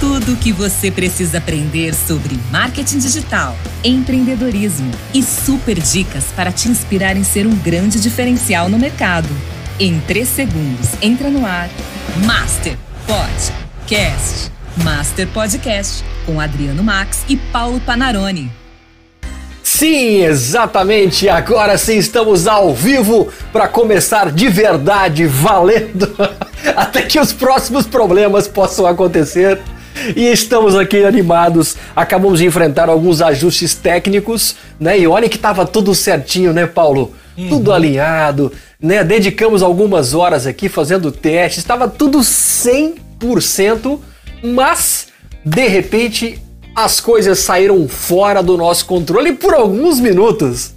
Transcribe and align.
tudo 0.00 0.32
o 0.32 0.36
que 0.36 0.50
você 0.50 0.90
precisa 0.90 1.36
aprender 1.36 1.94
sobre 1.94 2.40
marketing 2.50 2.98
digital, 2.98 3.54
empreendedorismo 3.84 4.90
e 5.12 5.22
super 5.22 5.78
dicas 5.78 6.24
para 6.34 6.50
te 6.50 6.70
inspirar 6.70 7.18
em 7.18 7.22
ser 7.22 7.46
um 7.46 7.54
grande 7.54 8.00
diferencial 8.00 8.70
no 8.70 8.78
mercado. 8.78 9.28
Em 9.78 10.00
3 10.00 10.26
segundos, 10.26 10.88
entra 11.02 11.28
no 11.28 11.44
ar 11.44 11.68
Master 12.24 12.78
Podcast. 13.06 14.50
Master 14.82 15.28
Podcast 15.28 16.02
com 16.24 16.40
Adriano 16.40 16.82
Max 16.82 17.22
e 17.28 17.36
Paulo 17.36 17.78
Panarone. 17.80 18.50
Sim, 19.62 20.22
exatamente. 20.22 21.28
Agora 21.28 21.76
sim 21.76 21.98
estamos 21.98 22.46
ao 22.46 22.74
vivo 22.74 23.30
para 23.52 23.68
começar 23.68 24.32
de 24.32 24.48
verdade, 24.48 25.26
valendo, 25.26 26.10
até 26.74 27.02
que 27.02 27.20
os 27.20 27.34
próximos 27.34 27.86
problemas 27.86 28.48
possam 28.48 28.86
acontecer. 28.86 29.60
E 30.16 30.26
estamos 30.26 30.76
aqui 30.76 31.04
animados. 31.04 31.76
Acabamos 31.94 32.38
de 32.38 32.46
enfrentar 32.46 32.88
alguns 32.88 33.20
ajustes 33.20 33.74
técnicos, 33.74 34.56
né? 34.78 34.98
E 34.98 35.06
olha 35.06 35.28
que 35.28 35.36
estava 35.36 35.66
tudo 35.66 35.94
certinho, 35.94 36.52
né, 36.52 36.66
Paulo? 36.66 37.12
Uhum. 37.36 37.48
Tudo 37.48 37.72
alinhado, 37.72 38.52
né? 38.80 39.04
Dedicamos 39.04 39.62
algumas 39.62 40.14
horas 40.14 40.46
aqui 40.46 40.68
fazendo 40.68 41.12
testes, 41.12 41.58
estava 41.58 41.88
tudo 41.88 42.18
100%, 42.18 43.98
mas 44.42 45.08
de 45.44 45.66
repente 45.68 46.40
as 46.74 47.00
coisas 47.00 47.38
saíram 47.38 47.88
fora 47.88 48.42
do 48.42 48.56
nosso 48.56 48.86
controle 48.86 49.32
por 49.32 49.54
alguns 49.54 50.00
minutos. 50.00 50.72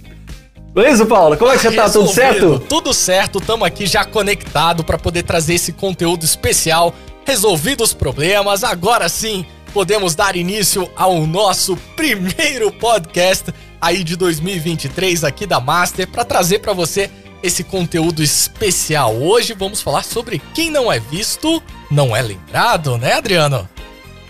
Não 0.74 0.82
é 0.82 1.04
Paulo? 1.04 1.36
Como 1.36 1.52
é 1.52 1.54
que 1.56 1.62
você 1.62 1.70
tá? 1.70 1.88
Tudo 1.88 2.08
certo? 2.08 2.58
Tudo 2.68 2.92
certo, 2.92 3.38
estamos 3.38 3.64
aqui 3.64 3.86
já 3.86 4.04
conectado 4.04 4.82
para 4.82 4.98
poder 4.98 5.22
trazer 5.22 5.54
esse 5.54 5.72
conteúdo 5.72 6.24
especial. 6.24 6.92
Resolvidos 7.26 7.88
os 7.90 7.94
problemas, 7.94 8.62
agora 8.62 9.08
sim 9.08 9.46
podemos 9.72 10.14
dar 10.14 10.36
início 10.36 10.88
ao 10.94 11.26
nosso 11.26 11.76
primeiro 11.96 12.70
podcast 12.70 13.52
aí 13.80 14.04
de 14.04 14.14
2023 14.14 15.24
aqui 15.24 15.46
da 15.46 15.58
Master 15.58 16.06
para 16.06 16.24
trazer 16.24 16.60
para 16.60 16.72
você 16.72 17.10
esse 17.42 17.64
conteúdo 17.64 18.22
especial. 18.22 19.16
Hoje 19.16 19.54
vamos 19.54 19.80
falar 19.80 20.04
sobre 20.04 20.40
quem 20.54 20.70
não 20.70 20.92
é 20.92 21.00
visto, 21.00 21.62
não 21.90 22.14
é 22.14 22.22
lembrado, 22.22 22.98
né, 22.98 23.14
Adriano? 23.14 23.68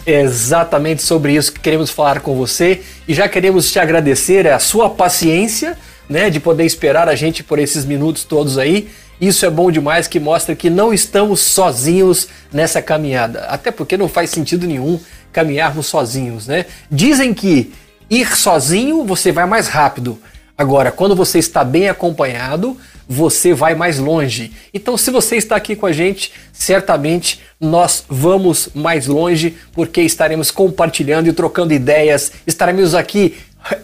exatamente 0.07 1.03
sobre 1.03 1.35
isso 1.35 1.53
que 1.53 1.61
queremos 1.61 1.91
falar 1.91 2.21
com 2.21 2.37
você 2.37 2.83
e 3.09 3.15
já 3.15 3.29
queremos 3.29 3.71
te 3.73 3.79
agradecer 3.79 4.47
a 4.47 4.59
sua 4.59 4.91
paciência, 4.91 5.79
né, 6.09 6.29
de 6.29 6.39
poder 6.39 6.65
esperar 6.65 7.09
a 7.09 7.15
gente 7.15 7.43
por 7.43 7.59
esses 7.59 7.85
minutos 7.85 8.25
todos 8.25 8.59
aí. 8.59 8.91
Isso 9.21 9.47
é 9.47 9.51
bom 9.51 9.71
demais 9.71 10.09
que 10.09 10.19
mostra 10.19 10.55
que 10.55 10.69
não 10.69 10.93
estamos 10.93 11.41
sozinhos 11.41 12.29
nessa 12.53 12.83
caminhada. 12.83 13.41
Até 13.47 13.71
porque 13.71 13.97
não 13.97 14.09
faz 14.09 14.31
sentido 14.31 14.67
nenhum 14.67 14.99
caminharmos 15.33 15.87
sozinhos, 15.87 16.47
né? 16.47 16.67
Dizem 16.91 17.33
que 17.33 17.73
ir 18.11 18.37
sozinho 18.37 19.05
você 19.05 19.33
vai 19.33 19.47
mais 19.47 19.69
rápido. 19.69 20.19
Agora, 20.57 20.93
quando 20.93 21.17
você 21.17 21.39
está 21.39 21.65
bem 21.65 21.89
acompanhado, 21.89 22.77
você 23.09 23.53
vai 23.53 23.75
mais 23.75 23.99
longe. 23.99 24.53
Então, 24.73 24.97
se 24.97 25.11
você 25.11 25.37
está 25.37 25.57
aqui 25.57 25.77
com 25.77 25.87
a 25.87 25.93
gente, 25.93 26.33
certamente 26.53 27.41
nós 27.61 28.05
vamos 28.09 28.69
mais 28.75 29.07
longe 29.07 29.57
porque 29.73 30.01
estaremos 30.03 30.51
compartilhando 30.51 31.29
e 31.29 31.33
trocando 31.33 31.73
ideias, 31.73 32.33
estaremos 32.47 32.95
aqui 32.95 33.35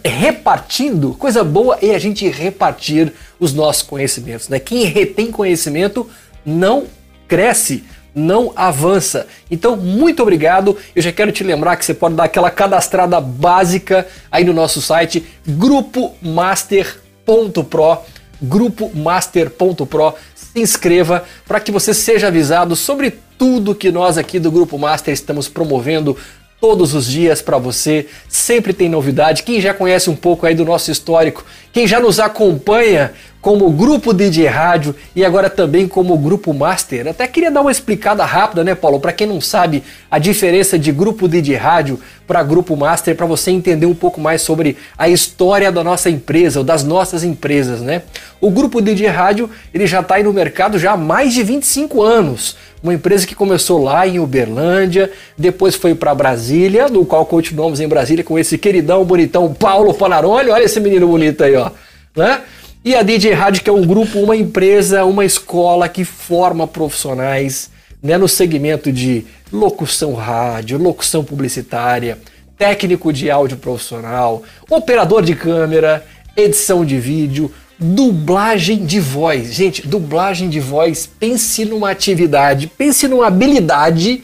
repartindo, 0.05 1.15
coisa 1.15 1.43
boa 1.43 1.75
é 1.81 1.95
a 1.95 1.99
gente 1.99 2.29
repartir 2.29 3.11
os 3.39 3.51
nossos 3.53 3.81
conhecimentos, 3.81 4.47
né? 4.47 4.59
Quem 4.59 4.83
retém 4.83 5.31
conhecimento 5.31 6.07
não 6.45 6.85
cresce, 7.27 7.83
não 8.13 8.53
avança. 8.55 9.25
Então, 9.49 9.75
muito 9.75 10.21
obrigado. 10.21 10.77
Eu 10.95 11.01
já 11.01 11.11
quero 11.11 11.31
te 11.31 11.43
lembrar 11.43 11.77
que 11.77 11.85
você 11.85 11.95
pode 11.95 12.13
dar 12.15 12.25
aquela 12.25 12.51
cadastrada 12.51 13.19
básica 13.19 14.07
aí 14.31 14.43
no 14.43 14.53
nosso 14.53 14.79
site 14.81 15.25
grupomaster.pro 15.47 17.97
grupomaster.pro. 18.41 20.13
Se 20.35 20.59
inscreva 20.59 21.23
para 21.47 21.59
que 21.59 21.71
você 21.71 21.93
seja 21.93 22.27
avisado 22.27 22.75
sobre 22.75 23.11
tudo 23.37 23.75
que 23.75 23.91
nós 23.91 24.17
aqui 24.17 24.39
do 24.39 24.51
Grupo 24.51 24.77
Master 24.77 25.13
estamos 25.13 25.47
promovendo 25.47 26.17
todos 26.59 26.93
os 26.93 27.07
dias 27.07 27.41
para 27.41 27.57
você. 27.57 28.07
Sempre 28.29 28.71
tem 28.71 28.87
novidade. 28.87 29.43
Quem 29.43 29.59
já 29.59 29.73
conhece 29.73 30.09
um 30.09 30.15
pouco 30.15 30.45
aí 30.45 30.53
do 30.53 30.63
nosso 30.63 30.91
histórico, 30.91 31.43
quem 31.73 31.87
já 31.87 31.99
nos 31.99 32.19
acompanha 32.19 33.13
como 33.41 33.69
grupo 33.71 34.13
DJ 34.13 34.45
Rádio 34.45 34.95
e 35.15 35.25
agora 35.25 35.49
também 35.49 35.87
como 35.87 36.15
grupo 36.17 36.53
Master. 36.53 37.07
Até 37.07 37.27
queria 37.27 37.49
dar 37.49 37.61
uma 37.61 37.71
explicada 37.71 38.23
rápida, 38.23 38.63
né, 38.63 38.75
Paulo? 38.75 38.99
Para 38.99 39.11
quem 39.11 39.25
não 39.25 39.41
sabe 39.41 39.83
a 40.09 40.19
diferença 40.19 40.77
de 40.77 40.91
grupo 40.91 41.27
DJ 41.27 41.55
Rádio 41.55 41.99
para 42.27 42.43
grupo 42.43 42.77
Master, 42.77 43.15
para 43.15 43.25
você 43.25 43.49
entender 43.51 43.87
um 43.87 43.95
pouco 43.95 44.21
mais 44.21 44.41
sobre 44.43 44.77
a 44.97 45.09
história 45.09 45.71
da 45.71 45.83
nossa 45.83 46.09
empresa 46.09 46.59
ou 46.59 46.65
das 46.65 46.83
nossas 46.83 47.23
empresas, 47.23 47.81
né? 47.81 48.03
O 48.39 48.51
grupo 48.51 48.79
DJ 48.79 49.07
Rádio 49.07 49.49
ele 49.73 49.87
já 49.87 50.01
está 50.01 50.15
aí 50.15 50.23
no 50.23 50.31
mercado 50.31 50.77
já 50.77 50.91
há 50.91 50.97
mais 50.97 51.33
de 51.33 51.41
25 51.43 52.01
anos. 52.01 52.55
Uma 52.83 52.93
empresa 52.93 53.27
que 53.27 53.35
começou 53.35 53.83
lá 53.83 54.07
em 54.07 54.19
Uberlândia, 54.19 55.11
depois 55.37 55.75
foi 55.75 55.93
para 55.93 56.15
Brasília, 56.15 56.87
no 56.87 57.05
qual 57.05 57.25
continuamos 57.25 57.79
em 57.79 57.87
Brasília 57.87 58.23
com 58.23 58.39
esse 58.39 58.57
queridão 58.57 59.03
bonitão 59.03 59.53
Paulo 59.53 59.93
Panaroli. 59.93 60.49
Olha 60.49 60.63
esse 60.63 60.79
menino 60.79 61.07
bonito 61.07 61.43
aí, 61.43 61.55
ó. 61.55 61.69
Né? 62.15 62.41
E 62.83 62.95
a 62.95 63.03
DJ 63.03 63.33
Rádio, 63.33 63.61
que 63.61 63.69
é 63.69 63.73
um 63.73 63.85
grupo, 63.85 64.17
uma 64.17 64.35
empresa, 64.35 65.05
uma 65.05 65.23
escola 65.23 65.87
que 65.87 66.03
forma 66.03 66.65
profissionais 66.65 67.69
né, 68.01 68.17
no 68.17 68.27
segmento 68.27 68.91
de 68.91 69.23
locução 69.53 70.15
rádio, 70.15 70.79
locução 70.79 71.23
publicitária, 71.23 72.17
técnico 72.57 73.13
de 73.13 73.29
áudio 73.29 73.57
profissional, 73.57 74.41
operador 74.67 75.21
de 75.21 75.35
câmera, 75.35 76.03
edição 76.35 76.83
de 76.83 76.97
vídeo, 76.97 77.53
dublagem 77.77 78.83
de 78.83 78.99
voz. 78.99 79.53
Gente, 79.53 79.87
dublagem 79.87 80.49
de 80.49 80.59
voz, 80.59 81.05
pense 81.05 81.63
numa 81.65 81.91
atividade, 81.91 82.65
pense 82.65 83.07
numa 83.07 83.27
habilidade 83.27 84.23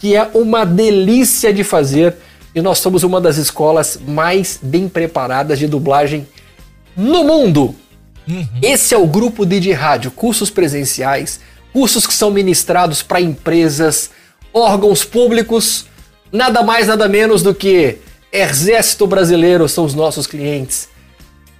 que 0.00 0.16
é 0.16 0.28
uma 0.34 0.64
delícia 0.64 1.52
de 1.52 1.62
fazer. 1.62 2.16
E 2.52 2.60
nós 2.60 2.80
somos 2.80 3.04
uma 3.04 3.20
das 3.20 3.36
escolas 3.36 3.96
mais 4.04 4.58
bem 4.60 4.88
preparadas 4.88 5.56
de 5.56 5.68
dublagem 5.68 6.26
no 6.96 7.22
mundo. 7.22 7.76
Uhum. 8.28 8.46
Esse 8.62 8.94
é 8.94 8.98
o 8.98 9.06
grupo 9.06 9.44
de 9.44 9.72
rádio, 9.72 10.10
cursos 10.10 10.50
presenciais, 10.50 11.40
cursos 11.72 12.06
que 12.06 12.14
são 12.14 12.30
ministrados 12.30 13.02
para 13.02 13.20
empresas, 13.20 14.10
órgãos 14.52 15.04
públicos, 15.04 15.86
nada 16.30 16.62
mais, 16.62 16.86
nada 16.86 17.08
menos 17.08 17.42
do 17.42 17.54
que 17.54 17.98
Exército 18.32 19.06
Brasileiro 19.06 19.68
são 19.68 19.84
os 19.84 19.94
nossos 19.94 20.26
clientes, 20.26 20.88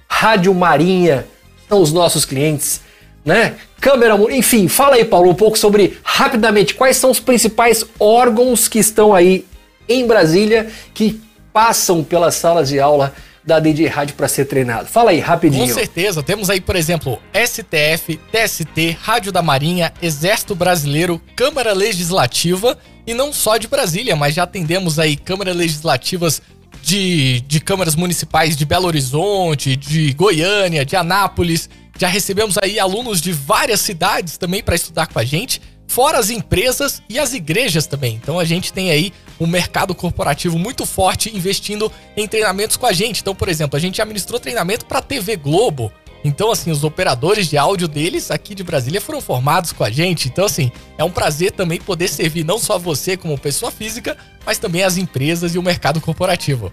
Rádio 0.07 0.53
Marinha 0.53 1.25
são 1.67 1.81
os 1.81 1.91
nossos 1.91 2.23
clientes, 2.23 2.81
né? 3.25 3.55
Câmera, 3.81 4.15
enfim, 4.31 4.67
fala 4.67 4.95
aí, 4.95 5.03
Paulo, 5.03 5.29
um 5.29 5.35
pouco 5.35 5.57
sobre 5.57 5.97
rapidamente 6.03 6.75
quais 6.75 6.97
são 6.97 7.11
os 7.11 7.19
principais 7.19 7.85
órgãos 7.99 8.67
que 8.67 8.79
estão 8.79 9.13
aí 9.13 9.45
em 9.89 10.07
Brasília 10.07 10.67
que 10.93 11.19
passam 11.51 12.03
pelas 12.03 12.35
salas 12.35 12.69
de 12.69 12.79
aula 12.79 13.13
da 13.45 13.59
DJ 13.59 13.87
Rádio 13.87 14.15
para 14.15 14.27
ser 14.27 14.45
treinado. 14.45 14.87
Fala 14.87 15.11
aí, 15.11 15.19
rapidinho. 15.19 15.67
Com 15.67 15.73
certeza. 15.73 16.23
Temos 16.23 16.49
aí, 16.49 16.61
por 16.61 16.75
exemplo, 16.75 17.19
STF, 17.33 18.19
TST, 18.31 18.97
Rádio 19.01 19.31
da 19.31 19.41
Marinha, 19.41 19.93
Exército 20.01 20.55
Brasileiro, 20.55 21.21
Câmara 21.35 21.73
Legislativa 21.73 22.77
e 23.05 23.13
não 23.13 23.33
só 23.33 23.57
de 23.57 23.67
Brasília, 23.67 24.15
mas 24.15 24.33
já 24.35 24.43
atendemos 24.43 24.97
aí 24.97 25.17
câmaras 25.17 25.55
legislativas 25.55 26.41
de, 26.81 27.41
de 27.41 27.59
câmaras 27.59 27.95
municipais 27.95 28.55
de 28.55 28.65
Belo 28.65 28.87
Horizonte, 28.87 29.75
de 29.75 30.13
Goiânia, 30.13 30.85
de 30.85 30.95
Anápolis. 30.95 31.69
Já 31.97 32.07
recebemos 32.07 32.57
aí 32.57 32.79
alunos 32.79 33.21
de 33.21 33.31
várias 33.31 33.81
cidades 33.81 34.37
também 34.37 34.63
para 34.63 34.75
estudar 34.75 35.07
com 35.07 35.19
a 35.19 35.23
gente 35.23 35.61
fora 35.93 36.17
as 36.17 36.31
empresas 36.31 37.03
e 37.07 37.19
as 37.19 37.33
igrejas 37.33 37.85
também. 37.85 38.15
Então 38.15 38.39
a 38.39 38.45
gente 38.45 38.73
tem 38.73 38.89
aí 38.89 39.13
um 39.39 39.47
mercado 39.47 39.93
corporativo 39.95 40.57
muito 40.57 40.85
forte 40.85 41.35
investindo 41.35 41.91
em 42.15 42.27
treinamentos 42.27 42.77
com 42.77 42.85
a 42.85 42.93
gente. 42.93 43.21
Então, 43.21 43.35
por 43.35 43.49
exemplo, 43.49 43.77
a 43.77 43.79
gente 43.79 43.97
já 43.97 44.05
ministrou 44.05 44.39
treinamento 44.39 44.85
para 44.85 45.01
TV 45.01 45.35
Globo. 45.35 45.91
Então, 46.23 46.51
assim, 46.51 46.71
os 46.71 46.83
operadores 46.83 47.47
de 47.47 47.57
áudio 47.57 47.87
deles 47.87 48.31
aqui 48.31 48.55
de 48.55 48.63
Brasília 48.63 49.01
foram 49.01 49.19
formados 49.19 49.73
com 49.73 49.83
a 49.83 49.89
gente. 49.89 50.29
Então, 50.29 50.45
assim, 50.45 50.71
é 50.97 51.03
um 51.03 51.11
prazer 51.11 51.51
também 51.51 51.81
poder 51.81 52.07
servir 52.07 52.45
não 52.45 52.57
só 52.57 52.79
você 52.79 53.17
como 53.17 53.37
pessoa 53.37 53.71
física, 53.71 54.15
mas 54.45 54.57
também 54.57 54.83
as 54.83 54.95
empresas 54.95 55.53
e 55.53 55.59
o 55.59 55.63
mercado 55.63 55.99
corporativo. 55.99 56.71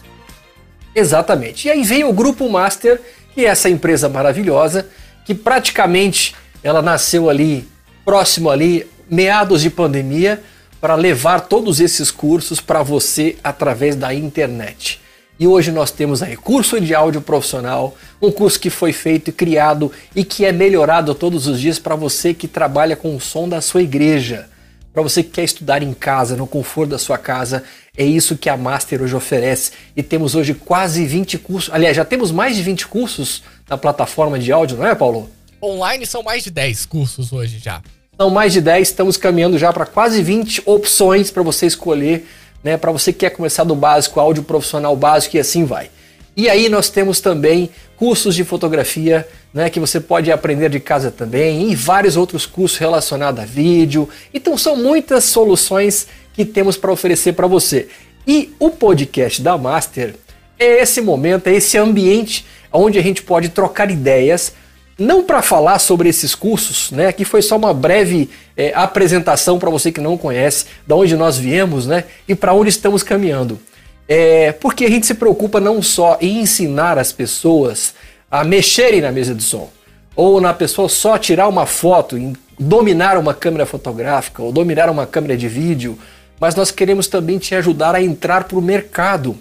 Exatamente. 0.94 1.66
E 1.66 1.70
aí 1.70 1.82
vem 1.82 2.04
o 2.04 2.12
Grupo 2.12 2.48
Master, 2.48 3.00
que 3.34 3.44
é 3.44 3.48
essa 3.48 3.68
empresa 3.68 4.08
maravilhosa, 4.08 4.88
que 5.24 5.34
praticamente 5.34 6.34
ela 6.62 6.80
nasceu 6.80 7.28
ali, 7.28 7.68
próximo 8.04 8.50
ali 8.50 8.86
meados 9.10 9.62
de 9.62 9.70
pandemia 9.70 10.40
para 10.80 10.94
levar 10.94 11.40
todos 11.42 11.80
esses 11.80 12.10
cursos 12.10 12.60
para 12.60 12.82
você 12.82 13.36
através 13.44 13.94
da 13.94 14.14
internet. 14.14 15.00
E 15.38 15.46
hoje 15.46 15.72
nós 15.72 15.90
temos 15.90 16.22
aí 16.22 16.36
curso 16.36 16.78
de 16.78 16.94
áudio 16.94 17.22
profissional, 17.22 17.96
um 18.20 18.30
curso 18.30 18.60
que 18.60 18.68
foi 18.68 18.92
feito 18.92 19.30
e 19.30 19.32
criado 19.32 19.90
e 20.14 20.22
que 20.22 20.44
é 20.44 20.52
melhorado 20.52 21.14
todos 21.14 21.46
os 21.46 21.58
dias 21.58 21.78
para 21.78 21.96
você 21.96 22.34
que 22.34 22.46
trabalha 22.46 22.94
com 22.94 23.16
o 23.16 23.20
som 23.20 23.48
da 23.48 23.60
sua 23.60 23.82
igreja. 23.82 24.48
para 24.92 25.02
você 25.02 25.22
que 25.22 25.30
quer 25.30 25.44
estudar 25.44 25.82
em 25.84 25.94
casa, 25.94 26.36
no 26.36 26.48
conforto 26.48 26.90
da 26.90 26.98
sua 26.98 27.16
casa, 27.16 27.62
é 27.96 28.04
isso 28.04 28.36
que 28.36 28.50
a 28.50 28.56
Master 28.56 29.00
hoje 29.00 29.14
oferece. 29.14 29.70
E 29.96 30.02
temos 30.02 30.34
hoje 30.34 30.52
quase 30.52 31.06
20 31.06 31.38
cursos. 31.38 31.72
Aliás, 31.72 31.96
já 31.96 32.04
temos 32.04 32.32
mais 32.32 32.56
de 32.56 32.62
20 32.62 32.88
cursos 32.88 33.42
na 33.68 33.78
plataforma 33.78 34.36
de 34.36 34.50
áudio, 34.50 34.76
não 34.76 34.86
é, 34.86 34.94
Paulo? 34.94 35.30
Online 35.62 36.04
são 36.04 36.22
mais 36.22 36.42
de 36.42 36.50
10 36.50 36.86
cursos 36.86 37.32
hoje 37.32 37.58
já. 37.58 37.80
São 38.20 38.28
mais 38.28 38.52
de 38.52 38.60
10, 38.60 38.86
estamos 38.86 39.16
caminhando 39.16 39.56
já 39.56 39.72
para 39.72 39.86
quase 39.86 40.22
20 40.22 40.64
opções 40.66 41.30
para 41.30 41.42
você 41.42 41.64
escolher, 41.64 42.28
né? 42.62 42.76
Para 42.76 42.92
você 42.92 43.14
que 43.14 43.20
quer 43.20 43.30
começar 43.30 43.64
do 43.64 43.74
básico, 43.74 44.20
áudio 44.20 44.42
profissional 44.42 44.94
básico 44.94 45.38
e 45.38 45.40
assim 45.40 45.64
vai. 45.64 45.90
E 46.36 46.46
aí 46.46 46.68
nós 46.68 46.90
temos 46.90 47.18
também 47.18 47.70
cursos 47.96 48.34
de 48.34 48.44
fotografia, 48.44 49.26
né, 49.54 49.70
que 49.70 49.80
você 49.80 49.98
pode 49.98 50.30
aprender 50.30 50.68
de 50.68 50.78
casa 50.78 51.10
também, 51.10 51.70
e 51.70 51.74
vários 51.74 52.14
outros 52.14 52.44
cursos 52.44 52.76
relacionados 52.76 53.42
a 53.42 53.46
vídeo. 53.46 54.06
Então 54.34 54.58
são 54.58 54.76
muitas 54.76 55.24
soluções 55.24 56.06
que 56.34 56.44
temos 56.44 56.76
para 56.76 56.92
oferecer 56.92 57.32
para 57.32 57.46
você. 57.46 57.88
E 58.26 58.54
o 58.58 58.68
podcast 58.68 59.40
da 59.40 59.56
Master 59.56 60.14
é 60.58 60.82
esse 60.82 61.00
momento, 61.00 61.46
é 61.46 61.54
esse 61.54 61.78
ambiente 61.78 62.44
onde 62.70 62.98
a 62.98 63.02
gente 63.02 63.22
pode 63.22 63.48
trocar 63.48 63.90
ideias, 63.90 64.52
não 65.00 65.24
para 65.24 65.40
falar 65.40 65.78
sobre 65.78 66.10
esses 66.10 66.34
cursos, 66.34 66.90
né? 66.90 67.06
Aqui 67.06 67.24
foi 67.24 67.40
só 67.40 67.56
uma 67.56 67.72
breve 67.72 68.28
é, 68.54 68.70
apresentação 68.74 69.58
para 69.58 69.70
você 69.70 69.90
que 69.90 70.00
não 70.00 70.18
conhece, 70.18 70.66
da 70.86 70.94
onde 70.94 71.16
nós 71.16 71.38
viemos, 71.38 71.86
né? 71.86 72.04
E 72.28 72.34
para 72.34 72.52
onde 72.52 72.68
estamos 72.68 73.02
caminhando. 73.02 73.58
É, 74.06 74.52
porque 74.52 74.84
a 74.84 74.90
gente 74.90 75.06
se 75.06 75.14
preocupa 75.14 75.58
não 75.58 75.80
só 75.80 76.18
em 76.20 76.40
ensinar 76.40 76.98
as 76.98 77.12
pessoas 77.12 77.94
a 78.30 78.44
mexerem 78.44 79.00
na 79.00 79.10
mesa 79.10 79.34
de 79.34 79.42
som, 79.42 79.70
ou 80.14 80.38
na 80.38 80.52
pessoa 80.52 80.86
só 80.86 81.16
tirar 81.16 81.48
uma 81.48 81.64
foto, 81.64 82.18
em 82.18 82.34
dominar 82.58 83.16
uma 83.16 83.32
câmera 83.32 83.64
fotográfica, 83.64 84.42
ou 84.42 84.52
dominar 84.52 84.90
uma 84.90 85.06
câmera 85.06 85.34
de 85.34 85.48
vídeo, 85.48 85.98
mas 86.38 86.54
nós 86.54 86.70
queremos 86.70 87.08
também 87.08 87.38
te 87.38 87.54
ajudar 87.54 87.94
a 87.94 88.02
entrar 88.02 88.44
para 88.44 88.58
o 88.58 88.62
mercado. 88.62 89.34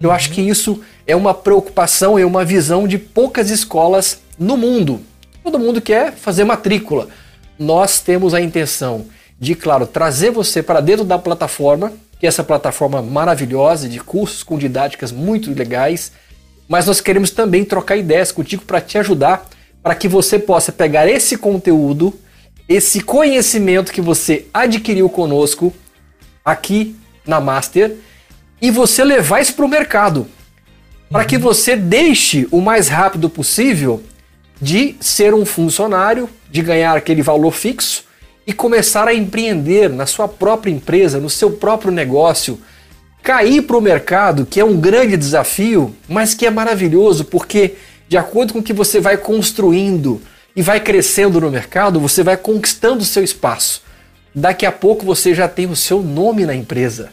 Eu 0.00 0.12
acho 0.12 0.30
que 0.30 0.40
isso 0.40 0.80
é 1.04 1.16
uma 1.16 1.34
preocupação 1.34 2.16
e 2.16 2.24
uma 2.24 2.44
visão 2.44 2.86
de 2.86 2.96
poucas 2.96 3.50
escolas 3.50 4.20
no 4.40 4.56
mundo. 4.56 5.00
Todo 5.44 5.58
mundo 5.58 5.80
quer 5.80 6.12
fazer 6.12 6.42
matrícula. 6.42 7.06
Nós 7.56 8.00
temos 8.00 8.34
a 8.34 8.40
intenção 8.40 9.06
de, 9.38 9.54
claro, 9.54 9.86
trazer 9.86 10.32
você 10.32 10.62
para 10.62 10.80
dentro 10.80 11.04
da 11.04 11.18
plataforma 11.18 11.92
que 12.20 12.26
é 12.26 12.28
essa 12.28 12.44
plataforma 12.44 13.00
maravilhosa 13.00 13.88
de 13.88 13.98
cursos 13.98 14.42
com 14.42 14.58
didáticas 14.58 15.10
muito 15.10 15.50
legais, 15.54 16.12
mas 16.68 16.84
nós 16.84 17.00
queremos 17.00 17.30
também 17.30 17.64
trocar 17.64 17.96
ideias 17.96 18.30
contigo 18.30 18.62
para 18.62 18.78
te 18.78 18.98
ajudar, 18.98 19.48
para 19.82 19.94
que 19.94 20.06
você 20.06 20.38
possa 20.38 20.70
pegar 20.70 21.08
esse 21.08 21.38
conteúdo, 21.38 22.12
esse 22.68 23.00
conhecimento 23.00 23.90
que 23.90 24.02
você 24.02 24.46
adquiriu 24.52 25.08
conosco 25.08 25.72
aqui 26.44 26.94
na 27.26 27.40
Master 27.40 27.96
e 28.60 28.70
você 28.70 29.02
levar 29.02 29.40
isso 29.40 29.54
para 29.54 29.64
o 29.64 29.68
mercado, 29.68 30.26
para 31.10 31.24
que 31.24 31.38
você 31.38 31.74
deixe 31.74 32.46
o 32.50 32.60
mais 32.60 32.88
rápido 32.88 33.30
possível 33.30 34.02
de 34.60 34.94
ser 35.00 35.32
um 35.32 35.46
funcionário, 35.46 36.28
de 36.50 36.62
ganhar 36.62 36.96
aquele 36.96 37.22
valor 37.22 37.52
fixo 37.52 38.04
e 38.46 38.52
começar 38.52 39.08
a 39.08 39.14
empreender 39.14 39.88
na 39.88 40.06
sua 40.06 40.28
própria 40.28 40.70
empresa, 40.70 41.18
no 41.18 41.30
seu 41.30 41.52
próprio 41.52 41.92
negócio, 41.92 42.60
cair 43.22 43.62
para 43.62 43.76
o 43.76 43.80
mercado, 43.80 44.44
que 44.44 44.60
é 44.60 44.64
um 44.64 44.78
grande 44.78 45.16
desafio, 45.16 45.94
mas 46.08 46.34
que 46.34 46.46
é 46.46 46.50
maravilhoso, 46.50 47.24
porque 47.24 47.76
de 48.08 48.16
acordo 48.16 48.52
com 48.52 48.58
o 48.58 48.62
que 48.62 48.72
você 48.72 49.00
vai 49.00 49.16
construindo 49.16 50.20
e 50.56 50.62
vai 50.62 50.80
crescendo 50.80 51.40
no 51.40 51.50
mercado, 51.50 52.00
você 52.00 52.22
vai 52.22 52.36
conquistando 52.36 53.02
o 53.02 53.06
seu 53.06 53.22
espaço. 53.22 53.82
Daqui 54.34 54.66
a 54.66 54.72
pouco 54.72 55.04
você 55.04 55.34
já 55.34 55.48
tem 55.48 55.66
o 55.66 55.76
seu 55.76 56.02
nome 56.02 56.44
na 56.44 56.54
empresa. 56.54 57.10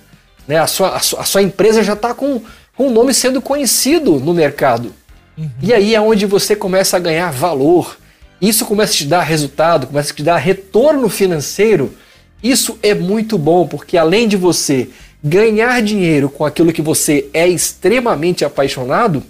Né? 0.48 0.58
A, 0.58 0.68
sua, 0.68 0.96
a, 0.96 1.00
sua, 1.00 1.22
a 1.22 1.24
sua 1.24 1.42
empresa 1.42 1.84
já 1.84 1.94
está 1.94 2.14
com, 2.14 2.42
com 2.76 2.88
o 2.88 2.92
nome 2.92 3.14
sendo 3.14 3.42
conhecido 3.42 4.20
no 4.20 4.34
mercado. 4.34 4.94
Uhum. 5.38 5.50
E 5.62 5.74
aí 5.74 5.94
é 5.94 6.02
onde 6.02 6.26
você 6.26 6.56
começa 6.56 6.98
a 6.98 7.00
ganhar 7.00 7.32
valor 7.32 7.98
isso 8.42 8.66
começa 8.66 8.94
a 8.94 8.96
te 8.96 9.06
dar 9.06 9.22
resultado, 9.22 9.88
começa 9.88 10.14
a 10.14 10.16
te 10.16 10.24
dar 10.24 10.38
retorno 10.38 11.10
financeiro. 11.10 11.94
Isso 12.42 12.78
é 12.84 12.94
muito 12.94 13.38
bom, 13.38 13.68
porque 13.68 13.98
além 13.98 14.28
de 14.28 14.38
você 14.38 14.90
ganhar 15.24 15.82
dinheiro 15.82 16.30
com 16.30 16.46
aquilo 16.46 16.72
que 16.72 16.82
você 16.82 17.28
é 17.34 17.48
extremamente 17.48 18.46
apaixonado, 18.46 19.24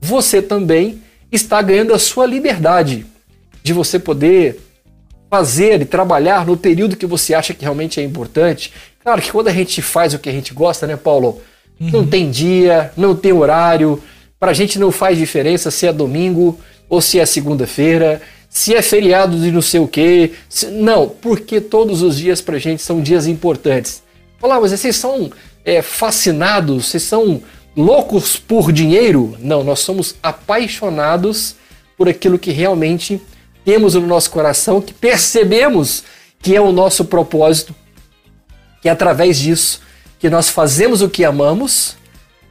você 0.00 0.40
também 0.40 1.02
está 1.30 1.60
ganhando 1.60 1.92
a 1.92 1.98
sua 1.98 2.24
liberdade 2.24 3.04
de 3.62 3.72
você 3.72 3.98
poder 3.98 4.58
fazer 5.28 5.82
e 5.82 5.84
trabalhar 5.84 6.46
no 6.46 6.56
período 6.56 6.96
que 6.96 7.04
você 7.04 7.34
acha 7.34 7.52
que 7.52 7.62
realmente 7.62 8.00
é 8.00 8.02
importante. 8.02 8.72
Claro 9.02 9.20
que 9.20 9.30
quando 9.30 9.48
a 9.48 9.52
gente 9.52 9.82
faz 9.82 10.14
o 10.14 10.18
que 10.18 10.30
a 10.30 10.32
gente 10.32 10.54
gosta, 10.54 10.86
né, 10.86 10.96
Paulo? 10.96 11.42
Uhum. 11.78 11.90
Não 11.90 12.06
tem 12.06 12.30
dia, 12.30 12.90
não 12.96 13.14
tem 13.14 13.32
horário. 13.32 14.02
Para 14.38 14.50
a 14.50 14.54
gente 14.54 14.78
não 14.78 14.90
faz 14.90 15.16
diferença 15.16 15.70
se 15.70 15.86
é 15.86 15.92
domingo 15.92 16.58
ou 16.88 17.00
se 17.00 17.18
é 17.18 17.26
segunda-feira 17.26 18.22
se 18.56 18.74
é 18.74 18.80
feriado 18.80 19.38
de 19.38 19.52
não 19.52 19.60
sei 19.60 19.80
o 19.80 19.86
quê. 19.86 20.32
Se... 20.48 20.68
Não, 20.68 21.08
porque 21.08 21.60
todos 21.60 22.00
os 22.00 22.16
dias 22.16 22.40
pra 22.40 22.58
gente 22.58 22.80
são 22.80 23.02
dias 23.02 23.26
importantes. 23.26 24.02
Falar, 24.38 24.58
mas 24.58 24.70
vocês 24.70 24.96
são 24.96 25.30
é, 25.62 25.82
fascinados, 25.82 26.86
vocês 26.86 27.02
são 27.02 27.42
loucos 27.76 28.38
por 28.38 28.72
dinheiro? 28.72 29.36
Não, 29.40 29.62
nós 29.62 29.80
somos 29.80 30.14
apaixonados 30.22 31.56
por 31.98 32.08
aquilo 32.08 32.38
que 32.38 32.50
realmente 32.50 33.20
temos 33.62 33.92
no 33.92 34.06
nosso 34.06 34.30
coração, 34.30 34.80
que 34.80 34.94
percebemos 34.94 36.02
que 36.40 36.56
é 36.56 36.60
o 36.60 36.72
nosso 36.72 37.04
propósito, 37.04 37.74
que 38.80 38.88
é 38.88 38.92
através 38.92 39.38
disso 39.38 39.82
que 40.18 40.30
nós 40.30 40.48
fazemos 40.48 41.02
o 41.02 41.10
que 41.10 41.26
amamos 41.26 41.94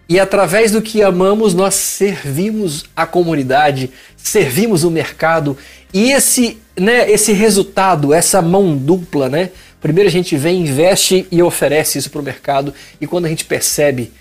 e 0.07 0.19
através 0.19 0.71
do 0.71 0.81
que 0.81 1.01
amamos 1.01 1.53
nós 1.53 1.73
servimos 1.73 2.85
a 2.95 3.05
comunidade, 3.05 3.89
servimos 4.15 4.83
o 4.83 4.91
mercado 4.91 5.57
e 5.93 6.11
esse, 6.11 6.57
né, 6.77 7.09
esse 7.09 7.33
resultado, 7.33 8.13
essa 8.13 8.41
mão 8.41 8.77
dupla, 8.77 9.29
né? 9.29 9.49
Primeiro 9.81 10.09
a 10.09 10.11
gente 10.11 10.35
vem, 10.35 10.61
investe 10.61 11.27
e 11.31 11.41
oferece 11.41 11.97
isso 11.97 12.09
para 12.09 12.21
o 12.21 12.23
mercado, 12.23 12.73
e 12.99 13.05
quando 13.07 13.25
a 13.25 13.29
gente 13.29 13.45
percebe 13.45 14.11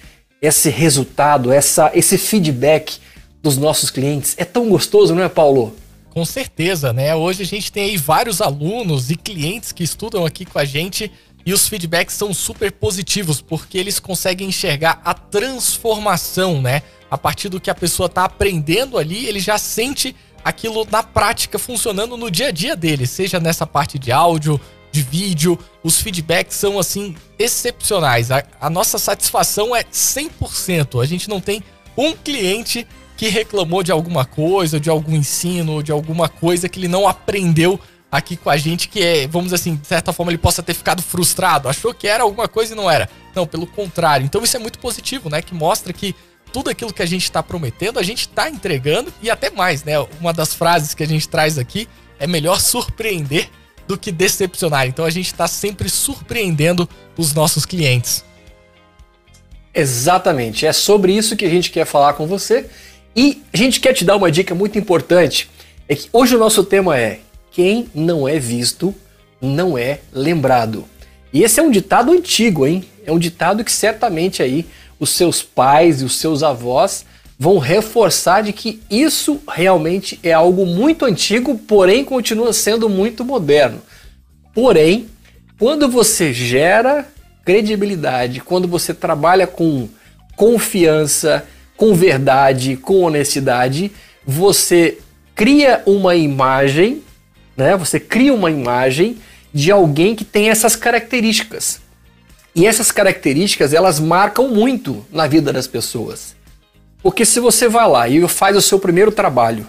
esse 0.41 0.69
resultado, 0.69 1.51
essa, 1.51 1.91
esse 1.95 2.19
feedback 2.19 2.99
dos 3.43 3.57
nossos 3.57 3.91
clientes, 3.91 4.35
é 4.37 4.45
tão 4.45 4.69
gostoso, 4.69 5.15
não 5.15 5.23
é, 5.23 5.29
Paulo? 5.29 5.75
Com 6.11 6.25
certeza, 6.25 6.93
né? 6.93 7.15
Hoje 7.15 7.43
a 7.43 7.47
gente 7.47 7.73
tem 7.73 7.91
aí 7.91 7.97
vários 7.97 8.41
alunos 8.41 9.11
e 9.11 9.17
clientes 9.17 9.73
que 9.73 9.83
estudam 9.83 10.25
aqui 10.25 10.45
com 10.45 10.59
a 10.59 10.65
gente 10.65 11.11
e 11.47 11.53
os 11.53 11.69
feedbacks 11.69 12.15
são 12.15 12.33
super 12.33 12.73
positivos 12.73 13.41
porque 13.41 13.77
eles 13.77 13.99
conseguem 13.99 14.49
enxergar 14.49 15.01
a 15.05 15.13
transformação, 15.13 16.63
né? 16.63 16.83
A 17.11 17.19
partir 17.19 17.49
do 17.49 17.61
que 17.61 17.71
a 17.71 17.75
pessoa 17.75 18.07
está 18.07 18.25
aprendendo 18.25 18.99
ali, 18.99 19.27
ele 19.27 19.41
já 19.41 19.59
sente 19.59 20.17
aquilo 20.45 20.87
na 20.91 21.03
prática 21.03 21.59
funcionando 21.59 22.17
no 22.17 22.31
dia 22.31 22.49
a 22.49 22.51
dia 22.51 22.77
dele, 22.77 23.07
seja 23.07 23.39
nessa 23.41 23.67
parte 23.67 23.99
de 23.99 24.11
áudio, 24.13 24.61
de 24.95 25.03
vídeo, 25.03 25.59
os 25.83 26.01
feedbacks 26.01 26.57
são 26.57 26.79
assim 26.79 27.17
excepcionais. 27.37 28.31
A, 28.31 28.45
a, 28.61 28.71
nossa 28.71 28.97
satisfação 28.97 29.75
é 29.75 29.83
100%. 29.83 31.03
A 31.03 31.07
gente 31.07 31.29
não 31.29 31.41
tem 31.41 31.65
um 31.97 32.13
cliente 32.13 32.87
que 33.17 33.29
reclamou 33.29 33.83
de 33.83 33.91
alguma 33.91 34.25
coisa, 34.25 34.79
de 34.79 34.89
algum 34.89 35.17
ensino, 35.17 35.83
de 35.83 35.91
alguma 35.91 36.29
coisa 36.29 36.69
que 36.69 36.79
ele 36.79 36.89
não 36.89 37.09
aprendeu 37.09 37.79
aqui 38.17 38.37
com 38.37 38.49
a 38.49 38.57
gente, 38.57 38.89
que 38.89 39.03
é, 39.03 39.27
vamos 39.27 39.53
assim, 39.53 39.75
de 39.75 39.87
certa 39.87 40.13
forma 40.13 40.31
ele 40.31 40.39
possa 40.39 40.63
ter 40.63 40.75
ficado 40.75 41.03
frustrado, 41.03 41.69
achou 41.69 41.93
que 41.93 42.07
era 42.07 42.23
alguma 42.23 42.47
coisa 42.47 42.73
e 42.73 42.77
não 42.77 42.91
era. 42.91 43.09
Não, 43.35 43.47
pelo 43.47 43.67
contrário. 43.67 44.25
Então 44.25 44.43
isso 44.43 44.57
é 44.57 44.61
muito 44.61 44.79
positivo, 44.79 45.29
né? 45.29 45.43
Que 45.43 45.55
mostra 45.55 45.93
que 45.93 46.15
tudo 46.53 46.71
aquilo 46.71 46.93
que 46.93 47.03
a 47.03 47.07
gente 47.07 47.25
está 47.25 47.43
prometendo, 47.43 47.99
a 47.99 48.03
gente 48.03 48.21
está 48.21 48.49
entregando 48.49 49.13
e 49.21 49.29
até 49.29 49.51
mais, 49.51 49.83
né? 49.83 49.99
Uma 50.21 50.33
das 50.33 50.55
frases 50.55 50.95
que 50.95 51.03
a 51.03 51.07
gente 51.07 51.29
traz 51.29 51.59
aqui 51.59 51.89
é 52.19 52.27
melhor 52.27 52.61
surpreender 52.61 53.49
do 53.89 53.99
que 53.99 54.13
decepcionar. 54.13 54.87
Então 54.87 55.05
a 55.05 55.11
gente 55.11 55.27
está 55.27 55.49
sempre 55.49 55.89
surpreendendo 55.89 56.89
os 57.17 57.35
nossos 57.35 57.67
clientes. 57.67 58.25
Exatamente, 59.75 60.65
é 60.65 60.73
sobre 60.73 61.13
isso 61.13 61.35
que 61.37 61.45
a 61.45 61.51
gente 61.51 61.73
quer 61.73 61.85
falar 61.85 62.13
com 62.13 62.29
você 62.29 62.71
e 63.17 63.43
a 63.53 63.57
gente 63.57 63.81
quer 63.81 63.93
te 63.93 64.05
dar 64.05 64.15
uma 64.15 64.31
dica 64.31 64.55
muito 64.55 64.79
importante. 64.79 65.51
É 65.89 65.97
que 65.97 66.09
hoje 66.13 66.37
o 66.37 66.39
nosso 66.39 66.63
tema 66.63 66.97
é 66.97 67.21
quem 67.55 67.89
não 67.95 68.29
é 68.29 68.39
visto 68.39 68.93
não 69.41 69.79
é 69.79 70.01
lembrado. 70.13 70.85
E 71.33 71.43
esse 71.43 71.61
é 71.61 71.63
um 71.63 71.71
ditado 71.71 72.13
antigo, 72.13 72.67
hein? 72.67 72.85
É 73.07 73.13
um 73.13 73.19
ditado 73.19 73.63
que 73.65 73.71
certamente 73.71 74.43
aí 74.43 74.67
os 74.99 75.11
seus 75.11 75.43
pais 75.43 76.03
e 76.03 76.05
os 76.05 76.17
seus 76.19 76.43
avós 76.43 77.07
vão 77.39 77.59
reforçar 77.59 78.43
de 78.43 78.53
que 78.53 78.83
isso 78.91 79.41
realmente 79.49 80.19
é 80.23 80.33
algo 80.33 80.67
muito 80.67 81.05
antigo, 81.05 81.57
porém 81.57 82.05
continua 82.05 82.53
sendo 82.53 82.89
muito 82.89 83.25
moderno. 83.25 83.81
Porém, 84.53 85.07
quando 85.59 85.89
você 85.89 86.33
gera 86.33 87.07
credibilidade, 87.45 88.41
quando 88.41 88.67
você 88.67 88.93
trabalha 88.93 89.47
com 89.47 89.89
confiança, 90.37 91.47
com 91.77 91.95
verdade, 91.95 92.77
com 92.77 93.03
honestidade, 93.03 93.93
você 94.27 94.99
cria 95.35 95.83
uma 95.87 96.15
imagem, 96.15 97.03
né? 97.57 97.77
Você 97.77 97.99
cria 98.01 98.35
uma 98.35 98.51
imagem 98.51 99.19
de 99.53 99.71
alguém 99.71 100.17
que 100.17 100.25
tem 100.25 100.51
essas 100.51 100.75
características. 100.75 101.81
E 102.55 102.67
essas 102.67 102.93
características, 102.93 103.73
elas 103.73 103.99
marcam 103.99 104.49
muito 104.49 105.05
na 105.11 105.27
vida 105.27 105.53
das 105.53 105.67
pessoas. 105.67 106.37
Porque 107.03 107.25
se 107.25 107.41
você 107.41 107.69
vai 107.69 107.89
lá 107.89 108.09
e 108.09 108.27
faz 108.29 108.57
o 108.57 108.63
seu 108.63 108.79
primeiro 108.79 109.13
trabalho, 109.13 109.67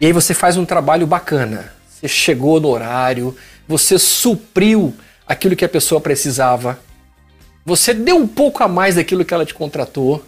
e 0.00 0.06
aí 0.06 0.12
você 0.12 0.32
faz 0.32 0.56
um 0.56 0.64
trabalho 0.64 1.06
bacana, 1.06 1.72
você 1.88 2.08
chegou 2.08 2.60
no 2.60 2.68
horário, 2.68 3.36
você 3.68 3.98
supriu 3.98 4.94
aquilo 5.26 5.54
que 5.54 5.64
a 5.64 5.68
pessoa 5.68 6.00
precisava, 6.00 6.80
você 7.64 7.92
deu 7.92 8.16
um 8.16 8.26
pouco 8.26 8.64
a 8.64 8.68
mais 8.68 8.96
daquilo 8.96 9.24
que 9.24 9.34
ela 9.34 9.44
te 9.44 9.54
contratou, 9.54 10.24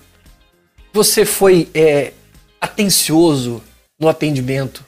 você 0.93 1.25
foi 1.25 1.69
é, 1.75 2.13
atencioso 2.61 3.63
no 3.99 4.09
atendimento, 4.09 4.85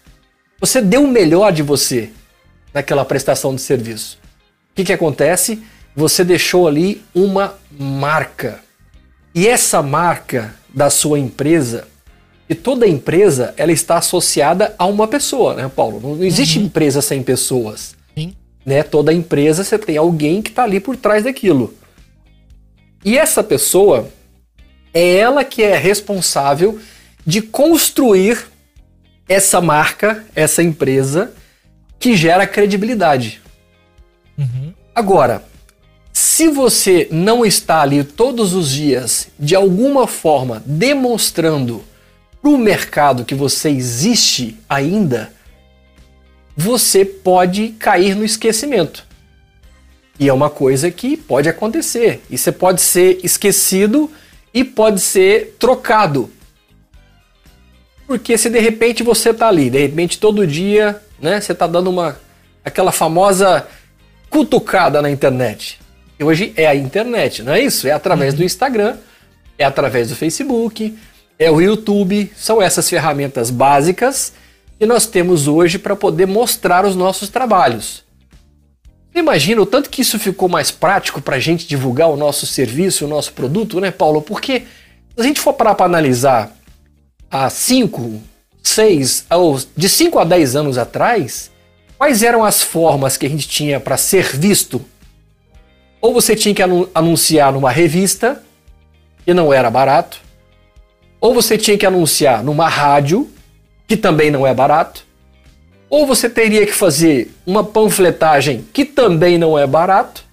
você 0.61 0.81
deu 0.81 1.05
o 1.05 1.09
melhor 1.09 1.53
de 1.53 1.63
você 1.63 2.11
naquela 2.73 3.05
prestação 3.05 3.55
de 3.55 3.61
serviço. 3.61 4.19
O 4.73 4.75
que, 4.75 4.85
que 4.85 4.93
acontece? 4.93 5.63
Você 5.95 6.25
deixou 6.25 6.67
ali 6.67 7.03
uma 7.15 7.55
marca. 7.79 8.61
E 9.35 9.47
essa 9.47 9.83
marca 9.83 10.55
da 10.73 10.91
sua 10.91 11.19
empresa, 11.19 11.87
e 12.49 12.55
toda 12.55 12.87
empresa 12.87 13.55
ela 13.57 13.73
está 13.73 13.99
associada 13.99 14.75
a 14.79 14.87
uma 14.87 15.07
pessoa, 15.07 15.55
né, 15.55 15.71
Paulo? 15.75 16.01
Não 16.01 16.25
existe 16.25 16.59
uhum. 16.59 16.67
empresa 16.67 17.01
sem 17.01 17.23
pessoas. 17.23 17.95
Sim. 18.17 18.35
Né? 18.67 18.83
Toda 18.83 19.13
empresa 19.13 19.63
você 19.63 19.79
tem 19.79 19.97
alguém 19.97 20.43
que 20.43 20.51
está 20.51 20.65
ali 20.65 20.81
por 20.81 20.97
trás 20.97 21.25
daquilo. 21.25 21.75
E 23.05 23.19
essa 23.19 23.45
pessoa 23.45 24.09
é 24.93 25.17
ela 25.17 25.45
que 25.45 25.63
é 25.63 25.77
responsável 25.77 26.79
de 27.27 27.43
construir 27.43 28.47
essa 29.29 29.61
marca, 29.61 30.25
essa 30.35 30.63
empresa 30.63 31.33
que 31.99 32.17
gera 32.17 32.47
credibilidade. 32.47 33.41
Uhum. 34.37 34.73
Agora, 34.95 35.45
se 36.13 36.49
você 36.49 37.09
não 37.11 37.45
está 37.45 37.81
ali 37.81 38.05
todos 38.05 38.53
os 38.53 38.71
dias, 38.71 39.29
de 39.39 39.55
alguma 39.55 40.07
forma, 40.07 40.63
demonstrando 40.67 41.83
para 42.41 42.51
o 42.51 42.59
mercado 42.59 43.25
que 43.25 43.35
você 43.35 43.71
existe 43.71 44.59
ainda, 44.69 45.33
você 46.57 47.05
pode 47.05 47.71
cair 47.71 48.15
no 48.15 48.25
esquecimento. 48.25 49.07
E 50.19 50.29
é 50.29 50.33
uma 50.33 50.49
coisa 50.49 50.91
que 50.91 51.17
pode 51.17 51.49
acontecer. 51.49 52.23
E 52.31 52.39
você 52.39 52.53
pode 52.53 52.81
ser 52.81 53.19
esquecido 53.25 54.11
e 54.53 54.63
pode 54.63 55.01
ser 55.01 55.57
trocado. 55.59 56.31
Porque 58.07 58.37
se 58.37 58.51
de 58.51 58.59
repente 58.59 59.03
você 59.03 59.31
está 59.31 59.49
ali, 59.49 59.71
de 59.71 59.79
repente 59.79 60.19
todo 60.19 60.47
dia, 60.47 61.01
né, 61.21 61.41
você 61.41 61.53
está 61.53 61.67
dando 61.67 61.91
uma 61.91 62.19
aquela 62.65 62.93
famosa 62.93 63.67
cutucada 64.31 65.01
na 65.03 65.11
internet. 65.11 65.79
E 66.19 66.25
hoje 66.25 66.53
é 66.57 66.67
a 66.67 66.75
internet, 66.75 67.43
não 67.43 67.53
é 67.53 67.63
isso? 67.63 67.87
É 67.87 67.93
através 67.93 68.33
uhum. 68.33 68.39
do 68.39 68.45
Instagram, 68.45 68.97
é 69.59 69.65
através 69.65 70.09
do 70.09 70.17
Facebook, 70.17 70.97
é 71.39 71.51
o 71.51 71.61
YouTube, 71.61 72.33
são 72.37 72.63
essas 72.63 72.89
ferramentas 72.89 73.51
básicas 73.51 74.33
que 74.79 74.87
nós 74.87 75.07
temos 75.07 75.49
hoje 75.49 75.79
para 75.79 75.97
poder 75.97 76.27
mostrar 76.27 76.85
os 76.85 76.97
nossos 76.97 77.29
trabalhos. 77.29 78.05
Imagina 79.15 79.63
o 79.63 79.67
tanto 79.67 79.89
que 79.89 80.03
isso 80.03 80.19
ficou 80.19 80.49
mais 80.49 80.71
prático 80.71 81.23
para 81.23 81.37
a 81.37 81.41
gente 81.41 81.67
divulgar 81.67 82.09
o 82.09 82.17
nosso 82.17 82.47
serviço, 82.47 83.05
o 83.05 83.09
nosso 83.09 83.33
produto, 83.33 83.81
né, 83.81 83.93
Paulo? 83.93 84.21
Porque 84.21 84.61
se 85.17 85.21
a 85.21 85.23
gente 85.23 85.41
for 85.41 85.53
parar 85.53 85.77
para 85.77 85.87
analisar 85.87 86.53
há 87.35 87.51
5, 87.51 88.23
6, 88.63 89.27
de 89.77 89.89
5 89.89 90.21
a 90.21 90.25
10 90.25 90.55
anos 90.55 90.79
atrás, 90.79 91.51
quais 91.99 92.23
eram 92.23 92.45
as 92.45 92.63
formas 92.63 93.17
que 93.17 93.27
a 93.27 93.29
gente 93.29 93.49
tinha 93.49 93.81
para 93.81 93.97
ser 93.97 94.37
visto? 94.37 94.81
Ou 96.01 96.15
você 96.15 96.37
tinha 96.37 96.55
que 96.55 96.63
anunciar 96.95 97.53
numa 97.53 97.73
revista, 97.73 98.41
que 99.25 99.35
não 99.35 99.53
era 99.53 99.69
barato, 99.69 100.21
ou 101.21 101.35
você 101.35 101.59
tinha 101.59 101.77
que 101.77 101.85
anunciar 101.85 102.45
numa 102.45 102.69
rádio, 102.69 103.29
que 103.89 103.97
também 103.97 104.31
não 104.31 104.47
é 104.47 104.55
barato, 104.55 105.05
ou 105.91 106.07
você 106.07 106.31
teria 106.31 106.65
que 106.65 106.73
fazer 106.73 107.35
uma 107.45 107.65
panfletagem 107.65 108.65
que 108.73 108.85
também 108.85 109.39
não 109.39 109.59
é 109.59 109.67
barato, 109.67 110.25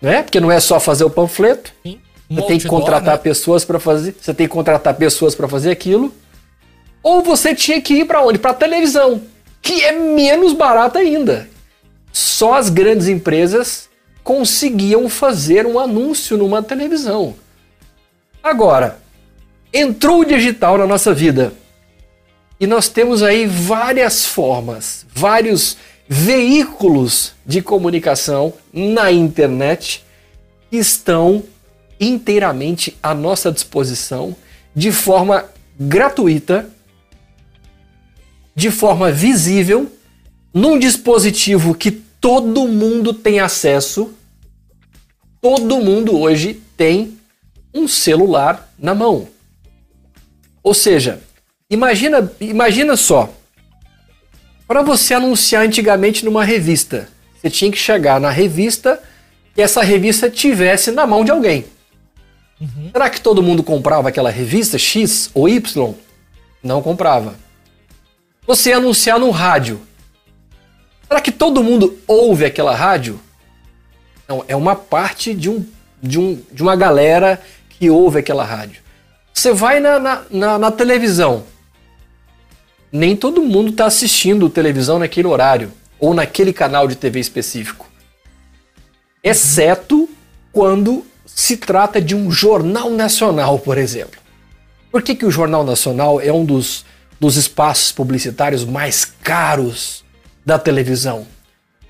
né? 0.00 0.22
Porque 0.22 0.40
não 0.40 0.50
é 0.50 0.60
só 0.60 0.80
fazer 0.80 1.04
o 1.04 1.10
panfleto. 1.10 1.74
Sim. 1.82 2.00
Você 2.30 2.42
tem 2.42 2.58
que 2.58 2.68
contratar 2.68 3.16
né? 3.16 3.22
pessoas 3.22 3.64
para 3.64 3.80
fazer, 3.80 4.14
você 4.20 4.34
tem 4.34 4.46
que 4.46 4.52
contratar 4.52 4.94
pessoas 4.94 5.34
para 5.34 5.48
fazer 5.48 5.70
aquilo. 5.70 6.14
Ou 7.02 7.22
você 7.22 7.54
tinha 7.54 7.80
que 7.80 7.94
ir 7.94 8.04
para 8.04 8.22
onde? 8.22 8.38
Para 8.38 8.52
televisão, 8.52 9.22
que 9.62 9.82
é 9.82 9.92
menos 9.92 10.52
barato 10.52 10.98
ainda. 10.98 11.48
Só 12.12 12.54
as 12.54 12.68
grandes 12.68 13.08
empresas 13.08 13.88
conseguiam 14.22 15.08
fazer 15.08 15.66
um 15.66 15.78
anúncio 15.78 16.36
numa 16.36 16.62
televisão. 16.62 17.34
Agora, 18.42 18.98
entrou 19.72 20.20
o 20.20 20.24
digital 20.24 20.76
na 20.76 20.86
nossa 20.86 21.14
vida. 21.14 21.52
E 22.60 22.66
nós 22.66 22.88
temos 22.88 23.22
aí 23.22 23.46
várias 23.46 24.26
formas, 24.26 25.06
vários 25.14 25.76
veículos 26.08 27.32
de 27.46 27.62
comunicação 27.62 28.52
na 28.72 29.12
internet 29.12 30.04
que 30.70 30.76
estão 30.76 31.44
inteiramente 32.00 32.96
à 33.02 33.14
nossa 33.14 33.50
disposição 33.50 34.36
de 34.74 34.92
forma 34.92 35.44
gratuita, 35.78 36.68
de 38.54 38.70
forma 38.70 39.10
visível, 39.10 39.90
num 40.52 40.78
dispositivo 40.78 41.74
que 41.74 41.90
todo 41.90 42.68
mundo 42.68 43.12
tem 43.12 43.40
acesso. 43.40 44.14
Todo 45.40 45.80
mundo 45.80 46.18
hoje 46.18 46.60
tem 46.76 47.16
um 47.72 47.86
celular 47.86 48.72
na 48.78 48.94
mão. 48.94 49.28
Ou 50.62 50.74
seja, 50.74 51.20
Imagina, 51.70 52.32
imagina 52.40 52.96
só. 52.96 53.30
Para 54.66 54.80
você 54.80 55.12
anunciar 55.12 55.62
antigamente 55.64 56.24
numa 56.24 56.42
revista, 56.42 57.08
você 57.34 57.50
tinha 57.50 57.70
que 57.70 57.76
chegar 57.76 58.18
na 58.18 58.30
revista 58.30 58.98
e 59.54 59.60
essa 59.60 59.82
revista 59.82 60.30
tivesse 60.30 60.90
na 60.90 61.06
mão 61.06 61.22
de 61.22 61.30
alguém. 61.30 61.66
Uhum. 62.60 62.90
Será 62.92 63.08
que 63.08 63.20
todo 63.20 63.42
mundo 63.42 63.62
comprava 63.62 64.08
aquela 64.08 64.30
revista 64.30 64.78
X 64.78 65.30
ou 65.34 65.48
Y? 65.48 65.94
Não 66.62 66.82
comprava. 66.82 67.36
Você 68.46 68.72
anunciar 68.72 69.18
no 69.18 69.30
rádio. 69.30 69.80
Será 71.06 71.20
que 71.20 71.30
todo 71.32 71.62
mundo 71.62 71.98
ouve 72.06 72.44
aquela 72.44 72.74
rádio? 72.74 73.20
Não, 74.26 74.44
é 74.48 74.56
uma 74.56 74.74
parte 74.74 75.32
de, 75.32 75.48
um, 75.48 75.64
de, 76.02 76.18
um, 76.18 76.42
de 76.52 76.62
uma 76.62 76.76
galera 76.76 77.40
que 77.70 77.88
ouve 77.88 78.18
aquela 78.18 78.44
rádio. 78.44 78.82
Você 79.32 79.52
vai 79.52 79.80
na, 79.80 79.98
na, 79.98 80.22
na, 80.30 80.58
na 80.58 80.70
televisão 80.70 81.44
nem 82.90 83.14
todo 83.14 83.42
mundo 83.42 83.70
está 83.70 83.86
assistindo 83.86 84.48
televisão 84.48 84.98
naquele 84.98 85.28
horário 85.28 85.72
ou 85.98 86.14
naquele 86.14 86.52
canal 86.52 86.88
de 86.88 86.96
TV 86.96 87.20
específico. 87.20 87.86
Exceto 89.22 90.08
quando 90.52 91.04
se 91.34 91.56
trata 91.56 92.00
de 92.00 92.14
um 92.14 92.30
jornal 92.30 92.90
nacional, 92.90 93.58
por 93.58 93.78
exemplo. 93.78 94.20
Por 94.90 95.02
que, 95.02 95.14
que 95.14 95.26
o 95.26 95.30
Jornal 95.30 95.64
Nacional 95.64 96.20
é 96.20 96.32
um 96.32 96.44
dos, 96.44 96.84
dos 97.20 97.36
espaços 97.36 97.92
publicitários 97.92 98.64
mais 98.64 99.04
caros 99.04 100.04
da 100.44 100.58
televisão? 100.58 101.26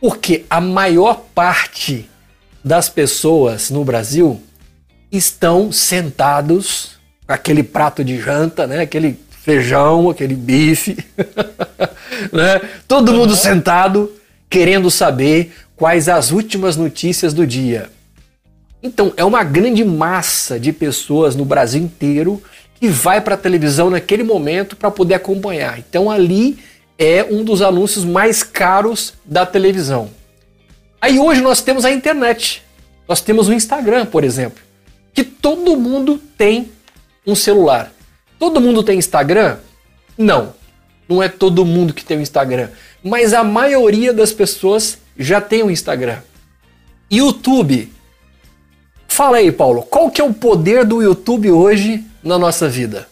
Porque 0.00 0.44
a 0.50 0.60
maior 0.60 1.24
parte 1.34 2.08
das 2.62 2.88
pessoas 2.88 3.70
no 3.70 3.84
Brasil 3.84 4.42
estão 5.10 5.72
sentados 5.72 6.98
com 7.26 7.32
aquele 7.32 7.62
prato 7.62 8.04
de 8.04 8.20
janta, 8.20 8.66
né? 8.66 8.80
aquele 8.80 9.18
feijão, 9.42 10.10
aquele 10.10 10.34
bife, 10.34 10.96
né? 12.32 12.60
Todo 12.86 13.14
mundo 13.14 13.34
sentado 13.34 14.12
querendo 14.50 14.90
saber 14.90 15.52
quais 15.76 16.08
as 16.08 16.30
últimas 16.30 16.76
notícias 16.76 17.32
do 17.32 17.46
dia. 17.46 17.90
Então, 18.82 19.12
é 19.16 19.24
uma 19.24 19.42
grande 19.42 19.84
massa 19.84 20.58
de 20.58 20.72
pessoas 20.72 21.34
no 21.34 21.44
Brasil 21.44 21.82
inteiro 21.82 22.42
que 22.78 22.88
vai 22.88 23.20
para 23.20 23.34
a 23.34 23.38
televisão 23.38 23.90
naquele 23.90 24.22
momento 24.22 24.76
para 24.76 24.90
poder 24.90 25.14
acompanhar. 25.14 25.78
Então, 25.78 26.10
ali 26.10 26.58
é 26.96 27.24
um 27.28 27.42
dos 27.42 27.60
anúncios 27.60 28.04
mais 28.04 28.42
caros 28.42 29.14
da 29.24 29.44
televisão. 29.44 30.10
Aí 31.00 31.18
hoje 31.18 31.40
nós 31.40 31.60
temos 31.60 31.84
a 31.84 31.90
internet. 31.90 32.62
Nós 33.08 33.20
temos 33.20 33.48
o 33.48 33.52
Instagram, 33.52 34.06
por 34.06 34.22
exemplo, 34.22 34.62
que 35.12 35.24
todo 35.24 35.76
mundo 35.76 36.20
tem 36.36 36.70
um 37.26 37.34
celular. 37.34 37.92
Todo 38.38 38.60
mundo 38.60 38.82
tem 38.82 38.98
Instagram? 38.98 39.58
Não. 40.16 40.54
Não 41.08 41.22
é 41.22 41.28
todo 41.28 41.64
mundo 41.64 41.94
que 41.94 42.04
tem 42.04 42.18
o 42.18 42.20
Instagram. 42.20 42.68
Mas 43.02 43.32
a 43.32 43.42
maioria 43.42 44.12
das 44.12 44.32
pessoas 44.32 44.98
já 45.18 45.40
tem 45.40 45.62
o 45.62 45.70
Instagram. 45.70 46.18
YouTube. 47.10 47.92
Fala 49.08 49.38
aí, 49.38 49.50
Paulo, 49.50 49.82
qual 49.82 50.10
que 50.10 50.20
é 50.20 50.24
o 50.24 50.32
poder 50.32 50.84
do 50.84 51.02
YouTube 51.02 51.50
hoje 51.50 52.04
na 52.22 52.38
nossa 52.38 52.68
vida? 52.68 53.08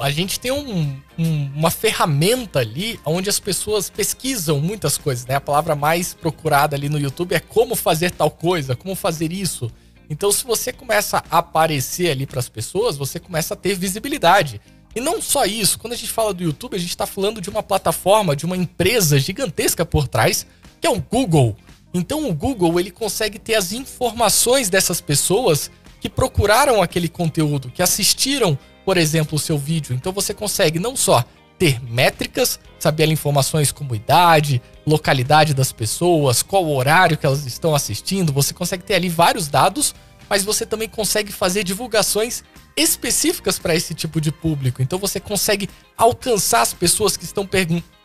a 0.00 0.10
gente 0.10 0.40
tem 0.40 0.50
um, 0.50 0.96
um, 1.18 1.50
uma 1.54 1.70
ferramenta 1.70 2.60
ali 2.60 2.98
onde 3.04 3.28
as 3.28 3.38
pessoas 3.38 3.90
pesquisam 3.90 4.58
muitas 4.58 4.96
coisas, 4.96 5.26
né? 5.26 5.34
A 5.34 5.40
palavra 5.40 5.74
mais 5.74 6.14
procurada 6.14 6.74
ali 6.74 6.88
no 6.88 6.98
YouTube 6.98 7.34
é 7.34 7.40
como 7.40 7.76
fazer 7.76 8.10
tal 8.10 8.30
coisa, 8.30 8.74
como 8.74 8.94
fazer 8.94 9.30
isso. 9.30 9.70
Então, 10.08 10.32
se 10.32 10.42
você 10.42 10.72
começa 10.72 11.22
a 11.30 11.38
aparecer 11.38 12.10
ali 12.10 12.26
para 12.26 12.40
as 12.40 12.48
pessoas, 12.48 12.96
você 12.96 13.20
começa 13.20 13.52
a 13.52 13.56
ter 13.56 13.74
visibilidade. 13.74 14.60
E 14.96 15.00
não 15.00 15.20
só 15.20 15.44
isso, 15.44 15.78
quando 15.78 15.92
a 15.92 15.96
gente 15.96 16.10
fala 16.10 16.32
do 16.32 16.42
YouTube, 16.42 16.74
a 16.74 16.80
gente 16.80 16.90
está 16.90 17.06
falando 17.06 17.40
de 17.40 17.50
uma 17.50 17.62
plataforma, 17.62 18.34
de 18.34 18.46
uma 18.46 18.56
empresa 18.56 19.18
gigantesca 19.20 19.84
por 19.84 20.08
trás, 20.08 20.46
que 20.80 20.86
é 20.86 20.90
o 20.90 21.00
Google. 21.00 21.56
Então, 21.92 22.28
o 22.28 22.34
Google 22.34 22.78
ele 22.78 22.90
consegue 22.90 23.38
ter 23.38 23.54
as 23.54 23.72
informações 23.72 24.68
dessas 24.68 25.00
pessoas 25.00 25.70
que 26.00 26.08
procuraram 26.08 26.82
aquele 26.82 27.08
conteúdo, 27.08 27.70
que 27.70 27.82
assistiram, 27.82 28.58
por 28.84 28.96
exemplo, 28.96 29.36
o 29.36 29.40
seu 29.40 29.58
vídeo. 29.58 29.94
Então, 29.94 30.12
você 30.12 30.32
consegue 30.32 30.78
não 30.78 30.96
só 30.96 31.24
ter 31.58 31.78
métricas, 31.82 32.58
saber 32.78 33.06
informações 33.08 33.70
como 33.70 33.94
idade, 33.94 34.62
localidade 34.86 35.52
das 35.52 35.72
pessoas, 35.72 36.42
qual 36.42 36.66
horário 36.66 37.18
que 37.18 37.26
elas 37.26 37.44
estão 37.44 37.74
assistindo, 37.74 38.32
você 38.32 38.54
consegue 38.54 38.82
ter 38.82 38.94
ali 38.94 39.10
vários 39.10 39.46
dados, 39.46 39.94
mas 40.26 40.42
você 40.42 40.64
também 40.64 40.88
consegue 40.88 41.30
fazer 41.30 41.62
divulgações 41.62 42.42
específicas 42.74 43.58
para 43.58 43.74
esse 43.74 43.92
tipo 43.92 44.22
de 44.22 44.32
público. 44.32 44.80
Então 44.80 44.98
você 44.98 45.20
consegue 45.20 45.68
alcançar 45.98 46.62
as 46.62 46.72
pessoas 46.72 47.14
que 47.14 47.24
estão 47.24 47.46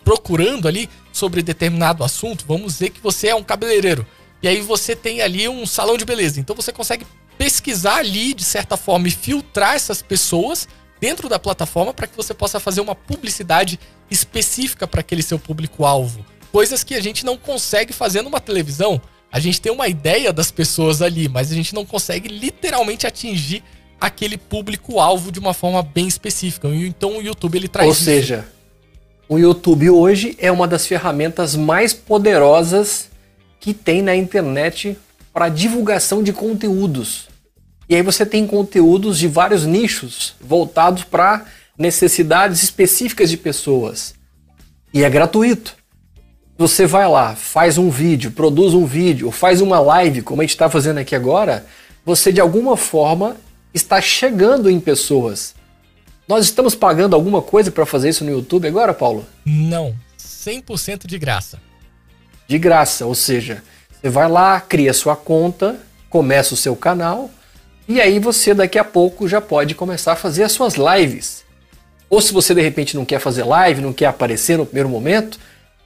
procurando 0.06 0.68
ali 0.68 0.88
sobre 1.12 1.42
determinado 1.42 2.04
assunto. 2.04 2.46
Vamos 2.48 2.74
dizer 2.74 2.92
que 2.92 3.02
você 3.02 3.28
é 3.30 3.36
um 3.36 3.44
cabeleireiro. 3.44 4.06
E 4.42 4.48
aí 4.48 4.62
você 4.62 4.96
tem 4.96 5.22
ali 5.22 5.50
um 5.50 5.66
salão 5.66 5.98
de 5.98 6.06
beleza. 6.06 6.40
Então 6.40 6.56
você 6.56 6.72
consegue 6.72 7.06
pesquisar 7.38 7.98
ali, 7.98 8.34
de 8.34 8.44
certa 8.44 8.78
forma, 8.78 9.08
e 9.08 9.12
filtrar 9.12 9.74
essas 9.74 10.02
pessoas 10.02 10.68
dentro 11.02 11.28
da 11.28 11.40
plataforma 11.40 11.94
para 11.94 12.08
que 12.08 12.16
você 12.16 12.34
possa 12.34 12.60
fazer 12.60 12.80
uma 12.80 12.96
publicidade 12.96 13.80
específica 14.10 14.88
para 14.88 15.02
aquele 15.02 15.24
seu 15.24 15.40
público-alvo. 15.40 16.24
Coisas 16.52 16.84
que 16.84 16.94
a 16.94 17.02
gente 17.02 17.26
não 17.26 17.36
consegue 17.36 17.92
fazer 17.92 18.22
numa 18.22 18.40
televisão. 18.40 19.02
A 19.32 19.40
gente 19.40 19.60
tem 19.60 19.72
uma 19.72 19.88
ideia 19.88 20.32
das 20.32 20.52
pessoas 20.52 21.02
ali, 21.02 21.28
mas 21.28 21.52
a 21.52 21.56
gente 21.56 21.74
não 21.74 21.86
consegue 21.86 22.30
literalmente 22.30 23.06
atingir 23.06 23.64
aquele 24.00 24.38
público-alvo 24.38 25.32
de 25.32 25.40
uma 25.40 25.54
forma 25.54 25.82
bem 25.82 26.08
específica. 26.08 26.68
Então 26.70 27.18
o 27.18 27.22
YouTube 27.22 27.58
ele 27.58 27.68
traz. 27.68 27.88
Ou 27.88 27.96
seja, 27.96 28.46
isso. 28.48 28.55
O 29.28 29.38
YouTube 29.40 29.90
hoje 29.90 30.36
é 30.40 30.52
uma 30.52 30.68
das 30.68 30.86
ferramentas 30.86 31.56
mais 31.56 31.94
poderosas 31.94 33.10
que 33.60 33.74
tem 33.74 34.02
na 34.02 34.16
internet 34.16 34.98
para 35.34 35.50
divulgação 35.50 36.22
de 36.22 36.32
conteúdos. 36.32 37.28
E 37.90 37.96
aí 37.96 38.02
você 38.04 38.26
tem 38.26 38.46
conteúdos 38.46 39.18
de 39.18 39.28
vários 39.28 39.66
nichos 39.66 40.36
voltados 40.40 41.04
para 41.04 41.46
necessidades 41.78 42.62
específicas 42.62 43.30
de 43.30 43.38
pessoas. 43.38 44.14
E 44.94 45.04
é 45.04 45.10
gratuito. 45.10 45.76
Você 46.58 46.86
vai 46.86 47.08
lá, 47.08 47.36
faz 47.36 47.78
um 47.78 47.90
vídeo, 47.90 48.32
produz 48.32 48.74
um 48.74 48.86
vídeo, 48.86 49.30
faz 49.32 49.60
uma 49.60 49.80
live, 49.80 50.22
como 50.22 50.42
a 50.42 50.44
gente 50.44 50.52
está 50.52 50.70
fazendo 50.70 51.00
aqui 51.00 51.16
agora, 51.16 51.66
você 52.06 52.32
de 52.32 52.40
alguma 52.40 52.78
forma 52.78 53.36
está 53.74 54.00
chegando 54.00 54.70
em 54.70 54.80
pessoas. 54.80 55.55
Nós 56.28 56.46
estamos 56.46 56.74
pagando 56.74 57.16
alguma 57.16 57.40
coisa 57.40 57.70
para 57.70 57.86
fazer 57.86 58.10
isso 58.10 58.26
no 58.26 58.32
YouTube 58.32 58.68
agora, 58.68 58.96
Paulo? 58.96 59.24
Não, 59.46 59.96
100% 60.18 61.06
de 61.06 61.20
graça. 61.20 61.60
De 62.48 62.58
graça, 62.58 63.06
ou 63.06 63.14
seja, 63.14 63.64
você 63.92 64.10
vai 64.10 64.28
lá, 64.28 64.60
cria 64.60 64.92
sua 64.92 65.16
conta, 65.16 65.76
começa 66.10 66.56
o 66.56 66.58
seu 66.58 66.76
canal, 66.76 67.30
e 67.88 68.02
aí 68.02 68.18
você 68.18 68.56
daqui 68.56 68.80
a 68.80 68.84
pouco 68.84 69.28
já 69.28 69.40
pode 69.40 69.76
começar 69.76 70.14
a 70.14 70.16
fazer 70.16 70.44
as 70.44 70.52
suas 70.52 70.74
lives. 70.74 71.44
Ou 72.10 72.20
se 72.20 72.34
você 72.34 72.56
de 72.56 72.62
repente 72.62 72.96
não 72.96 73.06
quer 73.06 73.20
fazer 73.20 73.44
live, 73.44 73.82
não 73.82 73.94
quer 73.94 74.08
aparecer 74.08 74.58
no 74.58 74.66
primeiro 74.66 74.90
momento, 74.90 75.38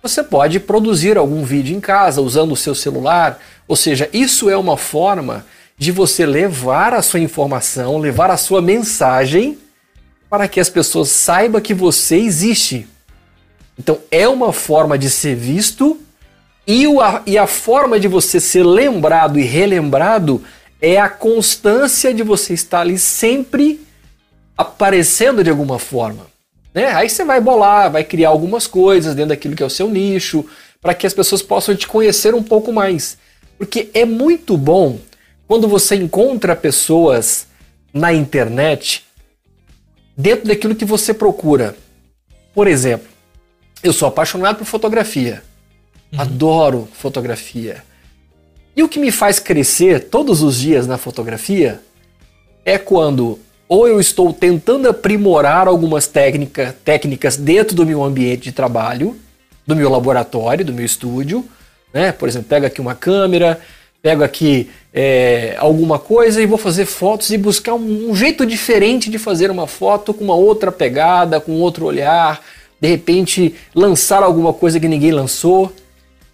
você 0.01 0.23
pode 0.23 0.57
produzir 0.61 1.17
algum 1.17 1.43
vídeo 1.43 1.75
em 1.75 1.81
casa 1.81 2.21
usando 2.21 2.53
o 2.53 2.57
seu 2.57 2.73
celular. 2.73 3.39
Ou 3.67 3.75
seja, 3.75 4.09
isso 4.13 4.49
é 4.49 4.55
uma 4.55 4.77
forma 4.77 5.45
de 5.77 5.91
você 5.91 6.25
levar 6.25 6.93
a 6.93 7.01
sua 7.01 7.19
informação, 7.19 7.97
levar 7.97 8.31
a 8.31 8.37
sua 8.37 8.61
mensagem 8.61 9.57
para 10.29 10.47
que 10.47 10.59
as 10.59 10.69
pessoas 10.69 11.09
saibam 11.09 11.59
que 11.59 11.73
você 11.73 12.17
existe. 12.17 12.87
Então 13.77 13.99
é 14.11 14.27
uma 14.27 14.53
forma 14.53 14.97
de 14.97 15.09
ser 15.09 15.35
visto 15.35 15.99
e, 16.67 16.85
a, 17.01 17.21
e 17.25 17.37
a 17.37 17.47
forma 17.47 17.99
de 17.99 18.07
você 18.07 18.39
ser 18.39 18.63
lembrado 18.63 19.39
e 19.39 19.43
relembrado 19.43 20.43
é 20.81 20.99
a 20.99 21.09
constância 21.09 22.13
de 22.13 22.21
você 22.21 22.53
estar 22.53 22.81
ali 22.81 22.97
sempre 22.97 23.81
aparecendo 24.57 25.43
de 25.43 25.49
alguma 25.49 25.79
forma. 25.79 26.27
Né? 26.73 26.87
Aí 26.93 27.09
você 27.09 27.25
vai 27.25 27.41
bolar, 27.41 27.91
vai 27.91 28.03
criar 28.03 28.29
algumas 28.29 28.67
coisas 28.67 29.15
dentro 29.15 29.29
daquilo 29.29 29.55
que 29.55 29.63
é 29.63 29.65
o 29.65 29.69
seu 29.69 29.89
nicho, 29.89 30.45
para 30.81 30.93
que 30.93 31.07
as 31.07 31.13
pessoas 31.13 31.41
possam 31.41 31.75
te 31.75 31.87
conhecer 31.87 32.35
um 32.35 32.43
pouco 32.43 32.71
mais. 32.71 33.17
Porque 33.57 33.89
é 33.93 34.05
muito 34.05 34.55
bom 34.55 34.99
quando 35.47 35.67
você 35.67 35.95
encontra 35.95 36.55
pessoas 36.55 37.47
na 37.91 38.13
internet 38.13 39.05
dentro 40.19 40.49
daquilo 40.49 40.75
que 40.75 40.83
você 40.83 41.13
procura. 41.13 41.77
Por 42.53 42.67
exemplo, 42.67 43.07
eu 43.81 43.93
sou 43.93 44.05
apaixonado 44.05 44.57
por 44.57 44.65
fotografia. 44.65 45.41
Uhum. 46.11 46.19
Adoro 46.19 46.89
fotografia. 46.91 47.83
E 48.75 48.83
o 48.83 48.89
que 48.89 48.99
me 48.99 49.11
faz 49.11 49.39
crescer 49.39 50.09
todos 50.09 50.41
os 50.41 50.59
dias 50.59 50.85
na 50.85 50.97
fotografia 50.97 51.79
é 52.65 52.77
quando 52.77 53.39
ou 53.67 53.87
eu 53.87 53.99
estou 53.99 54.33
tentando 54.33 54.89
aprimorar 54.89 55.67
algumas 55.67 56.07
técnica, 56.07 56.75
técnicas 56.83 57.37
dentro 57.37 57.75
do 57.75 57.85
meu 57.85 58.03
ambiente 58.03 58.43
de 58.43 58.51
trabalho, 58.51 59.15
do 59.65 59.75
meu 59.75 59.89
laboratório, 59.89 60.65
do 60.65 60.73
meu 60.73 60.83
estúdio, 60.83 61.47
né? 61.93 62.11
Por 62.11 62.27
exemplo, 62.27 62.49
pego 62.49 62.65
aqui 62.65 62.81
uma 62.81 62.95
câmera, 62.95 63.61
pego 64.01 64.23
aqui 64.23 64.69
é, 64.93 65.55
alguma 65.59 65.99
coisa 65.99 66.41
e 66.41 66.45
vou 66.45 66.57
fazer 66.57 66.85
fotos 66.85 67.29
e 67.31 67.37
buscar 67.37 67.73
um, 67.73 68.09
um, 68.09 68.15
jeito 68.15 68.45
diferente 68.45 69.09
de 69.09 69.19
fazer 69.19 69.51
uma 69.51 69.67
foto 69.67 70.13
com 70.13 70.23
uma 70.23 70.35
outra 70.35 70.71
pegada, 70.71 71.39
com 71.39 71.59
outro 71.59 71.85
olhar, 71.85 72.41
de 72.79 72.87
repente 72.87 73.53
lançar 73.75 74.23
alguma 74.23 74.53
coisa 74.53 74.79
que 74.79 74.87
ninguém 74.87 75.11
lançou. 75.11 75.73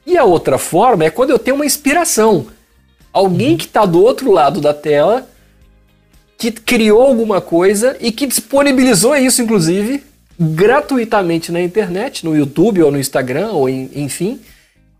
E 0.06 0.18
a 0.18 0.24
outra 0.24 0.58
forma 0.58 1.04
é 1.04 1.10
quando 1.10 1.32
eu 1.32 1.40
tenho 1.40 1.56
uma 1.56 1.66
inspiração. 1.66 2.48
Alguém 3.12 3.52
uhum. 3.52 3.58
que 3.58 3.66
está 3.66 3.86
do 3.86 4.02
outro 4.04 4.32
lado 4.32 4.62
da 4.62 4.74
tela, 4.74 5.28
que 6.38 6.52
criou 6.52 7.02
alguma 7.02 7.42
coisa 7.42 7.98
e 8.00 8.12
que 8.12 8.28
disponibilizou 8.28 9.16
isso, 9.16 9.42
inclusive, 9.42 10.04
gratuitamente 10.40 11.52
na 11.52 11.62
internet, 11.62 12.24
no 12.26 12.36
YouTube 12.36 12.84
ou 12.84 12.92
no 12.92 13.00
Instagram, 13.00 13.52
ou 13.52 13.68
em, 13.68 13.90
enfim. 13.96 14.40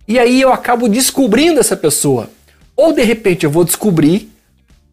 E 0.08 0.18
aí 0.18 0.42
eu 0.42 0.52
acabo 0.52 0.88
descobrindo 0.88 1.60
essa 1.60 1.76
pessoa. 1.76 2.30
Ou 2.76 2.94
de 2.94 3.04
repente 3.04 3.46
eu 3.46 3.52
vou 3.52 3.64
descobrir, 3.64 4.32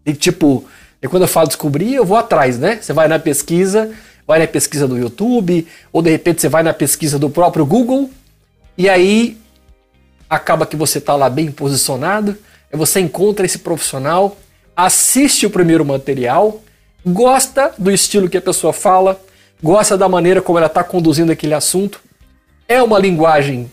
e 0.05 0.15
tipo, 0.15 0.65
e 1.03 1.09
quando 1.09 1.23
eu 1.23 1.29
falo 1.29 1.49
descobrir, 1.49 1.95
eu 1.95 2.05
vou 2.05 2.17
atrás, 2.17 2.59
né? 2.59 2.79
Você 2.81 2.93
vai 2.93 3.09
na 3.09 3.19
pesquisa, 3.19 3.91
vai 4.27 4.39
na 4.39 4.47
pesquisa 4.47 4.87
do 4.87 4.97
YouTube, 4.97 5.67
ou 5.93 6.01
de 6.01 6.11
repente 6.11 6.41
você 6.41 6.49
vai 6.49 6.63
na 6.63 6.73
pesquisa 6.73 7.19
do 7.19 7.29
próprio 7.29 7.67
Google, 7.67 8.11
e 8.79 8.89
aí 8.89 9.37
acaba 10.31 10.65
que 10.65 10.77
você 10.77 10.99
está 10.99 11.15
lá 11.15 11.29
bem 11.29 11.51
posicionado, 11.51 12.37
você 12.73 13.01
encontra 13.01 13.45
esse 13.45 13.59
profissional, 13.59 14.37
assiste 14.75 15.45
o 15.45 15.51
primeiro 15.51 15.85
material, 15.85 16.63
gosta 17.05 17.75
do 17.77 17.91
estilo 17.91 18.29
que 18.29 18.39
a 18.39 18.43
pessoa 18.43 18.73
fala, 18.73 19.21
gosta 19.63 19.99
da 19.99 20.09
maneira 20.09 20.41
como 20.41 20.59
ela 20.59 20.69
está 20.69 20.83
conduzindo 20.83 21.33
aquele 21.33 21.53
assunto. 21.53 22.01
É 22.67 22.83
uma 22.83 22.99
linguagem 22.99 23.71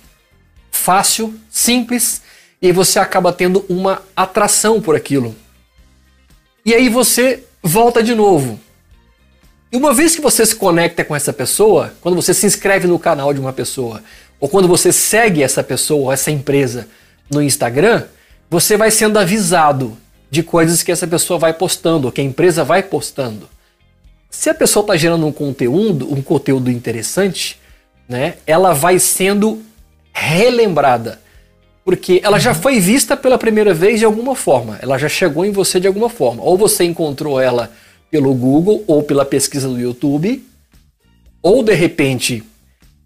fácil, 0.69 1.33
simples, 1.49 2.21
e 2.61 2.71
você 2.71 2.99
acaba 2.99 3.31
tendo 3.31 3.65
uma 3.69 4.01
atração 4.15 4.81
por 4.81 4.95
aquilo. 4.95 5.35
E 6.65 6.73
aí 6.73 6.89
você 6.89 7.43
volta 7.63 8.03
de 8.03 8.13
novo. 8.13 8.59
E 9.71 9.77
uma 9.77 9.93
vez 9.93 10.15
que 10.15 10.21
você 10.21 10.45
se 10.45 10.55
conecta 10.55 11.05
com 11.05 11.15
essa 11.15 11.31
pessoa, 11.31 11.93
quando 12.01 12.15
você 12.15 12.33
se 12.33 12.45
inscreve 12.45 12.87
no 12.87 12.97
canal 12.97 13.33
de 13.33 13.39
uma 13.39 13.53
pessoa, 13.53 14.03
ou 14.39 14.49
quando 14.49 14.67
você 14.67 14.91
segue 14.91 15.43
essa 15.43 15.63
pessoa, 15.63 16.13
essa 16.13 16.31
empresa 16.31 16.87
no 17.31 17.41
Instagram, 17.41 18.05
você 18.49 18.75
vai 18.75 18.89
sendo 18.89 19.19
avisado 19.19 19.95
de 20.31 20.41
coisas 20.41 20.81
que 20.81 20.91
essa 20.91 21.07
pessoa 21.07 21.39
vai 21.39 21.53
postando, 21.53 22.07
ou 22.07 22.11
que 22.11 22.21
a 22.21 22.23
empresa 22.23 22.63
vai 22.63 22.81
postando. 22.81 23.47
Se 24.29 24.49
a 24.49 24.53
pessoa 24.53 24.83
está 24.83 24.95
gerando 24.95 25.25
um 25.25 25.31
conteúdo, 25.31 26.11
um 26.11 26.21
conteúdo 26.21 26.71
interessante, 26.71 27.59
né, 28.07 28.35
ela 28.45 28.73
vai 28.73 28.97
sendo 28.99 29.61
relembrada. 30.11 31.21
Porque 31.89 32.21
ela 32.23 32.37
já 32.37 32.53
foi 32.53 32.79
vista 32.79 33.17
pela 33.17 33.35
primeira 33.35 33.73
vez 33.73 33.97
de 33.97 34.05
alguma 34.05 34.35
forma, 34.35 34.77
ela 34.79 34.95
já 34.99 35.09
chegou 35.09 35.43
em 35.43 35.51
você 35.51 35.79
de 35.79 35.87
alguma 35.87 36.07
forma. 36.07 36.43
Ou 36.43 36.55
você 36.55 36.83
encontrou 36.83 37.41
ela 37.41 37.71
pelo 38.11 38.31
Google 38.31 38.83
ou 38.85 39.01
pela 39.01 39.25
pesquisa 39.25 39.67
do 39.67 39.79
YouTube, 39.79 40.45
ou 41.41 41.63
de 41.63 41.73
repente 41.73 42.43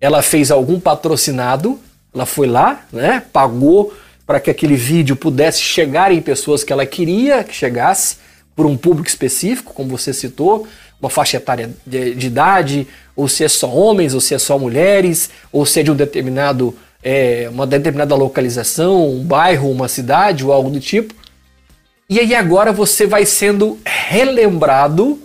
ela 0.01 0.21
fez 0.21 0.51
algum 0.51 0.81
patrocinado, 0.81 1.79
ela 2.13 2.25
foi 2.25 2.45
lá, 2.45 2.85
né, 2.91 3.23
pagou 3.31 3.93
para 4.27 4.41
que 4.41 4.49
aquele 4.51 4.75
vídeo 4.75 5.15
pudesse 5.15 5.61
chegar 5.61 6.11
em 6.11 6.21
pessoas 6.21 6.61
que 6.61 6.73
ela 6.73 6.85
queria 6.85 7.41
que 7.41 7.55
chegasse, 7.55 8.17
por 8.53 8.65
um 8.65 8.75
público 8.75 9.07
específico, 9.07 9.73
como 9.73 9.97
você 9.97 10.11
citou, 10.13 10.67
uma 10.99 11.09
faixa 11.09 11.37
etária 11.37 11.71
de, 11.87 12.15
de, 12.15 12.27
idade, 12.27 12.85
ou 13.15 13.29
se 13.29 13.45
é 13.45 13.47
só 13.47 13.69
homens, 13.69 14.13
ou 14.13 14.19
se 14.19 14.35
é 14.35 14.37
só 14.37 14.59
mulheres, 14.59 15.29
ou 15.53 15.65
se 15.65 15.79
é 15.79 15.83
de 15.83 15.89
um 15.89 15.95
determinado, 15.95 16.77
é, 17.03 17.49
uma 17.51 17.67
determinada 17.67 18.15
localização, 18.15 19.09
um 19.09 19.23
bairro, 19.23 19.69
uma 19.69 19.87
cidade, 19.87 20.45
ou 20.45 20.53
algo 20.53 20.69
do 20.69 20.79
tipo. 20.79 21.13
E 22.09 22.19
aí 22.19 22.33
agora 22.33 22.71
você 22.71 23.05
vai 23.05 23.25
sendo 23.25 23.79
relembrado 23.85 25.19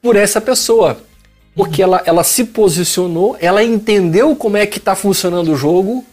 por 0.00 0.16
essa 0.16 0.40
pessoa. 0.40 0.98
Porque 1.54 1.82
ela, 1.82 2.02
ela 2.06 2.24
se 2.24 2.44
posicionou, 2.44 3.36
ela 3.38 3.62
entendeu 3.62 4.34
como 4.34 4.56
é 4.56 4.64
que 4.64 4.78
está 4.78 4.94
funcionando 4.94 5.52
o 5.52 5.56
jogo. 5.56 6.04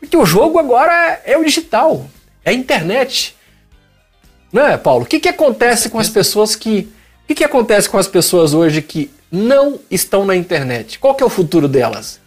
Porque 0.00 0.16
o 0.16 0.24
jogo 0.24 0.58
agora 0.58 1.20
é 1.24 1.36
o 1.36 1.44
digital, 1.44 2.06
é 2.44 2.50
a 2.50 2.54
internet. 2.54 3.36
Não 4.50 4.66
é, 4.66 4.76
Paulo? 4.76 5.04
O 5.04 5.06
que, 5.06 5.20
que 5.20 5.28
acontece 5.28 5.90
com 5.90 5.98
as 5.98 6.08
pessoas 6.08 6.56
que. 6.56 6.88
O 7.24 7.26
que, 7.28 7.34
que 7.36 7.44
acontece 7.44 7.88
com 7.88 7.98
as 7.98 8.08
pessoas 8.08 8.52
hoje 8.52 8.82
que 8.82 9.10
não 9.30 9.78
estão 9.90 10.24
na 10.24 10.34
internet? 10.34 10.98
Qual 10.98 11.14
que 11.14 11.22
é 11.22 11.26
o 11.26 11.30
futuro 11.30 11.68
delas? 11.68 12.21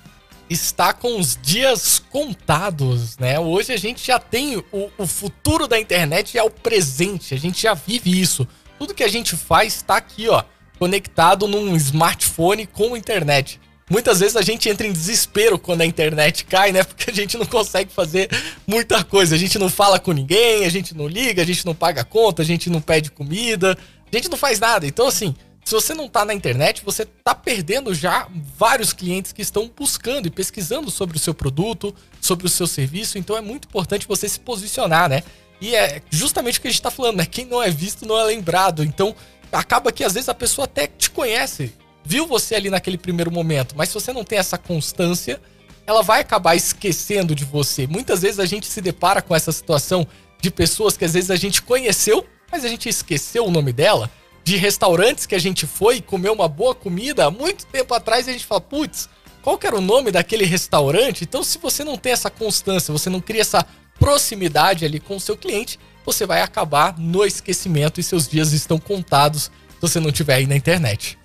Está 0.50 0.94
com 0.94 1.20
os 1.20 1.38
dias 1.42 1.98
contados, 2.12 3.18
né? 3.18 3.40
Hoje 3.40 3.74
a 3.74 3.78
gente 3.78 4.06
já 4.06 4.20
tem 4.20 4.58
o, 4.58 4.92
o 4.98 5.08
futuro 5.08 5.68
da 5.68 5.80
internet 5.80 6.38
é 6.38 6.44
o 6.44 6.52
presente, 6.52 7.34
a 7.34 7.38
gente 7.38 7.64
já 7.64 7.74
vive 7.74 8.22
isso. 8.22 8.48
Tudo 8.78 8.94
que 8.94 9.04
a 9.04 9.08
gente 9.08 9.36
faz 9.36 9.76
está 9.76 9.98
aqui, 9.98 10.30
ó, 10.30 10.44
conectado 10.78 11.48
num 11.48 11.76
smartphone 11.76 12.68
com 12.68 12.96
internet. 12.96 13.60
Muitas 13.90 14.20
vezes 14.20 14.36
a 14.36 14.42
gente 14.42 14.68
entra 14.68 14.88
em 14.88 14.92
desespero 14.92 15.60
quando 15.60 15.82
a 15.82 15.86
internet 15.86 16.46
cai, 16.46 16.72
né? 16.72 16.84
Porque 16.84 17.10
a 17.10 17.14
gente 17.14 17.38
não 17.38 17.46
consegue 17.46 17.92
fazer 17.92 18.30
muita 18.66 19.04
coisa. 19.04 19.36
A 19.36 19.38
gente 19.38 19.60
não 19.60 19.70
fala 19.70 20.00
com 20.00 20.12
ninguém, 20.12 20.66
a 20.66 20.70
gente 20.70 20.96
não 20.96 21.08
liga, 21.08 21.42
a 21.42 21.46
gente 21.46 21.66
não 21.66 21.76
paga 21.76 22.04
conta, 22.04 22.42
a 22.42 22.46
gente 22.46 22.70
não 22.70 22.82
pede 22.82 23.12
comida, 23.12 23.78
a 24.12 24.16
gente 24.16 24.30
não 24.30 24.38
faz 24.38 24.60
nada. 24.60 24.88
Então, 24.88 25.08
assim, 25.08 25.36
se 25.66 25.74
você 25.74 25.96
não 25.96 26.08
tá 26.08 26.24
na 26.24 26.32
internet, 26.32 26.84
você 26.86 27.06
tá 27.06 27.34
perdendo 27.34 27.92
já 27.92 28.28
vários 28.56 28.94
clientes 28.94 29.34
que 29.34 29.42
estão 29.42 29.68
buscando 29.76 30.28
e 30.28 30.30
pesquisando 30.30 30.92
sobre 30.92 31.18
o 31.18 31.20
seu 31.20 31.34
produto, 31.34 31.94
sobre 32.22 32.46
o 32.46 32.50
seu 32.50 32.68
serviço. 32.68 33.18
Então 33.18 33.36
é 33.36 33.42
muito 33.42 33.68
importante 33.68 34.08
você 34.08 34.30
se 34.30 34.40
posicionar, 34.40 35.10
né? 35.10 35.24
E 35.60 35.74
é 35.74 36.04
justamente 36.12 36.60
o 36.60 36.62
que 36.62 36.68
a 36.68 36.72
gente 36.72 36.84
tá 36.84 36.92
falando, 36.92 37.18
né? 37.18 37.26
Quem 37.26 37.46
não 37.46 37.64
é 37.64 37.72
visto 37.72 38.06
não 38.06 38.16
é 38.16 38.24
lembrado. 38.26 38.84
Então 38.84 39.16
acaba 39.52 39.92
que 39.92 40.04
às 40.04 40.14
vezes 40.14 40.30
a 40.30 40.36
pessoa 40.36 40.66
até 40.66 40.86
te 40.86 41.10
conhece, 41.10 41.74
viu 42.04 42.28
você 42.28 42.54
ali 42.54 42.70
naquele 42.70 42.98
primeiro 42.98 43.32
momento, 43.32 43.76
mas 43.76 43.90
se 43.90 43.96
você 43.96 44.14
não 44.14 44.24
tem 44.24 44.38
essa 44.38 44.60
constância, 44.60 45.42
ela 45.88 46.04
vai 46.04 46.22
acabar 46.22 46.56
esquecendo 46.56 47.34
de 47.34 47.44
você. 47.44 47.88
Muitas 47.88 48.22
vezes 48.22 48.40
a 48.40 48.46
gente 48.46 48.68
se 48.68 48.82
depara 48.82 49.20
com 49.20 49.36
essa 49.36 49.52
situação 49.52 50.06
de 50.40 50.52
pessoas 50.52 50.96
que 50.96 51.06
às 51.06 51.14
vezes 51.14 51.32
a 51.32 51.36
gente 51.36 51.64
conheceu, 51.64 52.24
mas 52.52 52.64
a 52.64 52.68
gente 52.68 52.88
esqueceu 52.88 53.46
o 53.46 53.52
nome 53.52 53.74
dela, 53.74 54.12
de 54.46 54.58
restaurantes 54.58 55.26
que 55.26 55.34
a 55.34 55.40
gente 55.40 55.66
foi 55.66 56.00
comeu 56.00 56.32
uma 56.32 56.48
boa 56.48 56.76
comida 56.76 57.26
há 57.26 57.32
muito 57.32 57.66
tempo 57.66 57.96
atrás 57.96 58.28
a 58.28 58.32
gente 58.32 58.46
fala, 58.46 58.62
putz, 58.62 59.10
qual 59.42 59.58
que 59.58 59.66
era 59.66 59.76
o 59.76 59.82
nome 59.82 60.12
daquele 60.12 60.46
restaurante? 60.46 61.24
Então, 61.24 61.44
se 61.44 61.58
você 61.58 61.84
não 61.84 61.98
tem 61.98 62.14
essa 62.14 62.30
constância, 62.30 62.92
você 62.92 63.10
não 63.10 63.20
cria 63.20 63.42
essa 63.42 63.66
proximidade 64.00 64.86
ali 64.86 65.00
com 65.00 65.16
o 65.16 65.20
seu 65.20 65.36
cliente, 65.36 65.80
você 66.06 66.28
vai 66.28 66.42
acabar 66.42 66.96
no 67.00 67.26
esquecimento 67.26 68.00
e 68.00 68.04
seus 68.04 68.28
dias 68.28 68.54
estão 68.54 68.78
contados 68.78 69.46
se 69.46 69.82
você 69.82 70.00
não 70.00 70.12
tiver 70.12 70.36
aí 70.36 70.46
na 70.46 70.56
internet. 70.56 71.18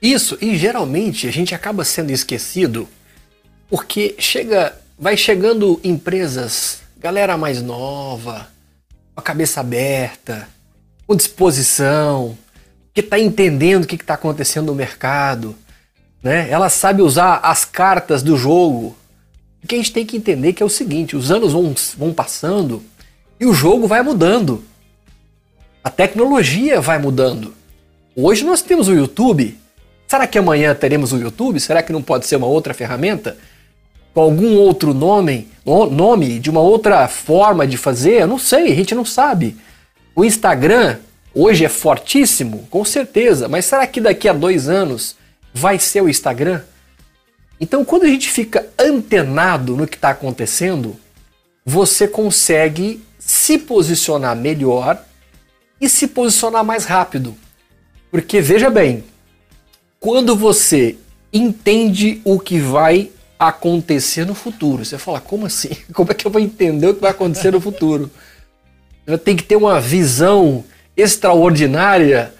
Isso, 0.00 0.38
e 0.40 0.56
geralmente 0.56 1.26
a 1.26 1.32
gente 1.32 1.54
acaba 1.54 1.84
sendo 1.84 2.12
esquecido 2.12 2.88
porque 3.68 4.14
chega, 4.18 4.80
vai 4.96 5.16
chegando 5.16 5.80
empresas, 5.82 6.82
galera 6.98 7.36
mais 7.36 7.60
nova, 7.60 8.48
com 9.12 9.20
a 9.20 9.22
cabeça 9.22 9.60
aberta, 9.60 10.48
com 11.04 11.16
disposição, 11.16 12.38
que 12.92 13.00
está 13.00 13.18
entendendo 13.18 13.84
o 13.84 13.86
que 13.86 13.96
está 13.96 14.14
acontecendo 14.14 14.66
no 14.66 14.74
mercado, 14.74 15.56
né? 16.22 16.48
Ela 16.50 16.68
sabe 16.68 17.02
usar 17.02 17.40
as 17.42 17.64
cartas 17.64 18.22
do 18.22 18.36
jogo. 18.36 18.96
O 19.62 19.66
que 19.66 19.74
a 19.74 19.78
gente 19.78 19.92
tem 19.92 20.06
que 20.06 20.16
entender 20.16 20.52
que 20.52 20.62
é 20.62 20.66
o 20.66 20.70
seguinte: 20.70 21.16
os 21.16 21.30
anos 21.30 21.52
vão, 21.52 21.74
vão 21.96 22.12
passando 22.12 22.82
e 23.38 23.46
o 23.46 23.54
jogo 23.54 23.86
vai 23.86 24.02
mudando. 24.02 24.64
A 25.82 25.90
tecnologia 25.90 26.80
vai 26.80 26.98
mudando. 26.98 27.54
Hoje 28.14 28.44
nós 28.44 28.60
temos 28.60 28.88
o 28.88 28.92
YouTube, 28.92 29.56
Será 30.10 30.26
que 30.26 30.40
amanhã 30.40 30.74
teremos 30.74 31.12
o 31.12 31.18
YouTube? 31.18 31.60
Será 31.60 31.84
que 31.84 31.92
não 31.92 32.02
pode 32.02 32.26
ser 32.26 32.34
uma 32.34 32.48
outra 32.48 32.74
ferramenta? 32.74 33.36
Com 34.12 34.20
algum 34.20 34.56
outro 34.56 34.92
nome, 34.92 35.46
nome 35.64 36.40
de 36.40 36.50
uma 36.50 36.60
outra 36.60 37.06
forma 37.06 37.64
de 37.64 37.76
fazer? 37.76 38.22
Eu 38.22 38.26
não 38.26 38.36
sei, 38.36 38.72
a 38.72 38.74
gente 38.74 38.92
não 38.92 39.04
sabe. 39.04 39.56
O 40.12 40.24
Instagram 40.24 40.96
hoje 41.34 41.64
é 41.64 41.68
fortíssimo, 41.68 42.66
com 42.70 42.84
certeza, 42.84 43.48
mas 43.48 43.64
será 43.64 43.86
que 43.86 44.00
daqui 44.00 44.28
a 44.28 44.32
dois 44.32 44.68
anos 44.68 45.16
vai 45.52 45.78
ser 45.78 46.02
o 46.02 46.08
Instagram? 46.08 46.62
Então, 47.60 47.84
quando 47.84 48.04
a 48.04 48.08
gente 48.08 48.30
fica 48.30 48.66
antenado 48.78 49.76
no 49.76 49.86
que 49.86 49.96
está 49.96 50.10
acontecendo, 50.10 50.96
você 51.64 52.08
consegue 52.08 53.02
se 53.18 53.58
posicionar 53.58 54.34
melhor 54.34 55.04
e 55.80 55.88
se 55.88 56.08
posicionar 56.08 56.64
mais 56.64 56.84
rápido. 56.84 57.36
Porque 58.10 58.40
veja 58.40 58.70
bem, 58.70 59.04
quando 60.00 60.34
você 60.34 60.96
entende 61.32 62.20
o 62.24 62.40
que 62.40 62.58
vai 62.58 63.10
acontecer 63.38 64.26
no 64.26 64.34
futuro, 64.34 64.84
você 64.84 64.98
fala, 64.98 65.20
como 65.20 65.46
assim? 65.46 65.70
Como 65.92 66.10
é 66.10 66.14
que 66.14 66.26
eu 66.26 66.30
vou 66.30 66.40
entender 66.40 66.88
o 66.88 66.94
que 66.94 67.00
vai 67.00 67.10
acontecer 67.10 67.52
no 67.52 67.60
futuro? 67.60 68.10
Tem 69.24 69.36
que 69.36 69.42
ter 69.42 69.56
uma 69.56 69.80
visão 69.80 70.64
extraordinária. 71.00 72.32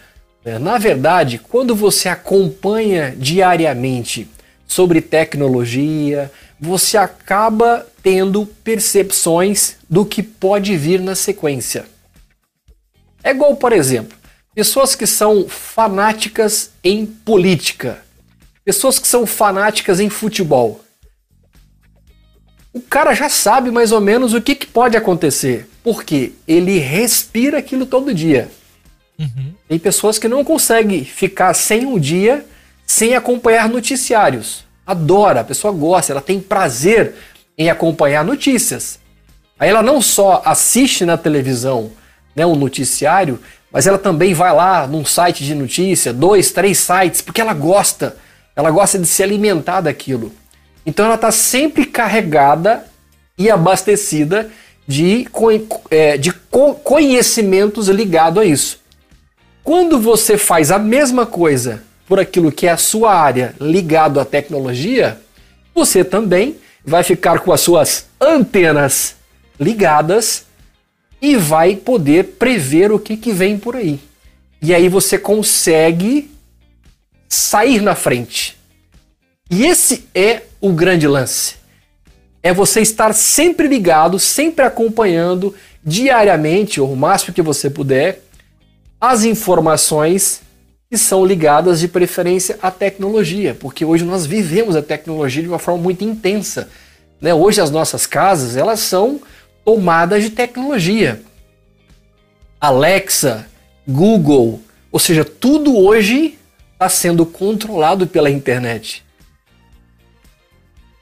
Né? 0.44 0.58
Na 0.58 0.78
verdade, 0.78 1.38
quando 1.38 1.74
você 1.74 2.08
acompanha 2.08 3.14
diariamente 3.16 4.28
sobre 4.66 5.00
tecnologia, 5.00 6.30
você 6.60 6.96
acaba 6.96 7.86
tendo 8.02 8.46
percepções 8.62 9.76
do 9.88 10.04
que 10.04 10.22
pode 10.22 10.76
vir 10.76 11.00
na 11.00 11.14
sequência. 11.14 11.84
É 13.22 13.30
igual, 13.30 13.56
por 13.56 13.72
exemplo, 13.72 14.20
Pessoas 14.52 14.96
que 14.96 15.06
são 15.06 15.48
fanáticas 15.48 16.72
em 16.82 17.06
política. 17.06 18.02
Pessoas 18.64 18.98
que 18.98 19.06
são 19.06 19.24
fanáticas 19.24 20.00
em 20.00 20.10
futebol. 20.10 20.84
O 22.72 22.80
cara 22.80 23.14
já 23.14 23.28
sabe 23.28 23.70
mais 23.70 23.92
ou 23.92 24.00
menos 24.00 24.34
o 24.34 24.40
que, 24.40 24.56
que 24.56 24.66
pode 24.66 24.96
acontecer. 24.96 25.68
Porque 25.82 26.32
ele 26.46 26.78
respira 26.78 27.58
aquilo 27.58 27.86
todo 27.86 28.14
dia. 28.14 28.50
Uhum. 29.18 29.52
Tem 29.68 29.78
pessoas 29.78 30.18
que 30.18 30.28
não 30.28 30.44
conseguem 30.44 31.04
ficar 31.04 31.54
sem 31.54 31.84
um 31.86 31.98
dia 31.98 32.44
sem 32.86 33.14
acompanhar 33.14 33.68
noticiários. 33.68 34.64
Adora, 34.84 35.40
a 35.40 35.44
pessoa 35.44 35.72
gosta, 35.72 36.12
ela 36.12 36.20
tem 36.20 36.40
prazer 36.40 37.14
em 37.56 37.70
acompanhar 37.70 38.24
notícias. 38.24 38.98
Aí 39.58 39.68
ela 39.70 39.82
não 39.82 40.02
só 40.02 40.42
assiste 40.44 41.04
na 41.04 41.16
televisão 41.16 41.92
né, 42.34 42.44
um 42.44 42.56
noticiário, 42.56 43.38
mas 43.70 43.86
ela 43.86 43.98
também 43.98 44.34
vai 44.34 44.52
lá 44.52 44.86
num 44.86 45.04
site 45.04 45.44
de 45.44 45.54
notícia, 45.54 46.12
dois, 46.12 46.50
três 46.50 46.78
sites, 46.78 47.20
porque 47.20 47.40
ela 47.40 47.54
gosta, 47.54 48.16
ela 48.56 48.70
gosta 48.70 48.98
de 48.98 49.06
se 49.06 49.22
alimentar 49.22 49.82
daquilo. 49.82 50.32
Então 50.84 51.04
ela 51.04 51.14
está 51.14 51.30
sempre 51.30 51.84
carregada 51.86 52.84
e 53.38 53.48
abastecida 53.50 54.50
de, 54.90 55.28
é, 55.88 56.18
de 56.18 56.32
conhecimentos 56.82 57.86
ligados 57.88 58.42
a 58.42 58.44
isso. 58.44 58.80
Quando 59.62 60.00
você 60.00 60.36
faz 60.36 60.72
a 60.72 60.80
mesma 60.80 61.24
coisa 61.24 61.84
por 62.08 62.18
aquilo 62.18 62.50
que 62.50 62.66
é 62.66 62.72
a 62.72 62.76
sua 62.76 63.14
área 63.14 63.54
ligado 63.60 64.18
à 64.18 64.24
tecnologia, 64.24 65.20
você 65.72 66.02
também 66.02 66.56
vai 66.84 67.04
ficar 67.04 67.38
com 67.38 67.52
as 67.52 67.60
suas 67.60 68.06
antenas 68.20 69.14
ligadas 69.60 70.44
e 71.22 71.36
vai 71.36 71.76
poder 71.76 72.24
prever 72.36 72.90
o 72.90 72.98
que, 72.98 73.16
que 73.16 73.32
vem 73.32 73.56
por 73.56 73.76
aí. 73.76 74.00
E 74.60 74.74
aí 74.74 74.88
você 74.88 75.16
consegue 75.16 76.28
sair 77.28 77.80
na 77.80 77.94
frente. 77.94 78.58
E 79.48 79.64
esse 79.64 80.04
é 80.12 80.42
o 80.60 80.72
grande 80.72 81.06
lance. 81.06 81.59
É 82.42 82.52
você 82.52 82.80
estar 82.80 83.12
sempre 83.12 83.68
ligado, 83.68 84.18
sempre 84.18 84.64
acompanhando 84.64 85.54
diariamente, 85.84 86.80
ou 86.80 86.92
o 86.92 86.96
máximo 86.96 87.34
que 87.34 87.42
você 87.42 87.68
puder, 87.68 88.22
as 89.00 89.24
informações 89.24 90.42
que 90.90 90.98
são 90.98 91.24
ligadas 91.24 91.80
de 91.80 91.88
preferência 91.88 92.58
à 92.60 92.70
tecnologia, 92.70 93.56
porque 93.58 93.84
hoje 93.84 94.04
nós 94.04 94.26
vivemos 94.26 94.74
a 94.74 94.82
tecnologia 94.82 95.42
de 95.42 95.48
uma 95.48 95.58
forma 95.58 95.80
muito 95.80 96.02
intensa. 96.02 96.68
Né? 97.20 97.32
Hoje 97.32 97.60
as 97.60 97.70
nossas 97.70 98.06
casas 98.06 98.56
elas 98.56 98.80
são 98.80 99.20
tomadas 99.64 100.24
de 100.24 100.30
tecnologia. 100.30 101.22
Alexa, 102.60 103.46
Google, 103.86 104.60
ou 104.90 104.98
seja, 104.98 105.24
tudo 105.24 105.76
hoje 105.76 106.36
está 106.72 106.88
sendo 106.88 107.24
controlado 107.24 108.06
pela 108.06 108.30
internet. 108.30 109.04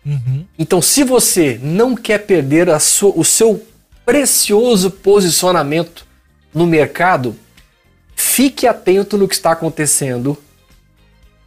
Uhum. 0.04 0.46
Então, 0.58 0.80
se 0.80 1.04
você 1.04 1.58
não 1.62 1.94
quer 1.94 2.26
perder 2.26 2.68
o 2.68 3.24
seu 3.24 3.66
precioso 4.04 4.90
posicionamento 4.90 6.06
no 6.54 6.66
mercado, 6.66 7.36
fique 8.16 8.66
atento 8.66 9.18
no 9.18 9.28
que 9.28 9.34
está 9.34 9.52
acontecendo. 9.52 10.36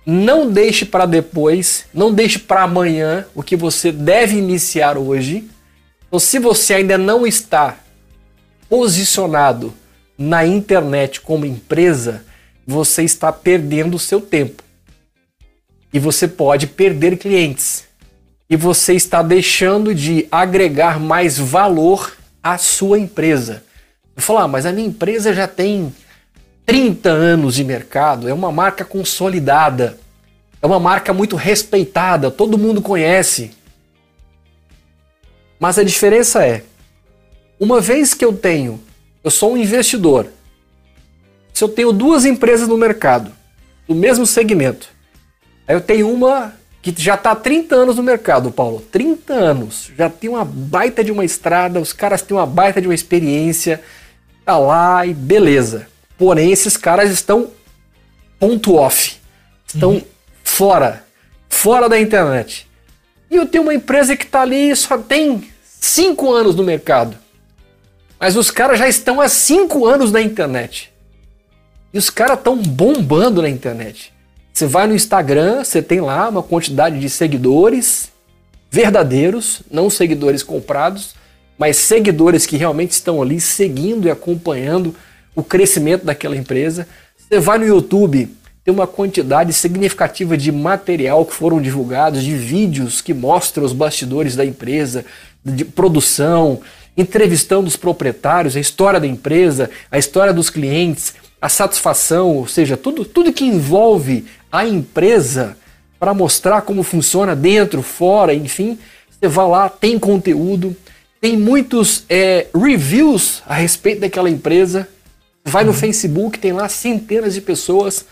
Não 0.06 0.50
deixe 0.52 0.86
para 0.86 1.06
depois, 1.06 1.86
não 1.94 2.14
deixe 2.14 2.40
para 2.40 2.64
amanhã 2.64 3.26
o 3.36 3.44
que 3.44 3.56
você 3.56 3.92
deve 3.92 4.38
iniciar 4.38 4.98
hoje. 4.98 5.50
Então, 6.08 6.20
se 6.20 6.40
você 6.40 6.76
ainda 6.76 6.98
não 6.98 7.26
está 7.26 7.80
posicionado 8.70 9.74
na 10.18 10.46
internet 10.46 11.22
como 11.22 11.46
empresa, 11.46 12.24
você 12.66 13.04
está 13.04 13.32
perdendo 13.32 13.96
o 13.96 14.00
seu 14.00 14.22
tempo. 14.22 14.64
E 15.94 16.00
você 16.00 16.28
pode 16.28 16.68
perder 16.68 17.18
clientes. 17.18 17.86
E 18.52 18.58
você 18.58 18.96
está 18.96 19.24
deixando 19.24 19.96
de 19.96 20.28
agregar 20.30 21.00
mais 21.00 21.38
valor 21.38 22.18
à 22.44 22.58
sua 22.58 23.00
empresa. 23.00 23.64
Eu 24.14 24.22
falar, 24.22 24.44
ah, 24.44 24.48
mas 24.50 24.66
a 24.66 24.74
minha 24.74 24.90
empresa 24.90 25.34
já 25.34 25.48
tem 25.48 25.96
30 26.66 27.08
anos 27.08 27.56
de 27.56 27.64
mercado, 27.64 28.28
é 28.28 28.34
uma 28.34 28.52
marca 28.52 28.84
consolidada, 28.84 29.98
é 30.62 30.68
uma 30.68 30.82
marca 30.82 31.14
muito 31.14 31.38
respeitada, 31.38 32.30
todo 32.30 32.58
mundo 32.58 32.82
conhece. 32.82 33.52
Mas 35.58 35.80
a 35.80 35.84
diferença 35.84 36.46
é, 36.46 36.64
uma 37.58 37.80
vez 37.80 38.14
que 38.14 38.26
eu 38.26 38.34
tenho, 38.34 38.84
eu 39.24 39.32
sou 39.32 39.54
um 39.54 39.58
investidor, 39.58 40.28
se 41.54 41.64
eu 41.64 41.70
tenho 41.70 41.94
duas 41.94 42.26
empresas 42.26 42.68
no 42.68 42.78
mercado, 42.78 43.32
do 43.88 43.96
mesmo 43.96 44.26
segmento, 44.26 44.90
aí 45.66 45.74
eu 45.74 45.82
tenho 45.82 46.12
uma 46.12 46.60
que 46.82 46.94
já 46.98 47.14
está 47.14 47.32
há 47.32 47.36
30 47.36 47.76
anos 47.76 47.96
no 47.98 48.04
mercado, 48.04 48.52
Paulo, 48.52 48.82
30 48.92 49.34
anos, 49.34 49.92
já 49.96 50.10
tem 50.10 50.30
uma 50.30 50.44
baita 50.44 51.04
de 51.04 51.12
uma 51.12 51.24
estrada, 51.24 51.80
os 51.80 51.94
caras 51.94 52.22
têm 52.22 52.36
uma 52.36 52.46
baita 52.46 52.82
de 52.82 52.88
uma 52.88 52.96
experiência, 52.96 53.82
tá 54.44 54.58
lá 54.58 55.06
e 55.06 55.14
beleza. 55.14 55.88
Porém, 56.18 56.52
esses 56.52 56.76
caras 56.78 57.12
estão 57.12 57.52
ponto 58.40 58.76
off, 58.76 59.18
estão 59.68 59.92
uhum. 59.92 60.04
fora, 60.44 61.06
fora 61.48 61.88
da 61.88 62.00
internet. 62.00 62.68
E 63.30 63.36
eu 63.36 63.46
tenho 63.46 63.64
uma 63.64 63.74
empresa 63.74 64.16
que 64.16 64.26
está 64.26 64.42
ali 64.42 64.76
só 64.76 64.98
tem 64.98 65.48
5 65.64 66.34
anos 66.34 66.56
no 66.56 66.64
mercado. 66.64 67.18
Mas 68.20 68.36
os 68.36 68.52
caras 68.52 68.78
já 68.78 68.88
estão 68.88 69.22
há 69.22 69.30
5 69.30 69.86
anos 69.86 70.12
na 70.12 70.22
internet. 70.22 70.92
E 71.94 71.98
os 71.98 72.10
caras 72.10 72.38
estão 72.38 72.56
bombando 72.56 73.42
na 73.42 73.50
internet. 73.50 74.11
Você 74.54 74.66
vai 74.66 74.88
no 74.88 74.96
Instagram, 74.96 75.64
você 75.64 75.82
tem 75.82 76.02
lá 76.02 76.28
uma 76.30 76.44
quantidade 76.44 77.00
de 77.00 77.10
seguidores 77.10 78.12
verdadeiros, 78.70 79.62
não 79.70 79.90
seguidores 79.90 80.44
comprados, 80.44 81.16
mas 81.58 81.78
seguidores 81.78 82.46
que 82.46 82.58
realmente 82.58 82.92
estão 82.92 83.22
ali 83.22 83.40
seguindo 83.40 84.08
e 84.08 84.12
acompanhando 84.12 84.96
o 85.36 85.44
crescimento 85.44 86.06
daquela 86.06 86.36
empresa. 86.36 86.88
Você 87.18 87.40
vai 87.40 87.58
no 87.58 87.66
YouTube, 87.66 88.30
tem 88.64 88.74
uma 88.74 88.88
quantidade 88.88 89.54
significativa 89.54 90.38
de 90.38 90.52
material 90.52 91.26
que 91.26 91.34
foram 91.34 91.62
divulgados, 91.62 92.24
de 92.24 92.36
vídeos 92.36 93.02
que 93.02 93.14
mostram 93.14 93.64
os 93.64 93.74
bastidores 93.74 94.36
da 94.36 94.46
empresa, 94.46 95.06
de 95.44 95.66
produção, 95.66 96.62
entrevistando 96.96 97.68
os 97.68 97.76
proprietários, 97.76 98.56
a 98.56 98.60
história 98.60 99.00
da 99.00 99.08
empresa, 99.08 99.70
a 99.90 99.98
história 99.98 100.34
dos 100.34 100.50
clientes, 100.50 101.14
a 101.42 101.50
satisfação, 101.50 102.38
ou 102.38 102.48
seja, 102.48 102.78
tudo, 102.78 103.04
tudo 103.04 103.34
que 103.34 103.44
envolve 103.44 104.26
a 104.52 104.66
empresa 104.66 105.58
para 106.00 106.14
mostrar 106.14 106.62
como 106.62 106.84
funciona 106.84 107.36
dentro, 107.36 107.82
fora, 107.82 108.34
enfim. 108.34 108.78
Você 109.10 109.28
vai 109.28 109.48
lá, 109.48 109.70
tem 109.70 109.98
conteúdo, 109.98 110.76
tem 111.20 111.36
muitos 111.36 112.04
é, 112.08 112.48
reviews 112.56 113.42
a 113.48 113.56
respeito 113.56 114.02
daquela 114.02 114.30
empresa. 114.30 114.88
Vai 115.44 115.64
no 115.64 115.72
uhum. 115.72 115.78
Facebook, 115.78 116.38
tem 116.38 116.54
lá 116.54 116.70
centenas 116.70 117.34
de 117.34 117.42
pessoas 117.42 118.06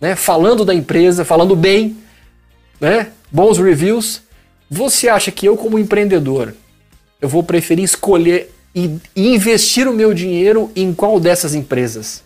né, 0.00 0.14
falando 0.16 0.64
da 0.64 0.74
empresa, 0.74 1.24
falando 1.24 1.54
bem, 1.54 1.96
né, 2.80 3.08
bons 3.30 3.58
reviews. 3.58 4.22
Você 4.70 5.08
acha 5.08 5.30
que 5.30 5.46
eu, 5.46 5.56
como 5.56 5.78
empreendedor, 5.78 6.54
eu 7.20 7.28
vou 7.28 7.42
preferir 7.42 7.84
escolher 7.84 8.50
e 8.74 8.98
investir 9.14 9.86
o 9.86 9.92
meu 9.92 10.12
dinheiro 10.12 10.70
em 10.74 10.92
qual 10.92 11.20
dessas 11.20 11.54
empresas? 11.54 12.23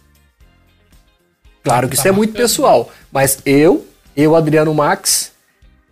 Claro 1.68 1.88
que 1.88 1.96
tá 1.96 2.00
isso 2.00 2.08
é 2.08 2.12
muito 2.12 2.32
pessoal, 2.32 2.90
mas 3.12 3.38
eu, 3.44 3.86
eu 4.16 4.34
Adriano 4.34 4.72
Max, 4.74 5.32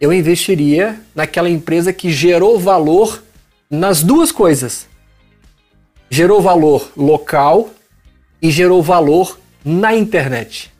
eu 0.01 0.12
investiria 0.12 0.99
naquela 1.15 1.51
empresa 1.51 1.93
que 1.93 2.11
gerou 2.11 2.59
valor 2.59 3.23
nas 3.71 4.03
duas 4.03 4.33
coisas. 4.33 4.87
Gerou 6.11 6.41
valor 6.41 6.91
local 6.97 7.71
e 8.41 8.51
gerou 8.51 8.83
valor 8.83 9.39
na 9.65 9.95
internet. 9.95 10.73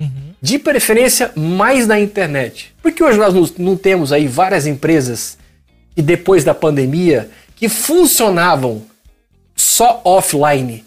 Uhum. 0.00 0.34
De 0.40 0.58
preferência, 0.58 1.32
mais 1.34 1.86
na 1.86 1.98
internet. 1.98 2.74
Porque 2.82 3.02
hoje 3.02 3.18
nós 3.18 3.56
não 3.58 3.76
temos 3.76 4.12
aí 4.12 4.26
várias 4.26 4.66
empresas 4.66 5.38
que 5.94 6.02
depois 6.02 6.44
da 6.44 6.54
pandemia 6.54 7.30
que 7.56 7.68
funcionavam 7.68 8.82
só 9.56 10.00
offline, 10.04 10.84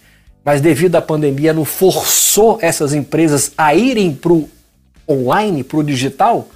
mas 0.48 0.62
devido 0.62 0.96
à 0.96 1.02
pandemia 1.02 1.52
não 1.52 1.66
forçou 1.66 2.58
essas 2.62 2.94
empresas 2.94 3.52
a 3.58 3.76
irem 3.76 4.16
para 4.16 4.32
o 4.32 4.50
online, 5.06 5.62
para 5.62 5.80
o 5.80 5.84
digital, 5.84 6.48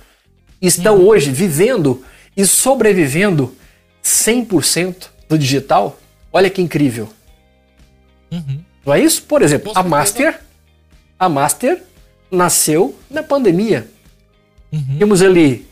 estão 0.61 0.99
uhum. 0.99 1.07
hoje 1.07 1.29
vivendo 1.29 2.01
e 2.37 2.45
sobrevivendo 2.45 3.53
100% 4.01 5.09
do 5.27 5.37
digital. 5.37 5.99
Olha 6.31 6.49
que 6.49 6.61
incrível. 6.61 7.09
Uhum. 8.31 8.63
Não 8.85 8.93
é 8.93 9.01
isso? 9.01 9.23
Por 9.23 9.41
exemplo, 9.41 9.73
a 9.75 9.83
Master, 9.83 10.39
a 11.19 11.27
Master 11.27 11.83
nasceu 12.31 12.97
na 13.09 13.21
pandemia. 13.21 13.89
Uhum. 14.71 14.99
Temos 14.99 15.21
ali 15.21 15.67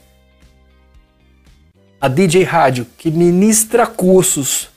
a 2.01 2.09
DJ 2.09 2.43
Rádio, 2.43 2.85
que 2.97 3.09
ministra 3.09 3.87
cursos 3.87 4.67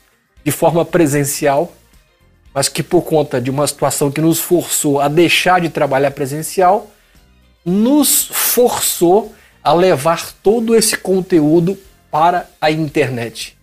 de 0.45 0.53
forma 0.53 0.85
presencial, 0.85 1.75
mas 2.55 2.69
que 2.69 2.83
por 2.83 3.03
conta 3.03 3.41
de 3.41 3.51
uma 3.51 3.67
situação 3.67 4.11
que 4.11 4.21
nos 4.21 4.39
forçou 4.39 5.01
a 5.01 5.09
deixar 5.09 5.61
de 5.61 5.69
trabalhar 5.69 6.11
presencial, 6.11 6.91
nos 7.65 8.29
forçou 8.31 9.35
a 9.63 9.73
levar 9.73 10.33
todo 10.43 10.75
esse 10.75 10.97
conteúdo 10.97 11.79
para 12.11 12.49
a 12.61 12.71
internet. 12.71 13.57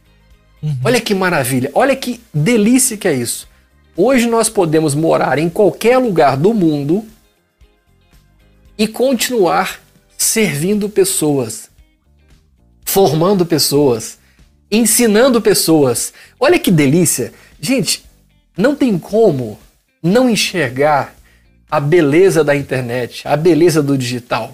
Uhum. 0.61 0.77
Olha 0.83 0.99
que 0.99 1.13
maravilha, 1.13 1.69
olha 1.73 1.95
que 1.95 2.21
delícia 2.33 2.97
que 2.97 3.07
é 3.07 3.13
isso. 3.13 3.47
Hoje 3.95 4.27
nós 4.27 4.49
podemos 4.49 4.95
morar 4.95 5.37
em 5.37 5.49
qualquer 5.49 5.97
lugar 5.97 6.37
do 6.37 6.53
mundo 6.53 7.05
e 8.77 8.87
continuar 8.87 9.81
servindo 10.17 10.89
pessoas, 10.89 11.69
formando 12.85 13.45
pessoas, 13.45 14.17
ensinando 14.71 15.41
pessoas. 15.41 16.13
Olha 16.39 16.57
que 16.57 16.71
delícia! 16.71 17.33
Gente, 17.59 18.05
não 18.59 18.75
tem 18.75 18.99
como 18.99 19.57
não 20.03 20.29
enxergar 20.29 21.15
a 21.71 21.79
beleza 21.79 22.43
da 22.43 22.53
internet, 22.53 23.25
a 23.25 23.37
beleza 23.37 23.81
do 23.81 23.97
digital. 23.97 24.53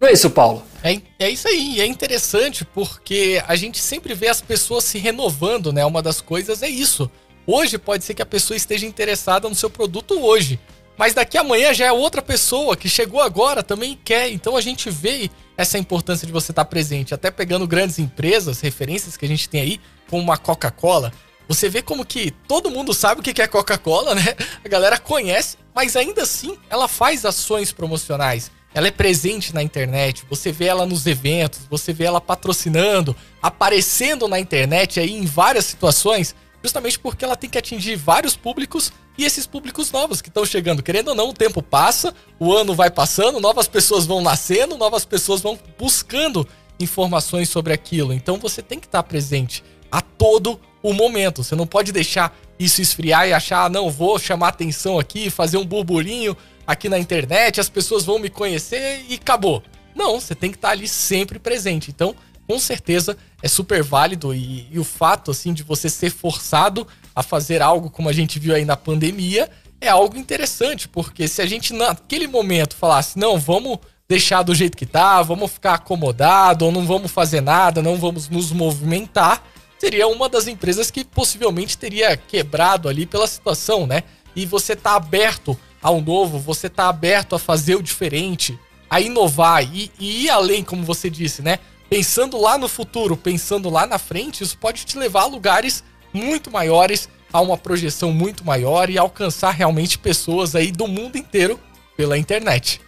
Não 0.00 0.08
é 0.08 0.12
isso, 0.12 0.28
Paulo? 0.30 0.64
É, 0.82 1.00
é 1.18 1.30
isso 1.30 1.46
aí, 1.46 1.80
é 1.80 1.86
interessante 1.86 2.64
porque 2.64 3.40
a 3.46 3.54
gente 3.54 3.78
sempre 3.78 4.14
vê 4.14 4.26
as 4.26 4.40
pessoas 4.40 4.82
se 4.82 4.98
renovando, 4.98 5.72
né? 5.72 5.84
Uma 5.84 6.02
das 6.02 6.20
coisas 6.20 6.60
é 6.60 6.68
isso. 6.68 7.08
Hoje 7.46 7.78
pode 7.78 8.04
ser 8.04 8.14
que 8.14 8.22
a 8.22 8.26
pessoa 8.26 8.56
esteja 8.56 8.84
interessada 8.84 9.48
no 9.48 9.54
seu 9.54 9.70
produto 9.70 10.20
hoje, 10.20 10.58
mas 10.96 11.14
daqui 11.14 11.38
amanhã 11.38 11.72
já 11.72 11.86
é 11.86 11.92
outra 11.92 12.20
pessoa 12.20 12.76
que 12.76 12.88
chegou 12.88 13.20
agora 13.20 13.62
também 13.62 13.96
quer. 14.04 14.28
Então 14.30 14.56
a 14.56 14.60
gente 14.60 14.90
vê 14.90 15.30
essa 15.56 15.78
importância 15.78 16.26
de 16.26 16.32
você 16.32 16.50
estar 16.50 16.64
presente. 16.64 17.14
Até 17.14 17.30
pegando 17.30 17.66
grandes 17.66 18.00
empresas, 18.00 18.60
referências 18.60 19.16
que 19.16 19.24
a 19.24 19.28
gente 19.28 19.48
tem 19.48 19.60
aí, 19.60 19.80
como 20.08 20.22
uma 20.22 20.36
Coca-Cola. 20.36 21.12
Você 21.48 21.70
vê 21.70 21.80
como 21.80 22.04
que 22.04 22.30
todo 22.46 22.70
mundo 22.70 22.92
sabe 22.92 23.20
o 23.20 23.24
que 23.24 23.40
é 23.40 23.46
Coca-Cola, 23.46 24.14
né? 24.14 24.36
A 24.62 24.68
galera 24.68 24.98
conhece, 24.98 25.56
mas 25.74 25.96
ainda 25.96 26.22
assim 26.22 26.58
ela 26.68 26.86
faz 26.86 27.24
ações 27.24 27.72
promocionais. 27.72 28.50
Ela 28.74 28.88
é 28.88 28.90
presente 28.90 29.54
na 29.54 29.62
internet, 29.62 30.24
você 30.28 30.52
vê 30.52 30.66
ela 30.66 30.84
nos 30.84 31.06
eventos, 31.06 31.60
você 31.70 31.90
vê 31.90 32.04
ela 32.04 32.20
patrocinando, 32.20 33.16
aparecendo 33.40 34.28
na 34.28 34.38
internet 34.38 35.00
aí 35.00 35.14
em 35.14 35.24
várias 35.24 35.64
situações, 35.64 36.34
justamente 36.62 36.98
porque 36.98 37.24
ela 37.24 37.34
tem 37.34 37.48
que 37.48 37.56
atingir 37.56 37.96
vários 37.96 38.36
públicos 38.36 38.92
e 39.16 39.24
esses 39.24 39.46
públicos 39.46 39.90
novos 39.90 40.20
que 40.20 40.28
estão 40.28 40.44
chegando. 40.44 40.82
Querendo 40.82 41.08
ou 41.08 41.14
não, 41.14 41.30
o 41.30 41.34
tempo 41.34 41.62
passa, 41.62 42.14
o 42.38 42.52
ano 42.52 42.74
vai 42.74 42.90
passando, 42.90 43.40
novas 43.40 43.66
pessoas 43.66 44.04
vão 44.04 44.20
nascendo, 44.20 44.76
novas 44.76 45.06
pessoas 45.06 45.40
vão 45.40 45.58
buscando 45.78 46.46
informações 46.78 47.48
sobre 47.48 47.72
aquilo. 47.72 48.12
Então 48.12 48.36
você 48.36 48.62
tem 48.62 48.78
que 48.78 48.86
estar 48.86 49.02
presente 49.02 49.64
a 49.90 50.00
todo 50.00 50.60
o 50.82 50.92
momento. 50.92 51.42
Você 51.42 51.54
não 51.54 51.66
pode 51.66 51.92
deixar 51.92 52.36
isso 52.58 52.80
esfriar 52.82 53.28
e 53.28 53.32
achar, 53.32 53.64
ah, 53.64 53.68
não, 53.68 53.90
vou 53.90 54.18
chamar 54.18 54.48
atenção 54.48 54.98
aqui, 54.98 55.30
fazer 55.30 55.56
um 55.56 55.64
burburinho 55.64 56.36
aqui 56.66 56.88
na 56.88 56.98
internet, 56.98 57.60
as 57.60 57.68
pessoas 57.68 58.04
vão 58.04 58.18
me 58.18 58.28
conhecer 58.28 59.04
e 59.08 59.14
acabou. 59.14 59.62
Não, 59.94 60.20
você 60.20 60.34
tem 60.34 60.50
que 60.50 60.56
estar 60.56 60.70
ali 60.70 60.86
sempre 60.86 61.38
presente. 61.38 61.90
Então, 61.90 62.14
com 62.46 62.58
certeza 62.58 63.16
é 63.42 63.48
super 63.48 63.82
válido 63.82 64.34
e, 64.34 64.66
e 64.70 64.78
o 64.78 64.84
fato 64.84 65.30
assim 65.30 65.52
de 65.52 65.62
você 65.62 65.88
ser 65.88 66.10
forçado 66.10 66.86
a 67.14 67.22
fazer 67.22 67.62
algo 67.62 67.90
como 67.90 68.08
a 68.08 68.12
gente 68.12 68.38
viu 68.38 68.54
aí 68.54 68.64
na 68.64 68.76
pandemia 68.76 69.50
é 69.80 69.88
algo 69.88 70.16
interessante, 70.16 70.88
porque 70.88 71.28
se 71.28 71.40
a 71.40 71.46
gente 71.46 71.72
naquele 71.72 72.26
momento 72.26 72.74
falasse, 72.74 73.18
não, 73.18 73.38
vamos 73.38 73.78
deixar 74.08 74.42
do 74.42 74.54
jeito 74.54 74.76
que 74.76 74.86
tá, 74.86 75.22
vamos 75.22 75.52
ficar 75.52 75.74
acomodado, 75.74 76.64
ou 76.64 76.72
não 76.72 76.86
vamos 76.86 77.10
fazer 77.10 77.40
nada, 77.40 77.82
não 77.82 77.96
vamos 77.96 78.28
nos 78.28 78.50
movimentar, 78.50 79.42
seria 79.78 80.08
uma 80.08 80.28
das 80.28 80.46
empresas 80.46 80.90
que 80.90 81.04
possivelmente 81.04 81.78
teria 81.78 82.16
quebrado 82.16 82.88
ali 82.88 83.06
pela 83.06 83.26
situação, 83.26 83.86
né? 83.86 84.02
E 84.34 84.44
você 84.44 84.74
tá 84.74 84.96
aberto 84.96 85.58
ao 85.82 86.00
novo, 86.00 86.38
você 86.38 86.68
tá 86.68 86.88
aberto 86.88 87.34
a 87.34 87.38
fazer 87.38 87.76
o 87.76 87.82
diferente, 87.82 88.58
a 88.90 89.00
inovar 89.00 89.62
e, 89.62 89.90
e 89.98 90.24
ir 90.24 90.30
além, 90.30 90.64
como 90.64 90.84
você 90.84 91.08
disse, 91.08 91.42
né? 91.42 91.58
Pensando 91.88 92.38
lá 92.38 92.58
no 92.58 92.68
futuro, 92.68 93.16
pensando 93.16 93.70
lá 93.70 93.86
na 93.86 93.98
frente, 93.98 94.42
isso 94.42 94.58
pode 94.58 94.84
te 94.84 94.98
levar 94.98 95.22
a 95.22 95.26
lugares 95.26 95.82
muito 96.12 96.50
maiores, 96.50 97.08
a 97.32 97.40
uma 97.40 97.56
projeção 97.56 98.12
muito 98.12 98.44
maior 98.44 98.90
e 98.90 98.98
alcançar 98.98 99.50
realmente 99.50 99.98
pessoas 99.98 100.54
aí 100.54 100.72
do 100.72 100.86
mundo 100.86 101.16
inteiro 101.16 101.58
pela 101.96 102.18
internet. 102.18 102.80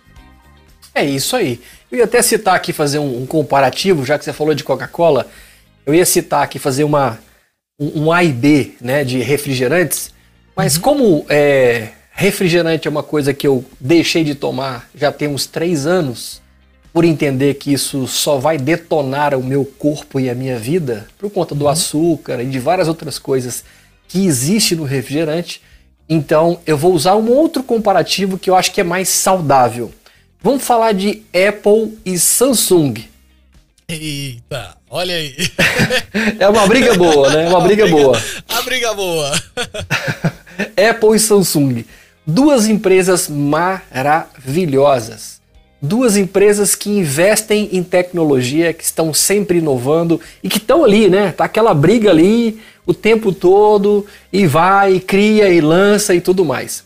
É 0.95 1.05
isso 1.05 1.37
aí. 1.37 1.61
Eu 1.91 1.99
ia 1.99 2.05
até 2.05 2.21
citar 2.21 2.55
aqui, 2.55 2.73
fazer 2.73 2.99
um, 2.99 3.23
um 3.23 3.27
comparativo, 3.27 4.05
já 4.05 4.19
que 4.19 4.25
você 4.25 4.33
falou 4.33 4.55
de 4.55 4.65
Coca-Cola, 4.65 5.31
eu 5.85 5.95
ia 5.95 6.05
citar 6.05 6.43
aqui, 6.43 6.59
fazer 6.59 6.85
uma, 6.85 7.19
um, 7.79 8.13
A 8.13 8.23
e 8.23 8.33
B 8.33 8.75
né, 8.81 9.05
de 9.05 9.19
refrigerantes, 9.21 10.13
mas 10.57 10.77
uhum. 10.77 10.83
como 10.83 11.27
é, 11.29 11.89
refrigerante 12.13 12.87
é 12.87 12.91
uma 12.91 13.03
coisa 13.03 13.33
que 13.33 13.47
eu 13.47 13.65
deixei 13.79 14.25
de 14.25 14.35
tomar 14.35 14.89
já 14.95 15.11
tem 15.11 15.29
uns 15.29 15.47
três 15.47 15.87
anos, 15.87 16.41
por 16.93 17.05
entender 17.05 17.55
que 17.55 17.73
isso 17.73 18.07
só 18.09 18.39
vai 18.39 18.59
detonar 18.59 19.35
o 19.35 19.43
meu 19.43 19.65
corpo 19.65 20.19
e 20.19 20.29
a 20.29 20.35
minha 20.35 20.59
vida, 20.59 21.07
por 21.19 21.31
conta 21.31 21.55
do 21.55 21.65
uhum. 21.65 21.71
açúcar 21.71 22.43
e 22.43 22.47
de 22.47 22.59
várias 22.59 22.89
outras 22.89 23.19
coisas 23.19 23.65
que 24.09 24.27
existe 24.27 24.75
no 24.75 24.83
refrigerante, 24.83 25.63
então 26.09 26.59
eu 26.67 26.77
vou 26.77 26.93
usar 26.93 27.15
um 27.15 27.31
outro 27.31 27.63
comparativo 27.63 28.37
que 28.37 28.51
eu 28.51 28.57
acho 28.57 28.73
que 28.73 28.81
é 28.81 28.85
mais 28.85 29.09
saudável. 29.09 29.93
Vamos 30.43 30.65
falar 30.65 30.93
de 30.93 31.23
Apple 31.33 31.97
e 32.05 32.19
Samsung. 32.19 33.05
Eita, 33.89 34.77
olha 34.91 35.15
aí. 35.15 35.35
é 36.39 36.47
uma 36.49 36.67
briga 36.67 36.95
boa, 36.95 37.31
né? 37.31 37.47
É 37.47 37.49
uma 37.49 37.61
briga, 37.63 37.85
briga 37.85 37.97
boa. 37.97 38.21
A 38.49 38.63
briga 38.63 38.93
boa. 38.93 39.31
Apple 40.77 41.17
e 41.17 41.19
Samsung. 41.19 41.87
Duas 42.27 42.67
empresas 42.67 43.29
maravilhosas. 43.29 45.41
Duas 45.81 46.19
empresas 46.19 46.75
que 46.75 46.91
investem 46.91 47.71
em 47.73 47.83
tecnologia, 47.83 48.75
que 48.75 48.85
estão 48.85 49.15
sempre 49.15 49.59
inovando 49.59 50.21
e 50.43 50.49
que 50.49 50.59
estão 50.59 50.85
ali, 50.85 51.09
né? 51.09 51.33
Tá 51.33 51.45
aquela 51.45 51.73
briga 51.73 52.11
ali 52.11 52.61
o 52.85 52.93
tempo 52.93 53.33
todo 53.33 54.05
e 54.33 54.47
vai, 54.47 54.95
e 54.95 55.01
cria 55.01 55.49
e 55.49 55.61
lança 55.61 56.15
e 56.15 56.21
tudo 56.21 56.45
mais. 56.45 56.85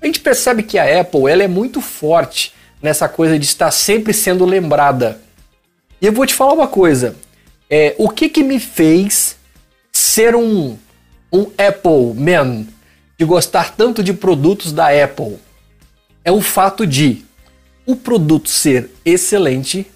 A 0.00 0.06
gente 0.06 0.18
percebe 0.18 0.64
que 0.64 0.78
a 0.78 1.00
Apple 1.00 1.30
ela 1.30 1.44
é 1.44 1.48
muito 1.48 1.80
forte 1.80 2.52
nessa 2.82 3.08
coisa 3.08 3.38
de 3.38 3.44
estar 3.44 3.70
sempre 3.70 4.12
sendo 4.12 4.44
lembrada. 4.44 5.20
E 6.00 6.06
eu 6.06 6.12
vou 6.12 6.26
te 6.26 6.34
falar 6.34 6.54
uma 6.54 6.66
coisa. 6.66 7.14
É, 7.74 7.94
o 7.96 8.10
que, 8.10 8.28
que 8.28 8.42
me 8.42 8.60
fez 8.60 9.38
ser 9.90 10.36
um, 10.36 10.76
um 11.32 11.50
Apple 11.56 12.12
man, 12.14 12.66
de 13.18 13.24
gostar 13.24 13.74
tanto 13.74 14.02
de 14.02 14.12
produtos 14.12 14.74
da 14.74 14.88
Apple? 14.88 15.38
É 16.22 16.30
o 16.30 16.42
fato 16.42 16.86
de 16.86 17.24
o 17.86 17.96
produto 17.96 18.50
ser 18.50 18.90
excelente, 19.06 19.90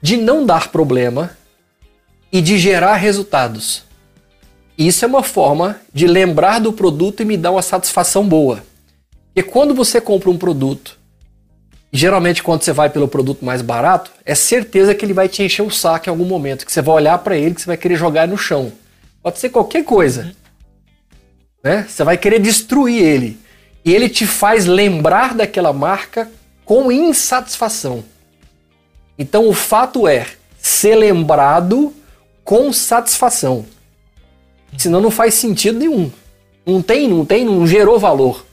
de 0.00 0.16
não 0.16 0.46
dar 0.46 0.68
problema 0.70 1.36
e 2.30 2.40
de 2.40 2.60
gerar 2.60 2.94
resultados. 2.94 3.82
Isso 4.78 5.04
é 5.04 5.08
uma 5.08 5.24
forma 5.24 5.80
de 5.92 6.06
lembrar 6.06 6.60
do 6.60 6.72
produto 6.72 7.22
e 7.22 7.24
me 7.24 7.36
dar 7.36 7.50
uma 7.50 7.62
satisfação 7.62 8.24
boa. 8.28 8.62
Porque 9.34 9.42
quando 9.42 9.74
você 9.74 10.00
compra 10.00 10.30
um 10.30 10.38
produto 10.38 10.96
geralmente, 11.96 12.42
quando 12.42 12.62
você 12.62 12.72
vai 12.72 12.90
pelo 12.90 13.06
produto 13.06 13.44
mais 13.44 13.62
barato, 13.62 14.10
é 14.24 14.34
certeza 14.34 14.96
que 14.96 15.04
ele 15.04 15.12
vai 15.12 15.28
te 15.28 15.44
encher 15.44 15.62
o 15.62 15.70
saco 15.70 16.08
em 16.08 16.10
algum 16.10 16.24
momento, 16.24 16.66
que 16.66 16.72
você 16.72 16.82
vai 16.82 16.96
olhar 16.96 17.18
para 17.18 17.36
ele, 17.36 17.54
que 17.54 17.60
você 17.60 17.68
vai 17.68 17.76
querer 17.76 17.94
jogar 17.94 18.26
no 18.26 18.36
chão. 18.36 18.72
Pode 19.22 19.38
ser 19.38 19.50
qualquer 19.50 19.84
coisa. 19.84 20.34
Né? 21.62 21.86
Você 21.88 22.02
vai 22.02 22.18
querer 22.18 22.40
destruir 22.40 23.00
ele. 23.00 23.38
E 23.84 23.94
ele 23.94 24.08
te 24.08 24.26
faz 24.26 24.66
lembrar 24.66 25.34
daquela 25.34 25.72
marca 25.72 26.28
com 26.64 26.90
insatisfação. 26.90 28.04
Então, 29.16 29.48
o 29.48 29.52
fato 29.52 30.08
é 30.08 30.26
ser 30.58 30.96
lembrado 30.96 31.94
com 32.42 32.72
satisfação. 32.72 33.64
Senão 34.76 35.00
não 35.00 35.12
faz 35.12 35.34
sentido 35.34 35.78
nenhum. 35.78 36.10
Não 36.66 36.82
tem, 36.82 37.06
não 37.06 37.24
tem, 37.24 37.44
não 37.44 37.64
gerou 37.64 38.00
valor. 38.00 38.44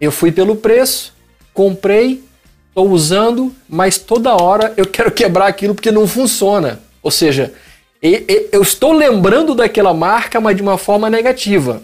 Eu 0.00 0.10
fui 0.10 0.32
pelo 0.32 0.56
preço, 0.56 1.14
comprei, 1.52 2.24
estou 2.70 2.90
usando, 2.90 3.54
mas 3.68 3.98
toda 3.98 4.34
hora 4.34 4.72
eu 4.76 4.86
quero 4.86 5.10
quebrar 5.10 5.46
aquilo 5.46 5.74
porque 5.74 5.90
não 5.90 6.08
funciona. 6.08 6.80
Ou 7.02 7.10
seja, 7.10 7.52
eu 8.00 8.62
estou 8.62 8.92
lembrando 8.92 9.54
daquela 9.54 9.92
marca, 9.92 10.40
mas 10.40 10.56
de 10.56 10.62
uma 10.62 10.78
forma 10.78 11.10
negativa. 11.10 11.82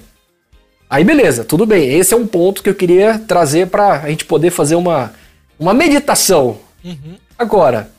Aí 0.89 1.05
beleza, 1.05 1.45
tudo 1.45 1.67
bem. 1.67 1.93
Esse 1.93 2.15
é 2.15 2.17
um 2.17 2.27
ponto 2.27 2.63
que 2.63 2.71
eu 2.71 2.75
queria 2.75 3.19
trazer 3.19 3.67
para 3.67 4.03
a 4.03 4.09
gente 4.09 4.25
poder 4.25 4.51
fazer 4.51 4.77
uma, 4.77 5.13
uma 5.59 5.75
meditação. 5.75 6.59
Uhum. 6.85 7.17
Agora, 7.39 7.91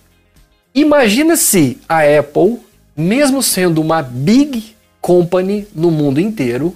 imagina 0.74 1.36
se 1.36 1.78
a 1.88 2.00
Apple, 2.00 2.60
mesmo 2.96 3.44
sendo 3.44 3.82
uma 3.82 4.02
big 4.02 4.76
company 5.02 5.68
no 5.76 5.92
mundo 5.92 6.20
inteiro, 6.20 6.76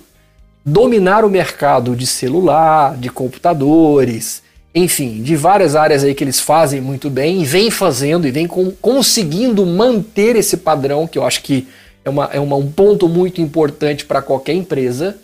dominar 0.66 1.26
o 1.26 1.30
mercado 1.30 1.96
de 1.96 2.06
celular, 2.06 2.96
de 2.98 3.10
computadores, 3.10 4.44
enfim, 4.74 5.22
de 5.22 5.36
várias 5.36 5.76
áreas 5.76 6.04
aí 6.04 6.16
que 6.16 6.24
eles 6.24 6.40
fazem 6.40 6.80
muito 6.80 7.10
bem 7.10 7.42
e 7.42 7.46
vem 7.46 7.70
fazendo 7.70 8.26
e 8.26 8.32
vem 8.32 8.48
com, 8.48 8.72
conseguindo 8.72 9.66
manter 9.66 10.36
esse 10.36 10.58
padrão, 10.58 11.08
que 11.08 11.18
eu 11.18 11.26
acho 11.26 11.42
que 11.44 11.68
é, 12.06 12.10
uma, 12.10 12.26
é 12.32 12.40
uma, 12.40 12.56
um 12.56 12.72
ponto 12.72 13.10
muito 13.10 13.42
importante 13.42 14.06
para 14.06 14.22
qualquer 14.22 14.54
empresa, 14.54 15.18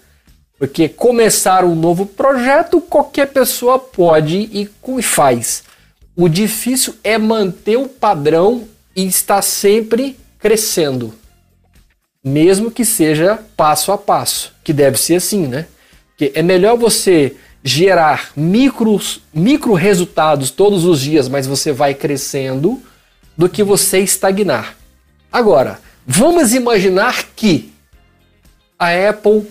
porque 0.59 0.89
começar 0.89 1.63
um 1.63 1.75
novo 1.75 2.05
projeto 2.05 2.81
qualquer 2.81 3.27
pessoa 3.27 3.79
pode 3.79 4.37
e, 4.37 4.69
faz. 5.01 5.63
O 6.15 6.27
difícil 6.27 6.95
é 7.03 7.17
manter 7.17 7.77
o 7.77 7.87
padrão 7.87 8.67
e 8.95 9.05
estar 9.05 9.41
sempre 9.41 10.17
crescendo, 10.39 11.13
mesmo 12.23 12.71
que 12.71 12.83
seja 12.83 13.39
passo 13.55 13.91
a 13.91 13.97
passo, 13.97 14.53
que 14.63 14.73
deve 14.73 14.97
ser 14.97 15.15
assim, 15.15 15.47
né? 15.47 15.67
Porque 16.09 16.31
é 16.33 16.41
melhor 16.41 16.75
você 16.75 17.35
gerar 17.63 18.31
micros, 18.35 19.21
micro 19.33 19.73
resultados 19.73 20.51
todos 20.51 20.85
os 20.85 21.01
dias, 21.01 21.27
mas 21.27 21.45
você 21.45 21.71
vai 21.71 21.93
crescendo, 21.93 22.81
do 23.37 23.47
que 23.47 23.63
você 23.63 23.99
estagnar. 23.99 24.75
Agora, 25.31 25.79
vamos 26.05 26.53
imaginar 26.53 27.23
que 27.35 27.71
a 28.79 28.89
Apple 29.09 29.45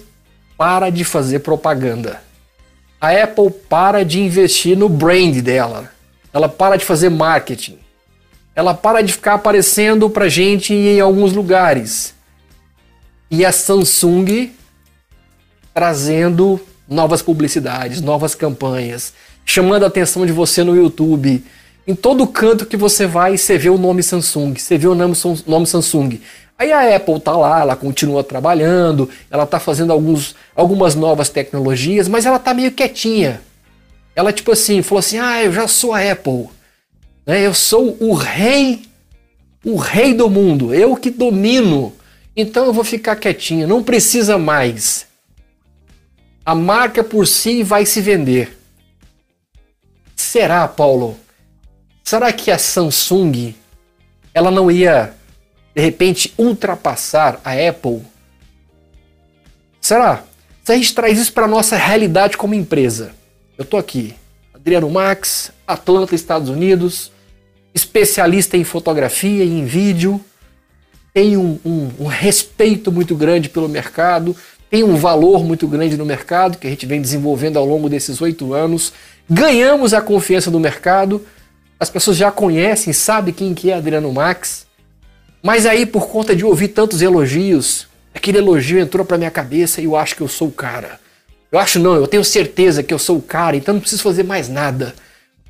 para 0.57 0.91
de 0.91 1.05
fazer 1.05 1.41
propaganda. 1.41 2.21
A 3.01 3.11
Apple 3.11 3.51
para 3.69 4.05
de 4.05 4.21
investir 4.21 4.77
no 4.77 4.89
brand 4.89 5.37
dela. 5.41 5.93
Ela 6.33 6.49
para 6.49 6.77
de 6.77 6.85
fazer 6.85 7.11
marketing. 7.11 7.79
Ela 8.55 8.75
para 8.75 9.03
de 9.03 9.13
ficar 9.13 9.35
aparecendo 9.35 10.09
pra 10.09 10.29
gente 10.29 10.73
em 10.73 11.01
alguns 11.01 11.33
lugares. 11.33 12.15
E 13.31 13.45
a 13.45 13.53
Samsung 13.53 14.51
trazendo 15.75 16.59
novas 16.89 17.23
publicidades, 17.23 18.01
novas 18.01 18.35
campanhas, 18.35 19.13
chamando 19.45 19.85
a 19.85 19.89
atenção 19.89 20.25
de 20.25 20.33
você 20.33 20.63
no 20.63 20.77
YouTube. 20.77 21.43
Em 21.87 21.95
todo 21.95 22.27
canto 22.27 22.67
que 22.67 22.77
você 22.77 23.07
vai, 23.07 23.37
você 23.37 23.57
vê 23.57 23.69
o 23.69 23.79
nome 23.79 24.03
Samsung, 24.03 24.57
você 24.57 24.77
vê 24.77 24.89
o 24.89 24.95
nome, 24.95 25.15
Samsung. 25.67 26.21
Aí 26.59 26.73
a 26.73 26.97
Apple 26.97 27.21
tá 27.21 27.37
lá, 27.37 27.61
ela 27.61 27.77
continua 27.77 28.25
trabalhando, 28.25 29.09
ela 29.31 29.47
tá 29.47 29.61
fazendo 29.61 29.93
alguns, 29.93 30.35
algumas 30.55 30.95
novas 30.95 31.29
tecnologias, 31.29 32.09
mas 32.09 32.27
ela 32.27 32.39
tá 32.39 32.55
meio 32.55 32.73
quietinha. 32.73 33.41
Ela 34.15 34.33
tipo 34.33 34.51
assim, 34.53 34.83
falou 34.83 35.01
assim: 35.01 35.19
"Ah, 35.19 35.45
eu 35.45 35.53
já 35.53 35.69
sou 35.69 35.93
a 35.93 36.01
Apple. 36.11 36.49
Né? 37.27 37.47
Eu 37.47 37.53
sou 37.53 37.97
o 38.01 38.15
rei, 38.15 38.83
o 39.65 39.77
rei 39.77 40.15
do 40.15 40.31
mundo, 40.31 40.75
eu 40.75 40.97
que 40.97 41.11
domino. 41.11 41.93
Então 42.35 42.67
eu 42.67 42.73
vou 42.73 42.85
ficar 42.85 43.17
quietinha, 43.17 43.67
não 43.67 43.83
precisa 43.83 44.39
mais 44.39 45.07
a 46.47 46.55
marca 46.55 47.03
por 47.03 47.27
si 47.27 47.65
vai 47.65 47.85
se 47.85 48.01
vender. 48.01 48.57
Será, 50.15 50.69
Paulo? 50.69 51.19
Será 52.05 52.33
que 52.33 52.53
a 52.53 52.59
Samsung 52.59 53.53
ela 54.33 54.53
não 54.53 54.71
ia 54.71 55.13
de 55.75 55.83
repente 55.83 56.33
ultrapassar 56.39 57.41
a 57.45 57.51
Apple? 57.53 58.01
Será? 59.81 60.23
Se 60.63 60.73
a 60.73 60.77
gente 60.77 60.95
traz 60.95 61.19
isso 61.19 61.33
para 61.33 61.49
nossa 61.49 61.77
realidade 61.77 62.37
como 62.37 62.55
empresa. 62.55 63.13
Eu 63.59 63.65
tô 63.65 63.77
aqui, 63.77 64.15
Adriano 64.55 64.89
Max, 64.89 65.51
Atlanta, 65.67 66.15
Estados 66.15 66.49
Unidos, 66.49 67.11
especialista 67.75 68.57
em 68.57 68.63
fotografia 68.63 69.43
e 69.43 69.51
em 69.51 69.65
vídeo, 69.65 70.25
tenho 71.13 71.41
um, 71.41 71.61
um, 71.65 71.91
um 72.01 72.07
respeito 72.07 72.93
muito 72.93 73.17
grande 73.17 73.49
pelo 73.49 73.69
mercado, 73.69 74.37
tem 74.71 74.83
um 74.83 74.97
valor 74.97 75.45
muito 75.45 75.67
grande 75.67 75.97
no 75.97 76.05
mercado 76.05 76.59
que 76.59 76.67
a 76.67 76.71
gente 76.71 76.87
vem 76.87 77.01
desenvolvendo 77.01 77.57
ao 77.57 77.65
longo 77.65 77.89
desses 77.89 78.21
oito 78.21 78.53
anos. 78.53 78.93
Ganhamos 79.29 79.95
a 79.95 80.01
confiança 80.01 80.51
do 80.51 80.59
mercado, 80.59 81.25
as 81.79 81.91
pessoas 81.91 82.17
já 82.17 82.31
conhecem, 82.31 82.93
sabem 82.93 83.33
quem 83.33 83.55
que 83.55 83.71
é 83.71 83.75
Adriano 83.75 84.13
Max. 84.13 84.67
Mas 85.43 85.67
aí, 85.67 85.87
por 85.87 86.09
conta 86.09 86.35
de 86.35 86.45
ouvir 86.45 86.69
tantos 86.69 87.03
elogios, 87.03 87.87
aquele 88.15 88.39
elogio 88.39 88.79
entrou 88.79 89.05
para 89.05 89.19
minha 89.19 89.31
cabeça 89.31 89.81
e 89.81 89.85
eu 89.85 89.95
acho 89.95 90.17
que 90.17 90.23
eu 90.23 90.29
sou 90.29 90.49
o 90.49 90.53
cara. 90.53 90.99
Eu 91.53 91.59
acho 91.59 91.79
não, 91.79 91.95
eu 91.95 92.09
tenho 92.09 92.25
certeza 92.25 92.83
que 92.83 92.93
eu 92.93 92.99
sou 92.99 93.19
o 93.19 93.23
cara, 93.23 93.57
então 93.57 93.75
não 93.75 93.81
preciso 93.81 94.03
fazer 94.03 94.25
mais 94.25 94.49
nada. 94.49 94.95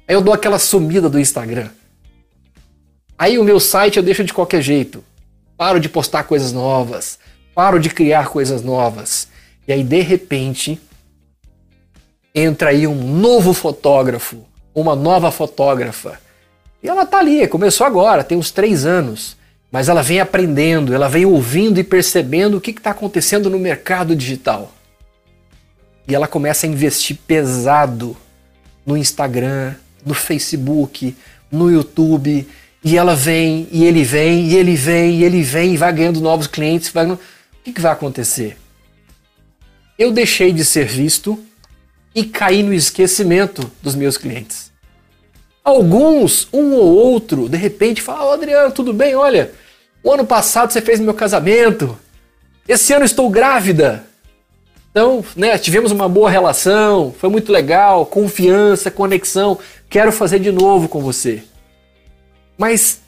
Aí 0.06 0.14
eu 0.14 0.20
dou 0.20 0.34
aquela 0.34 0.58
sumida 0.58 1.08
do 1.08 1.18
Instagram. 1.18 1.68
Aí 3.18 3.38
o 3.38 3.44
meu 3.44 3.58
site 3.58 3.96
eu 3.96 4.02
deixo 4.02 4.22
de 4.22 4.34
qualquer 4.34 4.60
jeito. 4.60 5.02
Paro 5.56 5.80
de 5.80 5.88
postar 5.88 6.24
coisas 6.24 6.52
novas, 6.52 7.18
paro 7.56 7.80
de 7.80 7.88
criar 7.88 8.28
coisas 8.28 8.62
novas. 8.62 9.28
E 9.66 9.72
aí 9.72 9.82
de 9.82 10.02
repente 10.02 10.78
entra 12.34 12.68
aí 12.68 12.86
um 12.86 12.94
novo 12.94 13.54
fotógrafo, 13.54 14.44
uma 14.74 14.94
nova 14.94 15.30
fotógrafa. 15.30 16.20
E 16.82 16.88
ela 16.88 17.06
tá 17.06 17.18
ali, 17.18 17.48
começou 17.48 17.86
agora, 17.86 18.22
tem 18.22 18.36
uns 18.36 18.50
três 18.50 18.84
anos. 18.84 19.38
Mas 19.72 19.88
ela 19.88 20.02
vem 20.02 20.20
aprendendo, 20.20 20.94
ela 20.94 21.08
vem 21.08 21.24
ouvindo 21.24 21.80
e 21.80 21.84
percebendo 21.84 22.58
o 22.58 22.60
que 22.60 22.72
está 22.72 22.90
acontecendo 22.90 23.48
no 23.48 23.58
mercado 23.58 24.14
digital. 24.14 24.70
E 26.06 26.14
ela 26.14 26.28
começa 26.28 26.66
a 26.66 26.68
investir 26.68 27.16
pesado 27.26 28.14
no 28.84 28.98
Instagram, 28.98 29.74
no 30.04 30.12
Facebook, 30.12 31.16
no 31.50 31.70
YouTube. 31.70 32.46
E 32.84 32.96
ela 32.98 33.16
vem, 33.16 33.66
e 33.72 33.82
ele 33.82 34.04
vem, 34.04 34.46
e 34.48 34.56
ele 34.56 34.76
vem, 34.76 35.16
e 35.16 35.24
ele 35.24 35.42
vem, 35.42 35.72
e 35.72 35.76
vai 35.78 35.92
ganhando 35.92 36.20
novos 36.20 36.46
clientes. 36.46 36.90
Vai... 36.90 37.10
O 37.10 37.18
que, 37.66 37.72
que 37.72 37.80
vai 37.80 37.92
acontecer? 37.92 38.56
Eu 39.98 40.12
deixei 40.12 40.52
de 40.52 40.64
ser 40.64 40.86
visto 40.86 41.42
e 42.14 42.24
caí 42.24 42.62
no 42.62 42.72
esquecimento 42.72 43.70
dos 43.82 43.96
meus 43.96 44.16
clientes. 44.16 44.70
Alguns, 45.64 46.48
um 46.52 46.74
ou 46.74 46.94
outro, 46.94 47.48
de 47.48 47.56
repente 47.56 48.00
fala: 48.00 48.30
oh, 48.30 48.32
Adriano, 48.34 48.70
tudo 48.70 48.92
bem? 48.92 49.16
Olha, 49.16 49.50
o 50.00 50.12
ano 50.12 50.24
passado 50.24 50.72
você 50.72 50.80
fez 50.80 51.00
meu 51.00 51.12
casamento. 51.12 51.98
Esse 52.68 52.92
ano 52.92 53.04
estou 53.04 53.28
grávida. 53.28 54.04
Então, 54.92 55.24
né, 55.34 55.58
tivemos 55.58 55.90
uma 55.90 56.08
boa 56.08 56.30
relação, 56.30 57.12
foi 57.18 57.28
muito 57.28 57.50
legal, 57.50 58.06
confiança, 58.06 58.92
conexão. 58.92 59.58
Quero 59.90 60.12
fazer 60.12 60.38
de 60.38 60.52
novo 60.52 60.88
com 60.88 61.00
você. 61.00 61.42
Mas 62.56 63.00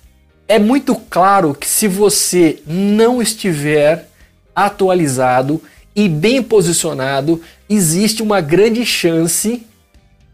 é 0.48 0.58
muito 0.58 0.96
claro 0.96 1.54
que 1.54 1.66
se 1.66 1.86
você 1.86 2.60
não 2.66 3.22
estiver 3.22 4.07
atualizado 4.66 5.60
e 5.94 6.08
bem 6.08 6.42
posicionado, 6.42 7.40
existe 7.68 8.22
uma 8.22 8.40
grande 8.40 8.84
chance 8.86 9.66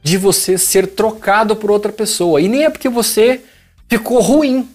de 0.02 0.18
você 0.18 0.58
ser 0.58 0.88
trocado 0.88 1.56
por 1.56 1.70
outra 1.70 1.90
pessoa. 1.90 2.40
E 2.40 2.48
nem 2.48 2.64
é 2.64 2.70
porque 2.70 2.88
você 2.88 3.40
ficou 3.88 4.20
ruim. 4.20 4.68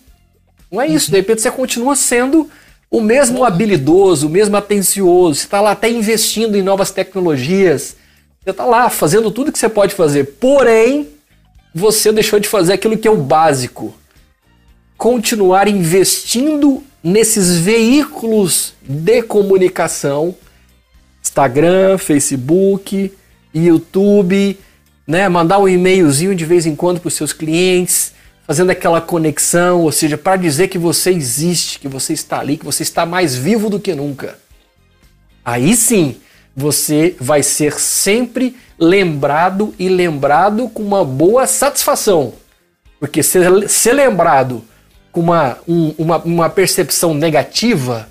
Não 0.72 0.82
é 0.82 0.88
isso. 0.88 1.12
De 1.12 1.18
repente 1.18 1.42
você 1.42 1.52
continua 1.52 1.96
sendo 1.96 2.50
o 2.90 3.00
mesmo 3.00 3.44
habilidoso, 3.46 4.26
o 4.26 4.30
mesmo 4.30 4.58
atencioso. 4.58 5.36
Você 5.36 5.46
está 5.46 5.62
lá 5.62 5.72
até 5.72 5.90
investindo 5.90 6.58
em 6.58 6.64
novas 6.64 6.90
tecnologias. 6.90 7.96
Você 8.44 8.50
está 8.50 8.66
lá 8.66 8.90
fazendo 8.90 9.30
tudo 9.30 9.52
que 9.52 9.60
você 9.60 9.70
pode 9.70 9.94
fazer. 9.94 10.38
Porém, 10.40 11.08
você 11.74 12.12
deixou 12.12 12.40
de 12.40 12.48
fazer 12.48 12.74
aquilo 12.74 12.98
que 12.98 13.08
é 13.08 13.12
o 13.12 13.18
básico. 13.18 13.94
Continuar 14.98 15.68
investindo 15.68 16.84
nesses 17.04 17.58
veículos 17.58 18.74
de 18.82 19.22
comunicação, 19.22 20.36
Instagram, 21.22 21.98
Facebook, 21.98 23.14
YouTube, 23.54 24.60
né? 25.08 25.28
Mandar 25.28 25.60
um 25.60 25.68
e-mailzinho 25.68 26.36
de 26.36 26.46
vez 26.46 26.66
em 26.66 26.76
quando 26.76 27.00
para 27.00 27.08
os 27.08 27.14
seus 27.14 27.34
clientes, 27.34 28.14
fazendo 28.46 28.72
aquela 28.72 29.02
conexão, 29.02 29.82
ou 29.82 29.92
seja, 29.92 30.18
para 30.18 30.36
dizer 30.36 30.68
que 30.68 30.78
você 30.78 31.12
existe, 31.12 31.80
que 31.80 31.88
você 31.88 32.14
está 32.14 32.40
ali, 32.40 32.58
que 32.58 32.66
você 32.66 32.84
está 32.84 33.06
mais 33.06 33.36
vivo 33.36 33.70
do 33.70 33.80
que 33.80 33.94
nunca. 33.94 34.38
Aí 35.44 35.76
sim, 35.76 36.18
você 36.56 37.16
vai 37.20 37.42
ser 37.42 37.80
sempre 37.80 38.56
lembrado 38.78 39.74
e 39.80 39.88
lembrado 39.88 40.68
com 40.70 40.84
uma 40.84 41.06
boa 41.06 41.48
satisfação. 41.48 42.34
Porque 43.00 43.24
ser, 43.24 43.70
ser 43.70 43.94
lembrado 43.94 44.64
com 45.12 45.22
uma, 45.22 45.58
um, 45.68 45.94
uma, 45.98 46.18
uma 46.18 46.50
percepção 46.50 47.14
negativa 47.14 48.10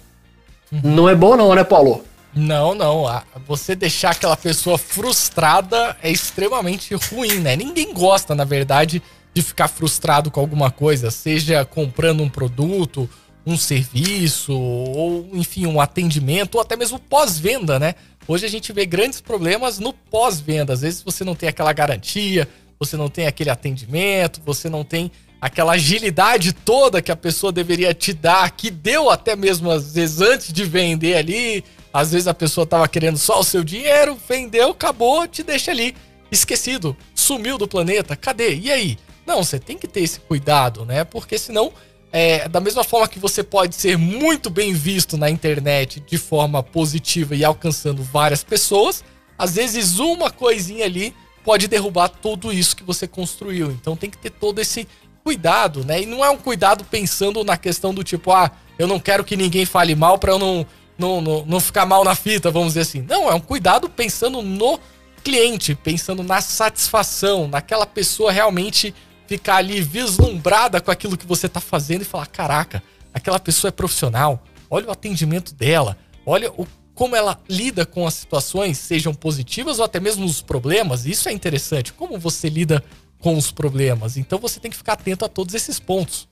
uhum. 0.73 0.81
não 0.83 1.09
é 1.09 1.15
bom 1.15 1.37
não, 1.37 1.55
né, 1.55 1.65
Paulo? 1.65 2.05
Não, 2.35 2.75
não. 2.75 3.05
Você 3.47 3.75
deixar 3.75 4.11
aquela 4.11 4.37
pessoa 4.37 4.79
frustrada 4.79 5.97
é 6.03 6.11
extremamente 6.11 6.95
ruim, 6.95 7.41
né? 7.41 7.57
Ninguém 7.57 7.93
gosta, 7.93 8.35
na 8.35 8.45
verdade, 8.45 9.03
de 9.35 9.43
ficar 9.43 9.69
frustrado 9.69 10.31
com 10.31 10.39
alguma 10.41 10.71
coisa, 10.71 11.11
seja 11.11 11.65
comprando 11.65 12.23
um 12.23 12.29
produto, 12.29 13.09
um 13.47 13.57
serviço, 13.57 14.53
ou 14.53 15.29
enfim, 15.33 15.67
um 15.67 15.81
atendimento, 15.81 16.57
ou 16.57 16.61
até 16.61 16.77
mesmo 16.77 16.99
pós-venda, 16.99 17.79
né? 17.79 17.95
Hoje 18.27 18.45
a 18.45 18.49
gente 18.49 18.73
vê 18.73 18.85
grandes 18.85 19.21
problemas 19.21 19.79
no 19.79 19.93
pós-venda. 19.93 20.73
Às 20.73 20.83
vezes 20.83 21.03
você 21.03 21.25
não 21.25 21.35
tem 21.35 21.49
aquela 21.49 21.73
garantia, 21.73 22.47
você 22.79 22.97
não 22.97 23.09
tem 23.09 23.27
aquele 23.27 23.51
atendimento, 23.51 24.41
você 24.45 24.69
não 24.69 24.85
tem 24.85 25.11
aquela 25.41 25.73
agilidade 25.73 26.53
toda 26.53 27.03
que 27.03 27.13
a 27.13 27.17
pessoa 27.17 27.53
deveria 27.53 27.95
te 27.95 28.13
dar, 28.13 28.51
que 28.51 28.71
deu 28.71 29.09
até 29.11 29.37
mesmo 29.37 29.71
às 29.71 29.95
vezes 29.95 30.21
antes 30.21 30.53
de 30.53 30.65
vender 30.65 31.17
ali 31.17 31.65
às 31.93 32.13
vezes 32.13 32.29
a 32.29 32.35
pessoa 32.35 32.67
tava 32.67 32.87
querendo 32.89 33.19
só 33.19 33.41
o 33.41 33.45
seu 33.45 33.65
dinheiro, 33.65 34.17
vendeu, 34.29 34.71
acabou, 34.71 35.27
te 35.27 35.43
deixa 35.43 35.71
ali, 35.71 35.95
esquecido, 36.31 36.97
sumiu 37.15 37.57
do 37.57 37.67
planeta, 37.67 38.15
cadê? 38.15 38.55
E 38.55 38.71
aí? 38.71 38.99
Não, 39.27 39.43
você 39.43 39.59
tem 39.59 39.77
que 39.77 39.89
ter 39.89 40.01
esse 40.01 40.21
cuidado, 40.21 40.85
né? 40.85 41.05
Porque 41.05 41.39
senão, 41.39 41.73
é, 42.13 42.49
da 42.49 42.61
mesma 42.61 42.85
forma 42.85 43.09
que 43.09 43.19
você 43.19 43.43
pode 43.43 43.75
ser 43.75 43.99
muito 43.99 44.49
bem 44.49 44.73
visto 44.73 45.17
na 45.17 45.29
internet 45.29 46.01
de 46.01 46.17
forma 46.17 46.63
positiva 46.63 47.35
e 47.35 47.45
alcançando 47.45 48.03
várias 48.03 48.43
pessoas, 48.43 49.05
às 49.37 49.55
vezes 49.55 49.99
uma 49.99 50.31
coisinha 50.31 50.85
ali 50.85 51.15
pode 51.49 51.67
derrubar 51.67 52.11
tudo 52.11 52.53
isso 52.53 52.77
que 52.77 52.85
você 52.85 53.09
construiu. 53.09 53.71
Então 53.71 53.97
tem 53.97 54.11
que 54.11 54.19
ter 54.19 54.29
todo 54.29 54.59
esse 54.59 54.87
cuidado, 55.25 55.83
né? 55.83 56.03
E 56.03 56.05
não 56.05 56.23
é 56.23 56.29
um 56.29 56.37
cuidado 56.37 56.85
pensando 56.85 57.43
na 57.43 57.57
questão 57.57 57.95
do 57.95 58.05
tipo, 58.05 58.31
ah, 58.33 58.51
eu 58.79 58.87
não 58.87 59.01
quero 59.01 59.25
que 59.25 59.35
ninguém 59.35 59.65
fale 59.65 59.95
mal 59.95 60.19
para 60.19 60.33
eu 60.33 60.39
não 60.39 60.67
não, 60.99 61.23
não, 61.23 61.47
não 61.47 61.59
ficar 61.59 61.87
mal 61.87 62.05
na 62.05 62.15
fita, 62.15 62.51
vamos 62.51 62.75
dizer 62.75 62.81
assim. 62.81 63.01
Não, 63.01 63.31
é 63.31 63.35
um 63.35 63.41
cuidado 63.41 63.89
pensando 63.89 64.43
no 64.43 64.79
cliente, 65.25 65.75
pensando 65.75 66.23
na 66.23 66.43
satisfação, 66.43 67.49
naquela 67.49 67.87
pessoa 67.87 68.31
realmente 68.31 68.95
ficar 69.27 69.57
ali 69.57 69.81
vislumbrada 69.81 70.83
com 70.83 70.91
aquilo 70.91 71.17
que 71.17 71.27
você 71.27 71.47
está 71.47 71.63
fazendo 71.63 72.03
e 72.03 72.05
falar: 72.05 72.27
caraca, 72.27 72.83
aquela 73.15 73.41
pessoa 73.41 73.71
é 73.71 73.73
profissional, 73.73 74.45
olha 74.69 74.89
o 74.89 74.91
atendimento 74.91 75.55
dela, 75.55 75.97
olha 76.27 76.53
o, 76.53 76.67
como 76.99 77.17
ela 77.17 77.41
lida 77.49 77.87
com 77.87 78.07
as 78.07 78.15
situações, 78.15 78.77
sejam 78.77 79.15
positivas 79.15 79.79
ou 79.79 79.85
até 79.85 80.01
mesmo 80.01 80.27
os 80.27 80.43
problemas. 80.43 81.07
Isso 81.07 81.29
é 81.29 81.33
interessante. 81.33 81.93
Como 81.93 82.19
você 82.19 82.49
lida 82.49 82.85
com 83.21 83.37
os 83.37 83.51
problemas? 83.51 84.17
Então 84.17 84.39
você 84.39 84.59
tem 84.59 84.71
que 84.71 84.77
ficar 84.77 84.95
atento 84.95 85.25
a 85.25 85.29
todos 85.29 85.55
esses 85.55 85.79
pontos. 85.79 86.29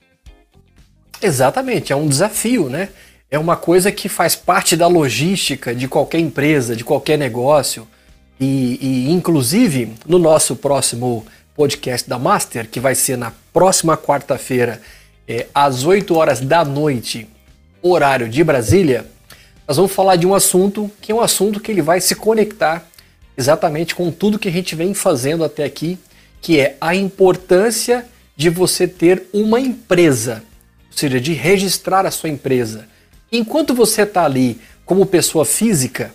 Exatamente, 1.21 1.91
é 1.91 1.95
um 1.95 2.07
desafio, 2.07 2.69
né? 2.69 2.89
é 3.29 3.37
uma 3.37 3.55
coisa 3.55 3.91
que 3.91 4.07
faz 4.07 4.35
parte 4.35 4.75
da 4.75 4.87
logística 4.87 5.75
de 5.75 5.87
qualquer 5.87 6.19
empresa, 6.19 6.75
de 6.75 6.83
qualquer 6.83 7.17
negócio. 7.17 7.87
E, 8.39 8.77
e, 8.81 9.11
inclusive, 9.11 9.93
no 10.05 10.17
nosso 10.17 10.55
próximo 10.55 11.25
podcast 11.55 12.07
da 12.07 12.17
Master, 12.17 12.69
que 12.69 12.79
vai 12.79 12.95
ser 12.95 13.17
na 13.17 13.33
próxima 13.51 13.97
quarta-feira, 13.97 14.81
é, 15.27 15.47
às 15.53 15.83
8 15.83 16.15
horas 16.15 16.39
da 16.39 16.63
noite, 16.63 17.27
horário 17.81 18.29
de 18.29 18.43
Brasília, 18.43 19.05
nós 19.67 19.75
vamos 19.75 19.91
falar 19.91 20.15
de 20.15 20.25
um 20.25 20.33
assunto 20.33 20.89
que 21.01 21.11
é 21.11 21.15
um 21.15 21.19
assunto 21.19 21.59
que 21.59 21.69
ele 21.69 21.81
vai 21.81 21.99
se 21.99 22.15
conectar 22.15 22.87
exatamente 23.37 23.93
com 23.93 24.09
tudo 24.09 24.39
que 24.39 24.47
a 24.47 24.51
gente 24.51 24.75
vem 24.75 24.93
fazendo 24.93 25.43
até 25.43 25.65
aqui, 25.65 25.99
que 26.41 26.59
é 26.59 26.77
a 26.79 26.95
importância 26.95 28.05
de 28.35 28.49
você 28.49 28.87
ter 28.87 29.27
uma 29.33 29.59
empresa, 29.59 30.43
ou 30.89 30.97
seja, 30.97 31.19
de 31.19 31.33
registrar 31.33 32.05
a 32.05 32.11
sua 32.11 32.29
empresa. 32.29 32.87
Enquanto 33.31 33.73
você 33.73 34.03
está 34.03 34.23
ali 34.23 34.59
como 34.85 35.05
pessoa 35.05 35.43
física, 35.43 36.13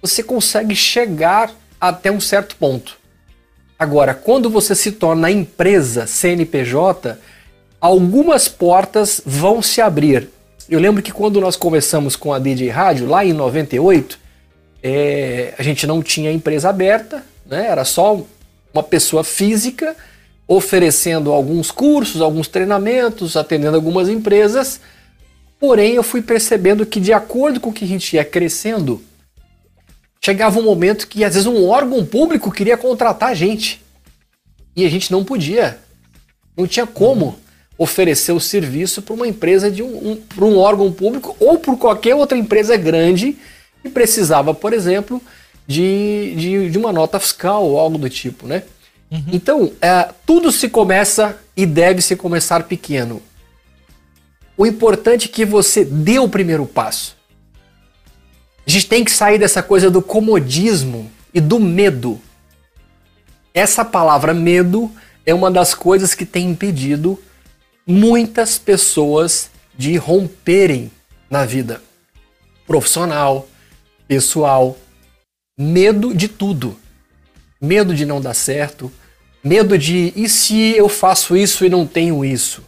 você 0.00 0.22
consegue 0.22 0.74
chegar 0.74 1.52
até 1.80 2.10
um 2.10 2.20
certo 2.20 2.56
ponto. 2.56 2.96
Agora, 3.78 4.14
quando 4.14 4.48
você 4.48 4.74
se 4.74 4.92
torna 4.92 5.30
empresa 5.30 6.06
CNPJ, 6.06 7.18
algumas 7.80 8.48
portas 8.48 9.20
vão 9.26 9.60
se 9.60 9.80
abrir. 9.80 10.30
Eu 10.68 10.80
lembro 10.80 11.02
que 11.02 11.12
quando 11.12 11.40
nós 11.40 11.56
começamos 11.56 12.16
com 12.16 12.32
a 12.32 12.38
DJ 12.38 12.68
Rádio, 12.70 13.06
lá 13.06 13.24
em 13.24 13.32
98, 13.32 14.18
é, 14.82 15.54
a 15.58 15.62
gente 15.62 15.86
não 15.86 16.02
tinha 16.02 16.32
empresa 16.32 16.68
aberta, 16.68 17.24
né? 17.46 17.66
era 17.66 17.84
só 17.84 18.20
uma 18.72 18.82
pessoa 18.82 19.22
física 19.22 19.94
oferecendo 20.46 21.32
alguns 21.32 21.70
cursos, 21.70 22.20
alguns 22.20 22.48
treinamentos, 22.48 23.36
atendendo 23.36 23.76
algumas 23.76 24.08
empresas 24.08 24.80
Porém, 25.66 25.94
eu 25.94 26.02
fui 26.02 26.20
percebendo 26.20 26.84
que, 26.84 27.00
de 27.00 27.10
acordo 27.10 27.58
com 27.58 27.72
que 27.72 27.86
a 27.86 27.88
gente 27.88 28.16
ia 28.16 28.22
crescendo, 28.22 29.02
chegava 30.22 30.60
um 30.60 30.62
momento 30.62 31.08
que 31.08 31.24
às 31.24 31.32
vezes 31.32 31.46
um 31.46 31.66
órgão 31.66 32.04
público 32.04 32.52
queria 32.52 32.76
contratar 32.76 33.30
a 33.30 33.34
gente. 33.34 33.82
E 34.76 34.84
a 34.84 34.90
gente 34.90 35.10
não 35.10 35.24
podia. 35.24 35.78
Não 36.54 36.66
tinha 36.66 36.86
como 36.86 37.38
oferecer 37.76 38.32
o 38.32 38.40
serviço 38.40 39.02
para 39.02 39.14
uma 39.14 39.26
empresa 39.26 39.70
de 39.70 39.82
um, 39.82 40.12
um 40.12 40.16
para 40.16 40.44
um 40.44 40.58
órgão 40.58 40.92
público 40.92 41.36
ou 41.40 41.58
por 41.58 41.76
qualquer 41.76 42.14
outra 42.14 42.38
empresa 42.38 42.76
grande 42.76 43.36
que 43.82 43.88
precisava, 43.88 44.54
por 44.54 44.72
exemplo, 44.72 45.20
de, 45.66 46.34
de, 46.36 46.70
de 46.70 46.78
uma 46.78 46.92
nota 46.92 47.18
fiscal 47.18 47.64
ou 47.64 47.78
algo 47.78 47.98
do 47.98 48.08
tipo, 48.08 48.46
né? 48.46 48.62
Uhum. 49.10 49.24
Então, 49.32 49.72
é, 49.80 50.08
tudo 50.24 50.50
se 50.50 50.68
começa 50.68 51.38
e 51.56 51.66
deve 51.66 52.00
se 52.00 52.16
começar 52.16 52.64
pequeno. 52.64 53.20
O 54.56 54.64
importante 54.66 55.28
é 55.28 55.32
que 55.32 55.44
você 55.44 55.84
dê 55.84 56.18
o 56.18 56.28
primeiro 56.28 56.64
passo. 56.64 57.16
A 58.66 58.70
gente 58.70 58.86
tem 58.86 59.04
que 59.04 59.10
sair 59.10 59.38
dessa 59.38 59.62
coisa 59.62 59.90
do 59.90 60.00
comodismo 60.00 61.10
e 61.32 61.40
do 61.40 61.60
medo. 61.60 62.20
Essa 63.52 63.84
palavra 63.84 64.32
medo 64.32 64.90
é 65.26 65.34
uma 65.34 65.50
das 65.50 65.74
coisas 65.74 66.14
que 66.14 66.24
tem 66.24 66.50
impedido 66.50 67.18
muitas 67.86 68.58
pessoas 68.58 69.50
de 69.76 69.96
romperem 69.96 70.90
na 71.28 71.44
vida 71.44 71.82
profissional, 72.66 73.48
pessoal. 74.06 74.78
Medo 75.58 76.14
de 76.14 76.28
tudo. 76.28 76.76
Medo 77.60 77.94
de 77.94 78.04
não 78.04 78.20
dar 78.20 78.34
certo. 78.34 78.92
Medo 79.42 79.76
de 79.76 80.12
e 80.16 80.28
se 80.28 80.74
eu 80.76 80.88
faço 80.88 81.36
isso 81.36 81.64
e 81.64 81.68
não 81.68 81.86
tenho 81.86 82.24
isso? 82.24 82.62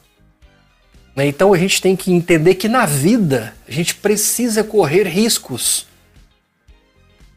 Né? 1.14 1.26
Então 1.26 1.54
a 1.54 1.58
gente 1.58 1.80
tem 1.80 1.96
que 1.96 2.12
entender 2.12 2.56
que 2.56 2.68
na 2.68 2.84
vida 2.84 3.54
a 3.66 3.70
gente 3.70 3.94
precisa 3.94 4.62
correr 4.62 5.04
riscos. 5.04 5.86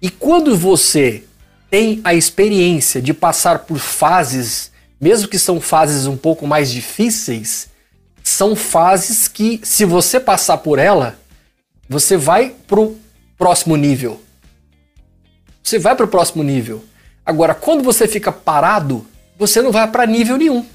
E 0.01 0.09
quando 0.09 0.57
você 0.57 1.23
tem 1.69 2.01
a 2.03 2.13
experiência 2.13 3.01
de 3.01 3.13
passar 3.13 3.59
por 3.59 3.77
fases, 3.77 4.71
mesmo 4.99 5.27
que 5.27 5.39
são 5.39 5.61
fases 5.61 6.05
um 6.05 6.17
pouco 6.17 6.45
mais 6.45 6.71
difíceis, 6.71 7.68
são 8.29 8.55
fases 8.55 9.27
que, 9.27 9.59
se 9.63 9.85
você 9.85 10.19
passar 10.19 10.57
por 10.57 10.79
ela, 10.79 11.19
você 11.87 12.15
vai 12.15 12.55
pro 12.67 12.97
próximo 13.37 13.75
nível. 13.75 14.21
Você 15.63 15.79
vai 15.79 15.95
pro 15.95 16.07
próximo 16.07 16.43
nível. 16.43 16.83
Agora, 17.25 17.53
quando 17.53 17.83
você 17.83 18.07
fica 18.07 18.31
parado, 18.31 19.05
você 19.37 19.61
não 19.61 19.71
vai 19.71 19.89
para 19.89 20.05
nível 20.05 20.37
nenhum. 20.37 20.65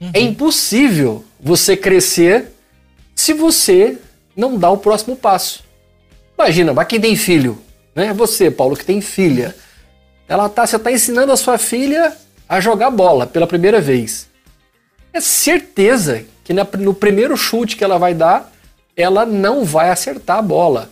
Uhum. 0.00 0.10
É 0.14 0.20
impossível 0.20 1.24
você 1.38 1.76
crescer 1.76 2.54
se 3.14 3.32
você 3.32 3.98
não 4.34 4.56
dá 4.56 4.70
o 4.70 4.78
próximo 4.78 5.16
passo. 5.16 5.62
Imagina, 6.38 6.72
mas 6.72 6.86
quem 6.86 7.00
tem 7.00 7.16
filho, 7.16 7.60
né? 7.94 8.14
Você, 8.14 8.50
Paulo, 8.50 8.76
que 8.76 8.84
tem 8.84 9.00
filha. 9.00 9.54
Ela 10.26 10.48
tá, 10.48 10.66
você 10.66 10.76
está 10.76 10.90
ensinando 10.90 11.32
a 11.32 11.36
sua 11.36 11.58
filha 11.58 12.16
a 12.48 12.60
jogar 12.60 12.90
bola 12.90 13.26
pela 13.26 13.46
primeira 13.46 13.80
vez. 13.80 14.29
É 15.12 15.20
certeza 15.20 16.24
que 16.44 16.52
no 16.52 16.94
primeiro 16.94 17.36
chute 17.36 17.76
que 17.76 17.84
ela 17.84 17.98
vai 17.98 18.14
dar, 18.14 18.52
ela 18.96 19.24
não 19.24 19.64
vai 19.64 19.90
acertar 19.90 20.38
a 20.38 20.42
bola. 20.42 20.90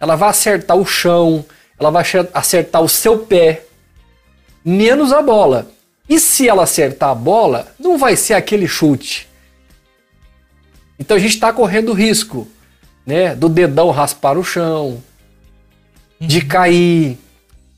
Ela 0.00 0.16
vai 0.16 0.28
acertar 0.28 0.76
o 0.76 0.84
chão, 0.84 1.44
ela 1.78 1.90
vai 1.90 2.04
acertar 2.32 2.82
o 2.82 2.88
seu 2.88 3.18
pé, 3.20 3.64
menos 4.64 5.12
a 5.12 5.22
bola. 5.22 5.70
E 6.08 6.20
se 6.20 6.48
ela 6.48 6.64
acertar 6.64 7.10
a 7.10 7.14
bola, 7.14 7.68
não 7.78 7.96
vai 7.96 8.16
ser 8.16 8.34
aquele 8.34 8.68
chute. 8.68 9.28
Então 10.98 11.16
a 11.16 11.20
gente 11.20 11.34
está 11.34 11.52
correndo 11.52 11.92
risco, 11.92 12.46
né, 13.06 13.34
do 13.34 13.48
dedão 13.48 13.90
raspar 13.90 14.38
o 14.38 14.44
chão, 14.44 15.02
de 16.20 16.38
uhum. 16.38 16.48
cair, 16.48 17.18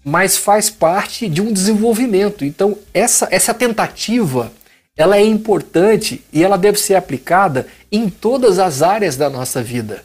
mas 0.04 0.36
faz 0.36 0.68
parte 0.68 1.28
de 1.28 1.40
um 1.40 1.52
desenvolvimento. 1.52 2.44
Então 2.44 2.78
essa 2.92 3.28
essa 3.30 3.54
tentativa, 3.54 4.52
ela 4.96 5.16
é 5.16 5.24
importante 5.24 6.24
e 6.32 6.42
ela 6.42 6.56
deve 6.56 6.78
ser 6.78 6.94
aplicada 6.94 7.66
em 7.92 8.08
todas 8.08 8.58
as 8.58 8.82
áreas 8.82 9.16
da 9.16 9.28
nossa 9.28 9.62
vida. 9.62 10.02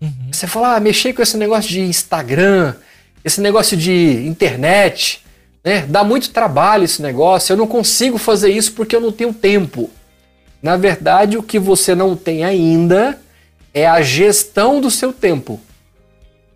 Uhum. 0.00 0.28
Você 0.30 0.46
fala, 0.46 0.76
ah, 0.76 0.80
mexer 0.80 1.12
com 1.12 1.20
esse 1.20 1.36
negócio 1.36 1.68
de 1.68 1.80
Instagram, 1.80 2.74
esse 3.24 3.40
negócio 3.40 3.76
de 3.76 4.24
internet, 4.26 5.24
né? 5.64 5.84
Dá 5.86 6.04
muito 6.04 6.30
trabalho 6.30 6.84
esse 6.84 7.02
negócio, 7.02 7.52
eu 7.52 7.56
não 7.56 7.66
consigo 7.66 8.16
fazer 8.16 8.50
isso 8.50 8.72
porque 8.72 8.94
eu 8.94 9.00
não 9.00 9.12
tenho 9.12 9.32
tempo. 9.32 9.90
Na 10.62 10.76
verdade, 10.76 11.36
o 11.36 11.42
que 11.42 11.58
você 11.58 11.94
não 11.94 12.14
tem 12.14 12.44
ainda 12.44 13.20
é 13.74 13.86
a 13.86 14.00
gestão 14.00 14.80
do 14.80 14.90
seu 14.90 15.12
tempo. 15.12 15.60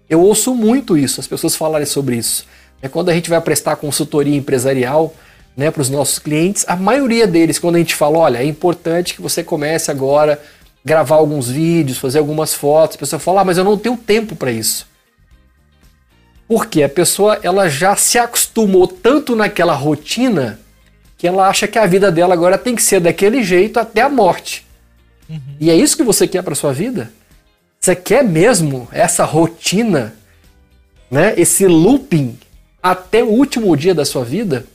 Eu 0.08 0.20
ouço 0.20 0.54
muito 0.54 0.96
isso, 0.96 1.20
as 1.20 1.26
pessoas 1.26 1.56
falarem 1.56 1.86
sobre 1.86 2.16
isso. 2.16 2.46
É 2.80 2.88
quando 2.88 3.08
a 3.08 3.14
gente 3.14 3.30
vai 3.30 3.40
prestar 3.40 3.76
consultoria 3.76 4.36
empresarial 4.36 5.14
né, 5.56 5.70
para 5.70 5.82
os 5.82 5.88
nossos 5.88 6.18
clientes, 6.18 6.64
a 6.66 6.76
maioria 6.76 7.26
deles, 7.26 7.58
quando 7.58 7.76
a 7.76 7.78
gente 7.78 7.94
fala, 7.94 8.18
olha, 8.18 8.38
é 8.38 8.44
importante 8.44 9.14
que 9.14 9.22
você 9.22 9.42
comece 9.42 9.90
agora 9.90 10.34
a 10.34 10.38
gravar 10.84 11.16
alguns 11.16 11.48
vídeos, 11.48 11.98
fazer 11.98 12.18
algumas 12.18 12.54
fotos, 12.54 12.96
a 12.96 13.00
pessoa 13.00 13.20
fala, 13.20 13.42
ah, 13.42 13.44
mas 13.44 13.56
eu 13.56 13.64
não 13.64 13.78
tenho 13.78 13.96
tempo 13.96 14.34
para 14.34 14.50
isso. 14.50 14.86
Porque 16.48 16.82
a 16.82 16.88
pessoa 16.88 17.38
ela 17.42 17.68
já 17.68 17.96
se 17.96 18.18
acostumou 18.18 18.86
tanto 18.86 19.34
naquela 19.34 19.74
rotina 19.74 20.60
que 21.16 21.26
ela 21.26 21.48
acha 21.48 21.66
que 21.66 21.78
a 21.78 21.86
vida 21.86 22.12
dela 22.12 22.34
agora 22.34 22.58
tem 22.58 22.74
que 22.74 22.82
ser 22.82 23.00
daquele 23.00 23.42
jeito 23.42 23.78
até 23.78 24.02
a 24.02 24.08
morte. 24.08 24.66
Uhum. 25.28 25.40
E 25.58 25.70
é 25.70 25.74
isso 25.74 25.96
que 25.96 26.02
você 26.02 26.28
quer 26.28 26.42
para 26.42 26.54
sua 26.54 26.72
vida? 26.72 27.10
Você 27.80 27.96
quer 27.96 28.22
mesmo 28.22 28.88
essa 28.92 29.24
rotina, 29.24 30.14
né? 31.10 31.32
Esse 31.36 31.66
looping 31.66 32.38
até 32.82 33.22
o 33.22 33.28
último 33.28 33.74
dia 33.76 33.94
da 33.94 34.04
sua 34.04 34.24
vida? 34.24 34.66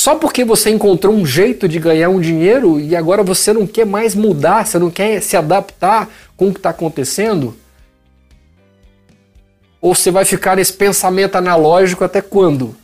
Só 0.00 0.14
porque 0.14 0.46
você 0.46 0.70
encontrou 0.70 1.14
um 1.14 1.26
jeito 1.26 1.68
de 1.68 1.78
ganhar 1.78 2.08
um 2.08 2.18
dinheiro 2.18 2.80
e 2.80 2.96
agora 2.96 3.22
você 3.22 3.52
não 3.52 3.66
quer 3.66 3.84
mais 3.84 4.14
mudar, 4.14 4.66
você 4.66 4.78
não 4.78 4.90
quer 4.90 5.20
se 5.20 5.36
adaptar 5.36 6.08
com 6.38 6.48
o 6.48 6.52
que 6.54 6.58
está 6.58 6.70
acontecendo? 6.70 7.54
Ou 9.78 9.94
você 9.94 10.10
vai 10.10 10.24
ficar 10.24 10.56
nesse 10.56 10.72
pensamento 10.72 11.36
analógico 11.36 12.02
até 12.02 12.22
quando? 12.22 12.74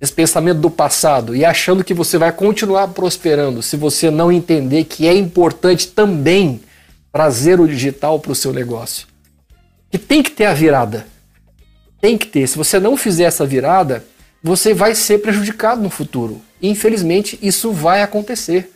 Esse 0.00 0.12
pensamento 0.12 0.60
do 0.60 0.70
passado 0.70 1.34
e 1.34 1.44
achando 1.44 1.82
que 1.82 1.92
você 1.92 2.16
vai 2.16 2.30
continuar 2.30 2.86
prosperando 2.86 3.60
se 3.60 3.76
você 3.76 4.08
não 4.08 4.30
entender 4.30 4.84
que 4.84 5.08
é 5.08 5.12
importante 5.12 5.88
também 5.88 6.60
trazer 7.10 7.58
o 7.58 7.66
digital 7.66 8.20
para 8.20 8.30
o 8.30 8.36
seu 8.36 8.52
negócio. 8.52 9.08
Que 9.90 9.98
tem 9.98 10.22
que 10.22 10.30
ter 10.30 10.44
a 10.44 10.54
virada. 10.54 11.04
Tem 12.00 12.16
que 12.16 12.28
ter. 12.28 12.46
Se 12.46 12.56
você 12.56 12.78
não 12.78 12.96
fizer 12.96 13.24
essa 13.24 13.44
virada, 13.44 14.04
você 14.46 14.72
vai 14.72 14.94
ser 14.94 15.18
prejudicado 15.18 15.82
no 15.82 15.90
futuro. 15.90 16.40
Infelizmente, 16.62 17.38
isso 17.42 17.72
vai 17.72 18.02
acontecer. 18.02 18.72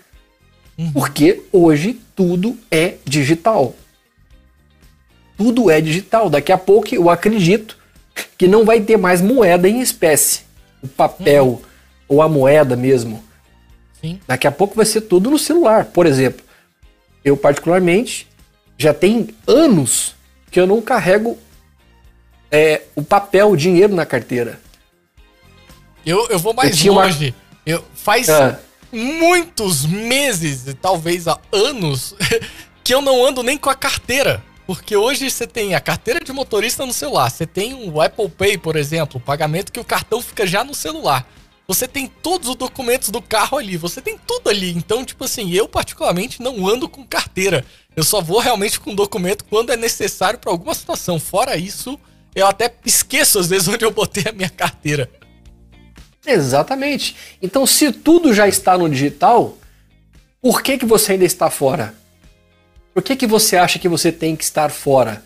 Uhum. 0.76 0.92
Porque 0.92 1.42
hoje 1.52 2.00
tudo 2.14 2.58
é 2.70 2.94
digital 3.04 3.74
tudo 5.40 5.70
é 5.70 5.80
digital. 5.80 6.28
Daqui 6.28 6.52
a 6.52 6.58
pouco 6.58 6.94
eu 6.94 7.08
acredito 7.08 7.78
que 8.36 8.46
não 8.46 8.62
vai 8.62 8.78
ter 8.82 8.98
mais 8.98 9.22
moeda 9.22 9.66
em 9.66 9.80
espécie, 9.80 10.42
o 10.82 10.88
papel 10.88 11.46
uhum. 11.46 11.60
ou 12.06 12.20
a 12.20 12.28
moeda 12.28 12.76
mesmo. 12.76 13.24
Sim. 14.02 14.20
Daqui 14.26 14.46
a 14.46 14.52
pouco 14.52 14.76
vai 14.76 14.84
ser 14.84 15.00
tudo 15.00 15.30
no 15.30 15.38
celular. 15.38 15.86
Por 15.86 16.04
exemplo, 16.04 16.44
eu 17.24 17.38
particularmente 17.38 18.28
já 18.76 18.92
tem 18.92 19.28
anos 19.46 20.14
que 20.50 20.60
eu 20.60 20.66
não 20.66 20.82
carrego 20.82 21.38
é, 22.50 22.82
o 22.94 23.02
papel, 23.02 23.50
o 23.50 23.56
dinheiro 23.56 23.94
na 23.94 24.04
carteira. 24.04 24.60
Eu, 26.05 26.28
eu 26.28 26.38
vou 26.38 26.55
mais 26.55 26.84
eu 26.84 26.94
longe. 26.94 27.28
Uma... 27.28 27.34
Eu, 27.66 27.84
faz 27.94 28.28
ah. 28.28 28.59
muitos 28.92 29.84
meses, 29.86 30.74
talvez 30.80 31.28
há 31.28 31.38
anos, 31.53 32.14
que 32.82 32.94
eu 32.94 33.01
não 33.01 33.24
ando 33.24 33.42
nem 33.42 33.59
com 33.59 33.70
a 33.70 33.74
carteira. 33.74 34.42
Porque 34.66 34.96
hoje 34.96 35.28
você 35.28 35.46
tem 35.46 35.74
a 35.74 35.80
carteira 35.80 36.20
de 36.20 36.32
motorista 36.32 36.86
no 36.86 36.92
celular, 36.92 37.28
você 37.28 37.44
tem 37.44 37.74
o 37.90 38.01
Apple 38.01 38.28
Pay, 38.28 38.57
por 38.57 38.76
exemplo, 38.76 39.18
o 39.18 39.20
pagamento 39.20 39.72
que 39.72 39.80
o 39.80 39.84
cartão 39.84 40.22
fica 40.22 40.46
já 40.46 40.62
no 40.62 40.74
celular. 40.74 41.26
Você 41.66 41.86
tem 41.86 42.09
todos 42.09 42.48
os 42.48 42.57
documentos 42.57 43.11
do 43.11 43.22
carro 43.22 43.57
ali, 43.57 43.76
você 43.76 44.01
tem 44.01 44.18
tudo 44.26 44.48
ali. 44.48 44.70
Então, 44.70 45.05
tipo 45.05 45.24
assim, 45.24 45.53
eu 45.53 45.68
particularmente 45.68 46.42
não 46.42 46.68
ando 46.68 46.88
com 46.88 47.05
carteira. 47.05 47.64
Eu 47.94 48.03
só 48.03 48.20
vou 48.20 48.40
realmente 48.40 48.80
com 48.80 48.94
documento 48.94 49.44
quando 49.44 49.70
é 49.70 49.76
necessário 49.76 50.38
para 50.38 50.51
alguma 50.51 50.74
situação. 50.74 51.20
Fora 51.20 51.57
isso, 51.57 51.98
eu 52.34 52.46
até 52.46 52.74
esqueço 52.84 53.38
às 53.38 53.48
vezes 53.48 53.66
onde 53.68 53.84
eu 53.84 53.90
botei 53.90 54.24
a 54.28 54.32
minha 54.32 54.51
carteira. 54.51 55.09
Exatamente. 56.26 57.16
Então, 57.40 57.66
se 57.66 57.92
tudo 57.92 58.34
já 58.34 58.46
está 58.46 58.76
no 58.76 58.88
digital, 58.88 59.56
por 60.40 60.62
que, 60.62 60.78
que 60.78 60.86
você 60.86 61.12
ainda 61.12 61.24
está 61.24 61.50
fora? 61.50 61.94
Por 62.92 63.02
que, 63.02 63.16
que 63.16 63.26
você 63.26 63.56
acha 63.56 63.78
que 63.78 63.88
você 63.88 64.10
tem 64.10 64.36
que 64.36 64.44
estar 64.44 64.70
fora? 64.70 65.22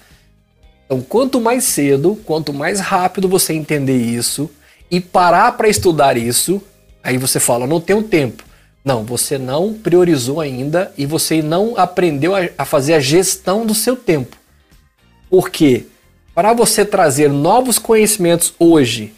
Então, 0.87 1.01
quanto 1.01 1.41
mais 1.41 1.65
cedo, 1.65 2.21
quanto 2.25 2.53
mais 2.53 2.81
rápido 2.81 3.29
você 3.29 3.53
entender 3.53 3.97
isso 3.97 4.51
e 4.91 5.01
parar 5.01 5.53
para 5.53 5.69
estudar 5.69 6.17
isso, 6.17 6.63
aí 7.03 7.19
você 7.19 7.41
fala: 7.41 7.67
não 7.67 7.81
tenho 7.81 8.03
tempo. 8.03 8.45
Não, 8.85 9.03
você 9.03 9.39
não 9.39 9.73
priorizou 9.73 10.41
ainda 10.41 10.93
e 10.97 11.07
você 11.07 11.41
não 11.43 11.75
aprendeu 11.77 12.37
a, 12.37 12.41
a 12.59 12.65
fazer 12.67 12.95
a 12.95 13.01
gestão 13.01 13.65
do 13.65 13.75
seu 13.75 13.97
tempo. 13.97 14.37
Porque 15.31 15.87
para 16.35 16.53
você 16.53 16.85
trazer 16.85 17.31
novos 17.31 17.79
conhecimentos 17.79 18.53
hoje, 18.59 19.15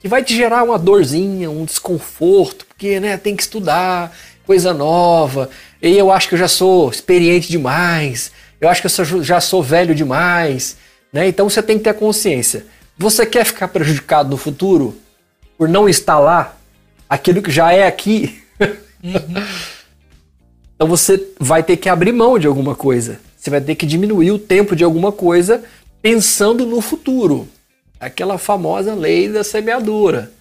que 0.00 0.08
vai 0.08 0.24
te 0.24 0.34
gerar 0.34 0.64
uma 0.64 0.78
dorzinha, 0.78 1.50
um 1.50 1.64
desconforto, 1.64 2.66
porque 2.66 2.98
né, 2.98 3.16
tem 3.18 3.36
que 3.36 3.42
estudar 3.42 4.16
coisa 4.46 4.74
nova, 4.74 5.48
e 5.80 5.96
eu 5.96 6.10
acho 6.10 6.28
que 6.28 6.34
eu 6.34 6.38
já 6.38 6.48
sou 6.48 6.90
experiente 6.90 7.48
demais, 7.48 8.32
eu 8.60 8.68
acho 8.68 8.80
que 8.82 8.88
eu 8.88 9.22
já 9.22 9.40
sou 9.40 9.62
velho 9.62 9.94
demais, 9.94 10.76
né? 11.12 11.28
Então 11.28 11.48
você 11.48 11.62
tem 11.62 11.78
que 11.78 11.84
ter 11.84 11.94
consciência. 11.94 12.66
Você 12.98 13.24
quer 13.24 13.44
ficar 13.44 13.68
prejudicado 13.68 14.28
no 14.28 14.36
futuro 14.36 14.96
por 15.56 15.68
não 15.68 15.88
estar 15.88 16.18
lá 16.18 16.56
aquilo 17.08 17.42
que 17.42 17.50
já 17.50 17.72
é 17.72 17.86
aqui? 17.86 18.42
Uhum. 19.02 19.12
então 20.74 20.88
você 20.88 21.22
vai 21.38 21.62
ter 21.62 21.76
que 21.76 21.88
abrir 21.88 22.12
mão 22.12 22.38
de 22.38 22.46
alguma 22.46 22.74
coisa. 22.74 23.20
Você 23.36 23.48
vai 23.48 23.60
ter 23.60 23.74
que 23.74 23.86
diminuir 23.86 24.32
o 24.32 24.38
tempo 24.38 24.76
de 24.76 24.84
alguma 24.84 25.12
coisa 25.12 25.62
pensando 26.02 26.66
no 26.66 26.80
futuro. 26.80 27.48
Aquela 28.00 28.38
famosa 28.38 28.94
lei 28.94 29.28
da 29.28 29.44
semeadura. 29.44 30.32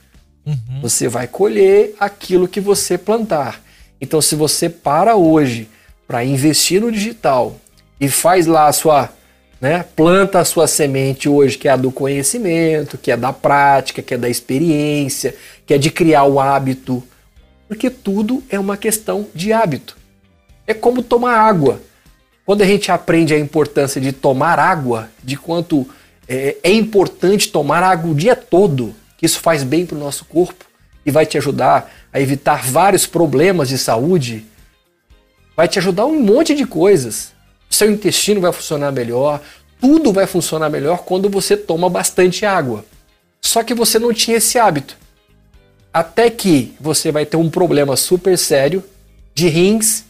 Uhum. 0.45 0.81
Você 0.81 1.07
vai 1.07 1.27
colher 1.27 1.93
aquilo 1.99 2.47
que 2.47 2.61
você 2.61 2.97
plantar. 2.97 3.61
Então, 4.01 4.21
se 4.21 4.33
você 4.33 4.69
para 4.69 5.15
hoje 5.15 5.69
para 6.07 6.25
investir 6.25 6.81
no 6.81 6.91
digital 6.91 7.55
e 8.01 8.09
faz 8.09 8.47
lá 8.47 8.67
a 8.67 8.73
sua, 8.73 9.09
né, 9.61 9.85
planta 9.95 10.39
a 10.39 10.45
sua 10.45 10.67
semente 10.67 11.29
hoje, 11.29 11.55
que 11.55 11.67
é 11.67 11.71
a 11.71 11.75
do 11.75 11.91
conhecimento, 11.91 12.97
que 12.97 13.11
é 13.11 13.17
da 13.17 13.31
prática, 13.31 14.01
que 14.01 14.15
é 14.15 14.17
da 14.17 14.27
experiência, 14.27 15.35
que 15.67 15.73
é 15.73 15.77
de 15.77 15.91
criar 15.91 16.23
o 16.23 16.39
hábito, 16.39 17.03
porque 17.67 17.91
tudo 17.91 18.41
é 18.49 18.59
uma 18.59 18.75
questão 18.75 19.27
de 19.35 19.53
hábito. 19.53 19.95
É 20.65 20.73
como 20.73 21.03
tomar 21.03 21.37
água. 21.37 21.79
Quando 22.43 22.63
a 22.63 22.65
gente 22.65 22.91
aprende 22.91 23.35
a 23.35 23.39
importância 23.39 24.01
de 24.01 24.11
tomar 24.11 24.57
água, 24.57 25.11
de 25.23 25.37
quanto 25.37 25.87
é, 26.29 26.57
é 26.63 26.71
importante 26.71 27.51
tomar 27.51 27.81
água 27.81 28.11
o 28.11 28.15
dia 28.15 28.35
todo, 28.35 28.95
que 29.17 29.25
isso 29.25 29.39
faz 29.39 29.63
bem 29.63 29.85
para 29.85 29.97
o 29.97 29.99
nosso 29.99 30.23
corpo 30.25 30.63
e 31.05 31.11
vai 31.11 31.25
te 31.25 31.37
ajudar 31.37 31.91
a 32.13 32.21
evitar 32.21 32.63
vários 32.63 33.07
problemas 33.07 33.67
de 33.67 33.77
saúde, 33.77 34.45
vai 35.57 35.67
te 35.67 35.79
ajudar 35.79 36.05
um 36.05 36.21
monte 36.21 36.53
de 36.53 36.65
coisas. 36.65 37.33
Seu 37.69 37.91
intestino 37.91 38.39
vai 38.39 38.53
funcionar 38.53 38.91
melhor, 38.91 39.41
tudo 39.81 40.13
vai 40.13 40.27
funcionar 40.27 40.69
melhor 40.69 40.99
quando 40.99 41.29
você 41.29 41.57
toma 41.57 41.89
bastante 41.89 42.45
água. 42.45 42.85
Só 43.41 43.63
que 43.63 43.73
você 43.73 43.97
não 43.97 44.13
tinha 44.13 44.37
esse 44.37 44.59
hábito. 44.59 44.97
Até 45.91 46.29
que 46.29 46.75
você 46.79 47.11
vai 47.11 47.25
ter 47.25 47.37
um 47.37 47.49
problema 47.49 47.95
super 47.95 48.37
sério 48.37 48.83
de 49.33 49.47
rins 49.47 50.05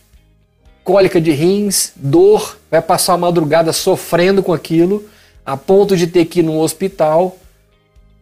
cólica 0.90 1.22
de 1.22 1.30
rins, 1.30 1.92
dor, 1.96 2.58
vai 2.72 2.82
passar 2.82 3.14
a 3.14 3.18
madrugada 3.18 3.72
sofrendo 3.72 4.42
com 4.42 4.52
aquilo, 4.52 5.08
a 5.50 5.58
ponto 5.58 5.98
de 5.98 6.06
ter 6.06 6.26
que 6.26 6.42
ir 6.42 6.44
no 6.44 6.60
hospital. 6.60 7.36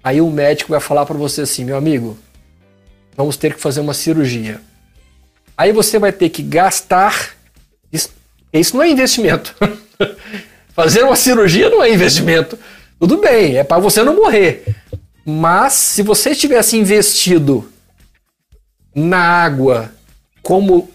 Aí 0.02 0.22
o 0.22 0.32
médico 0.32 0.72
vai 0.72 0.80
falar 0.80 1.06
para 1.06 1.18
você 1.18 1.42
assim, 1.42 1.66
meu 1.66 1.76
amigo, 1.76 2.18
vamos 3.18 3.36
ter 3.36 3.54
que 3.54 3.60
fazer 3.60 3.82
uma 3.82 3.94
cirurgia. 3.94 4.62
Aí 5.58 5.74
você 5.74 6.00
vai 6.00 6.14
ter 6.14 6.30
que 6.30 6.42
gastar. 6.42 7.36
Isso, 7.92 8.12
isso 8.54 8.78
não 8.78 8.84
é 8.84 8.90
investimento. 8.90 9.54
fazer 10.74 11.04
uma 11.04 11.18
cirurgia 11.18 11.70
não 11.70 11.84
é 11.84 11.94
investimento. 11.94 12.58
Tudo 12.98 13.18
bem, 13.18 13.58
é 13.58 13.64
para 13.64 13.80
você 13.80 14.04
não 14.04 14.16
morrer. 14.16 14.64
Mas 15.26 15.74
se 15.74 16.04
você 16.04 16.34
tivesse 16.34 16.78
investido 16.78 17.70
na 18.96 19.20
água 19.20 19.92
como 20.42 20.90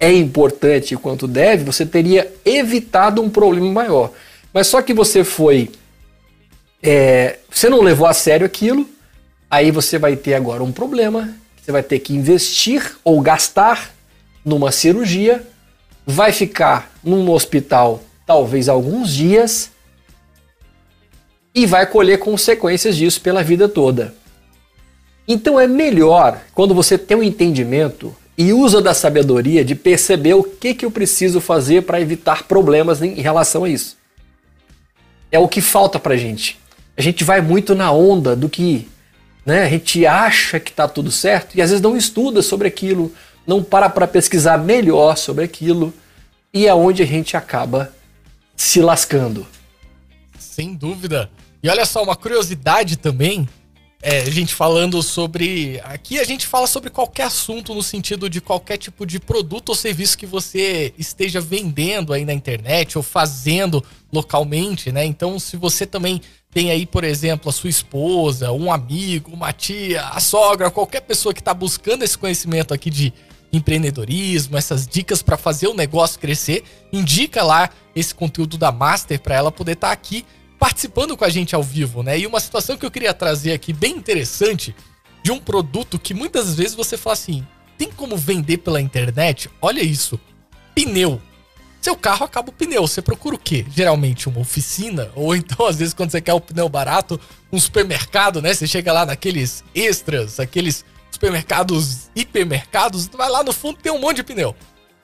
é 0.00 0.10
importante 0.10 0.96
quanto 0.96 1.28
deve, 1.28 1.62
você 1.62 1.84
teria 1.84 2.32
evitado 2.42 3.20
um 3.20 3.28
problema 3.28 3.70
maior. 3.70 4.12
Mas 4.56 4.68
só 4.68 4.80
que 4.80 4.94
você 4.94 5.22
foi. 5.22 5.70
É, 6.82 7.40
você 7.50 7.68
não 7.68 7.82
levou 7.82 8.06
a 8.06 8.14
sério 8.14 8.46
aquilo, 8.46 8.88
aí 9.50 9.70
você 9.70 9.98
vai 9.98 10.16
ter 10.16 10.32
agora 10.32 10.64
um 10.64 10.72
problema. 10.72 11.36
Você 11.60 11.70
vai 11.70 11.82
ter 11.82 11.98
que 11.98 12.14
investir 12.14 12.96
ou 13.04 13.20
gastar 13.20 13.94
numa 14.42 14.72
cirurgia, 14.72 15.46
vai 16.06 16.32
ficar 16.32 16.90
num 17.04 17.30
hospital 17.30 18.02
talvez 18.24 18.66
alguns 18.66 19.12
dias 19.12 19.72
e 21.54 21.66
vai 21.66 21.84
colher 21.84 22.18
consequências 22.18 22.96
disso 22.96 23.20
pela 23.20 23.44
vida 23.44 23.68
toda. 23.68 24.14
Então 25.28 25.60
é 25.60 25.66
melhor 25.66 26.40
quando 26.54 26.74
você 26.74 26.96
tem 26.96 27.18
um 27.18 27.22
entendimento 27.22 28.16
e 28.38 28.54
usa 28.54 28.80
da 28.80 28.94
sabedoria 28.94 29.62
de 29.62 29.74
perceber 29.74 30.32
o 30.32 30.42
que, 30.42 30.72
que 30.72 30.86
eu 30.86 30.90
preciso 30.90 31.42
fazer 31.42 31.82
para 31.82 32.00
evitar 32.00 32.44
problemas 32.44 33.02
em 33.02 33.20
relação 33.20 33.64
a 33.64 33.68
isso. 33.68 34.05
É 35.30 35.38
o 35.38 35.48
que 35.48 35.60
falta 35.60 35.98
para 35.98 36.16
gente. 36.16 36.58
A 36.96 37.02
gente 37.02 37.24
vai 37.24 37.40
muito 37.40 37.74
na 37.74 37.92
onda 37.92 38.34
do 38.34 38.48
que 38.48 38.88
né, 39.44 39.64
a 39.64 39.68
gente 39.68 40.04
acha 40.04 40.58
que 40.58 40.70
está 40.70 40.88
tudo 40.88 41.10
certo 41.10 41.56
e 41.56 41.62
às 41.62 41.70
vezes 41.70 41.82
não 41.82 41.96
estuda 41.96 42.42
sobre 42.42 42.66
aquilo, 42.66 43.12
não 43.46 43.62
para 43.62 43.88
para 43.88 44.06
pesquisar 44.06 44.58
melhor 44.58 45.16
sobre 45.16 45.44
aquilo 45.44 45.94
e 46.52 46.66
é 46.66 46.74
onde 46.74 47.02
a 47.02 47.06
gente 47.06 47.36
acaba 47.36 47.92
se 48.56 48.80
lascando. 48.80 49.46
Sem 50.38 50.74
dúvida. 50.74 51.30
E 51.62 51.68
olha 51.68 51.84
só, 51.84 52.02
uma 52.02 52.16
curiosidade 52.16 52.96
também 52.96 53.48
é, 54.08 54.30
gente 54.30 54.54
falando 54.54 55.02
sobre. 55.02 55.80
Aqui 55.82 56.20
a 56.20 56.24
gente 56.24 56.46
fala 56.46 56.68
sobre 56.68 56.90
qualquer 56.90 57.24
assunto 57.24 57.74
no 57.74 57.82
sentido 57.82 58.30
de 58.30 58.40
qualquer 58.40 58.76
tipo 58.76 59.04
de 59.04 59.18
produto 59.18 59.70
ou 59.70 59.74
serviço 59.74 60.16
que 60.16 60.24
você 60.24 60.94
esteja 60.96 61.40
vendendo 61.40 62.12
aí 62.12 62.24
na 62.24 62.32
internet 62.32 62.96
ou 62.96 63.02
fazendo 63.02 63.82
localmente, 64.12 64.92
né? 64.92 65.04
Então, 65.04 65.40
se 65.40 65.56
você 65.56 65.84
também 65.84 66.20
tem 66.52 66.70
aí, 66.70 66.86
por 66.86 67.02
exemplo, 67.02 67.48
a 67.48 67.52
sua 67.52 67.68
esposa, 67.68 68.52
um 68.52 68.70
amigo, 68.70 69.32
uma 69.32 69.52
tia, 69.52 70.04
a 70.04 70.20
sogra, 70.20 70.70
qualquer 70.70 71.00
pessoa 71.00 71.34
que 71.34 71.40
está 71.40 71.52
buscando 71.52 72.04
esse 72.04 72.16
conhecimento 72.16 72.72
aqui 72.72 72.90
de 72.90 73.12
empreendedorismo, 73.52 74.56
essas 74.56 74.86
dicas 74.86 75.20
para 75.20 75.36
fazer 75.36 75.66
o 75.66 75.74
negócio 75.74 76.20
crescer, 76.20 76.62
indica 76.92 77.42
lá 77.42 77.70
esse 77.92 78.14
conteúdo 78.14 78.56
da 78.56 78.70
Master 78.70 79.20
para 79.20 79.34
ela 79.34 79.50
poder 79.50 79.72
estar 79.72 79.88
tá 79.88 79.92
aqui 79.92 80.24
participando 80.66 81.16
com 81.16 81.24
a 81.24 81.28
gente 81.28 81.54
ao 81.54 81.62
vivo, 81.62 82.02
né? 82.02 82.18
E 82.18 82.26
uma 82.26 82.40
situação 82.40 82.76
que 82.76 82.84
eu 82.84 82.90
queria 82.90 83.14
trazer 83.14 83.52
aqui 83.52 83.72
bem 83.72 83.96
interessante 83.96 84.74
de 85.22 85.30
um 85.30 85.38
produto 85.38 85.96
que 85.96 86.12
muitas 86.12 86.56
vezes 86.56 86.74
você 86.74 86.96
fala 86.96 87.14
assim: 87.14 87.46
tem 87.78 87.88
como 87.88 88.16
vender 88.16 88.58
pela 88.58 88.80
internet? 88.80 89.48
Olha 89.62 89.80
isso, 89.80 90.18
pneu. 90.74 91.22
Seu 91.80 91.94
carro 91.94 92.24
acaba 92.24 92.48
o 92.48 92.52
pneu, 92.52 92.84
você 92.84 93.00
procura 93.00 93.36
o 93.36 93.38
quê? 93.38 93.64
Geralmente 93.70 94.28
uma 94.28 94.40
oficina, 94.40 95.08
ou 95.14 95.36
então 95.36 95.66
às 95.66 95.76
vezes 95.76 95.94
quando 95.94 96.10
você 96.10 96.20
quer 96.20 96.34
o 96.34 96.40
pneu 96.40 96.68
barato, 96.68 97.20
um 97.52 97.60
supermercado, 97.60 98.42
né? 98.42 98.52
Você 98.52 98.66
chega 98.66 98.92
lá 98.92 99.06
naqueles 99.06 99.62
extras, 99.72 100.40
aqueles 100.40 100.84
supermercados, 101.12 102.10
hipermercados, 102.16 103.06
vai 103.06 103.30
lá 103.30 103.44
no 103.44 103.52
fundo 103.52 103.78
tem 103.80 103.92
um 103.92 104.00
monte 104.00 104.16
de 104.16 104.24
pneu. 104.24 104.52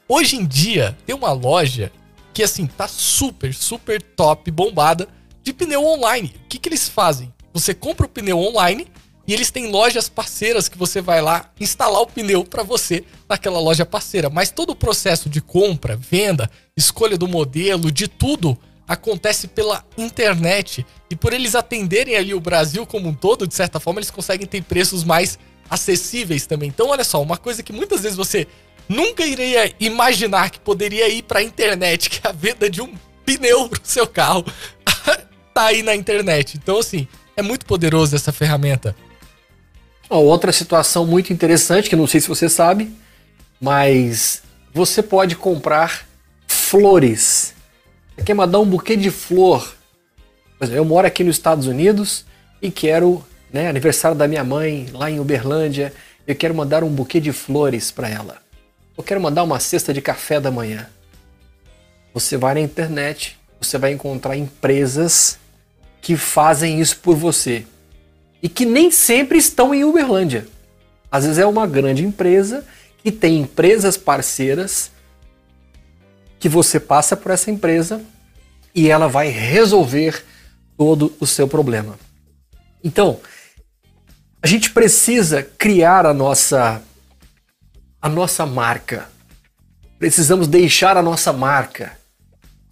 Hoje 0.09 0.35
em 0.35 0.45
dia 0.45 0.99
tem 1.07 1.15
uma 1.15 1.31
loja 1.31 1.93
que 2.35 2.43
assim 2.43 2.67
tá 2.67 2.89
super, 2.89 3.55
super 3.55 4.03
top, 4.03 4.51
bombada, 4.51 5.09
de 5.43 5.53
pneu 5.53 5.85
online. 5.85 6.35
O 6.45 6.49
que, 6.49 6.59
que 6.59 6.69
eles 6.69 6.89
fazem? 6.89 7.33
Você 7.53 7.75
compra 7.75 8.07
o 8.07 8.09
pneu 8.09 8.39
online 8.39 8.87
e 9.27 9.33
eles 9.33 9.51
têm 9.51 9.71
lojas 9.71 10.09
parceiras 10.09 10.69
que 10.69 10.79
você 10.79 11.01
vai 11.01 11.21
lá 11.21 11.51
instalar 11.61 12.01
o 12.01 12.07
pneu 12.07 12.45
para 12.45 12.63
você 12.63 13.05
naquela 13.29 13.61
loja 13.61 13.87
parceira. 13.87 14.29
Mas 14.29 14.51
todo 14.51 14.71
o 14.71 14.77
processo 14.77 15.29
de 15.29 15.41
compra, 15.41 15.97
venda, 15.97 16.51
escolha 16.77 17.17
do 17.17 17.29
modelo, 17.29 17.91
de 17.91 18.09
tudo 18.09 18.59
acontece 18.87 19.49
pela 19.49 19.85
internet. 19.97 20.85
E 21.11 21.17
por 21.17 21.33
eles 21.33 21.55
atenderem 21.55 22.17
ali 22.17 22.35
o 22.35 22.41
Brasil 22.41 22.85
como 22.87 23.09
um 23.09 23.15
todo, 23.15 23.47
de 23.47 23.55
certa 23.55 23.79
forma, 23.79 24.01
eles 24.01 24.11
conseguem 24.11 24.47
ter 24.47 24.63
preços 24.63 25.05
mais 25.05 25.39
acessíveis 25.71 26.47
também. 26.47 26.69
Então, 26.69 26.89
olha 26.89 27.05
só, 27.05 27.23
uma 27.23 27.37
coisa 27.37 27.63
que 27.63 27.73
muitas 27.73 28.03
vezes 28.03 28.17
você 28.17 28.47
nunca 28.89 29.25
iria 29.25 29.73
imaginar 29.79 30.51
que 30.51 30.61
poderia 30.61 31.09
ir 31.09 31.23
para 31.23 31.39
a 31.39 31.43
internet, 31.43 32.11
que 32.11 32.27
é 32.27 32.31
a 32.31 32.33
venda 32.33 32.69
de 32.69 32.83
um 32.83 32.93
pneu 33.25 33.69
pro 33.69 33.81
seu 33.85 34.07
carro 34.07 34.45
tá 35.63 35.67
aí 35.67 35.83
na 35.83 35.95
internet. 35.95 36.59
Então, 36.61 36.79
assim, 36.79 37.07
é 37.37 37.43
muito 37.43 37.65
poderoso 37.65 38.17
essa 38.17 38.33
ferramenta. 38.33 38.97
Outra 40.11 40.53
situação 40.53 41.07
muito 41.07 41.33
interessante, 41.33 41.89
que 41.89 41.97
não 41.97 42.07
sei 42.07 42.21
se 42.21 42.29
você 42.29 42.49
sabe, 42.49 42.93
mas 43.61 44.43
você 44.75 45.03
pode 45.03 45.37
comprar 45.37 46.07
flores. 46.47 47.55
Você 48.17 48.25
quer 48.25 48.35
mandar 48.35 48.59
um 48.59 48.67
buquê 48.67 48.97
de 48.97 49.11
flor? 49.11 49.77
eu 50.61 50.85
moro 50.85 51.07
aqui 51.07 51.25
nos 51.25 51.37
Estados 51.37 51.67
Unidos 51.67 52.25
e 52.61 52.71
quero, 52.71 53.25
né, 53.53 53.69
aniversário 53.69 54.17
da 54.17 54.29
minha 54.29 54.45
mãe 54.45 54.89
lá 54.93 55.11
em 55.11 55.19
Uberlândia, 55.19 55.93
eu 56.25 56.37
quero 56.37 56.55
mandar 56.55 56.85
um 56.85 56.89
buquê 56.89 57.19
de 57.19 57.33
flores 57.33 57.91
para 57.91 58.09
ela. 58.09 58.39
Eu 58.97 59.03
quero 59.03 59.21
mandar 59.21 59.43
uma 59.43 59.59
cesta 59.59 59.93
de 59.93 60.01
café 60.01 60.39
da 60.39 60.53
manhã. 60.53 60.89
Você 62.15 62.37
vai 62.37 62.55
na 62.55 62.61
internet, 62.61 63.37
você 63.61 63.77
vai 63.77 63.91
encontrar 63.91 64.37
empresas 64.37 65.42
que 66.03 66.17
fazem 66.17 66.81
isso 66.81 66.99
por 66.99 67.17
você 67.17 67.65
e 68.43 68.49
que 68.49 68.67
nem 68.67 68.91
sempre 68.91 69.39
estão 69.39 69.73
em 69.73 69.85
Uberlândia. 69.85 70.47
Às 71.11 71.25
vezes 71.25 71.39
é 71.39 71.47
uma 71.47 71.67
grande 71.67 72.05
empresa 72.05 72.67
que 72.99 73.13
tem 73.13 73.41
empresas 73.41 73.97
parceiras 73.97 74.91
que 76.41 76.49
você 76.49 76.81
passa 76.81 77.17
por 77.17 77.31
essa 77.31 77.51
empresa 77.51 78.03
e 78.75 78.91
ela 78.91 79.07
vai 79.07 79.29
resolver 79.29 80.25
todo 80.77 81.15
o 81.21 81.27
seu 81.27 81.47
problema. 81.47 81.97
Então, 82.83 83.21
a 84.43 84.47
gente 84.49 84.71
precisa 84.71 85.43
criar 85.43 86.05
a 86.05 86.13
nossa 86.13 86.83
a 88.01 88.09
nossa 88.09 88.45
marca. 88.45 89.09
Precisamos 90.01 90.49
deixar 90.49 90.97
a 90.97 91.03
nossa 91.03 91.33
marca, 91.33 91.97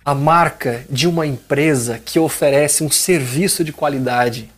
a 0.05 0.15
marca 0.15 0.85
de 0.89 1.07
uma 1.07 1.27
empresa 1.27 1.99
que 1.99 2.19
oferece 2.19 2.83
um 2.83 2.91
serviço 2.91 3.63
de 3.63 3.73
qualidade. 3.73 4.51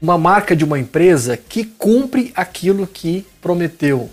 Uma 0.00 0.18
marca 0.18 0.54
de 0.54 0.64
uma 0.64 0.78
empresa 0.78 1.36
que 1.36 1.64
cumpre 1.64 2.32
aquilo 2.36 2.86
que 2.86 3.26
prometeu. 3.40 4.10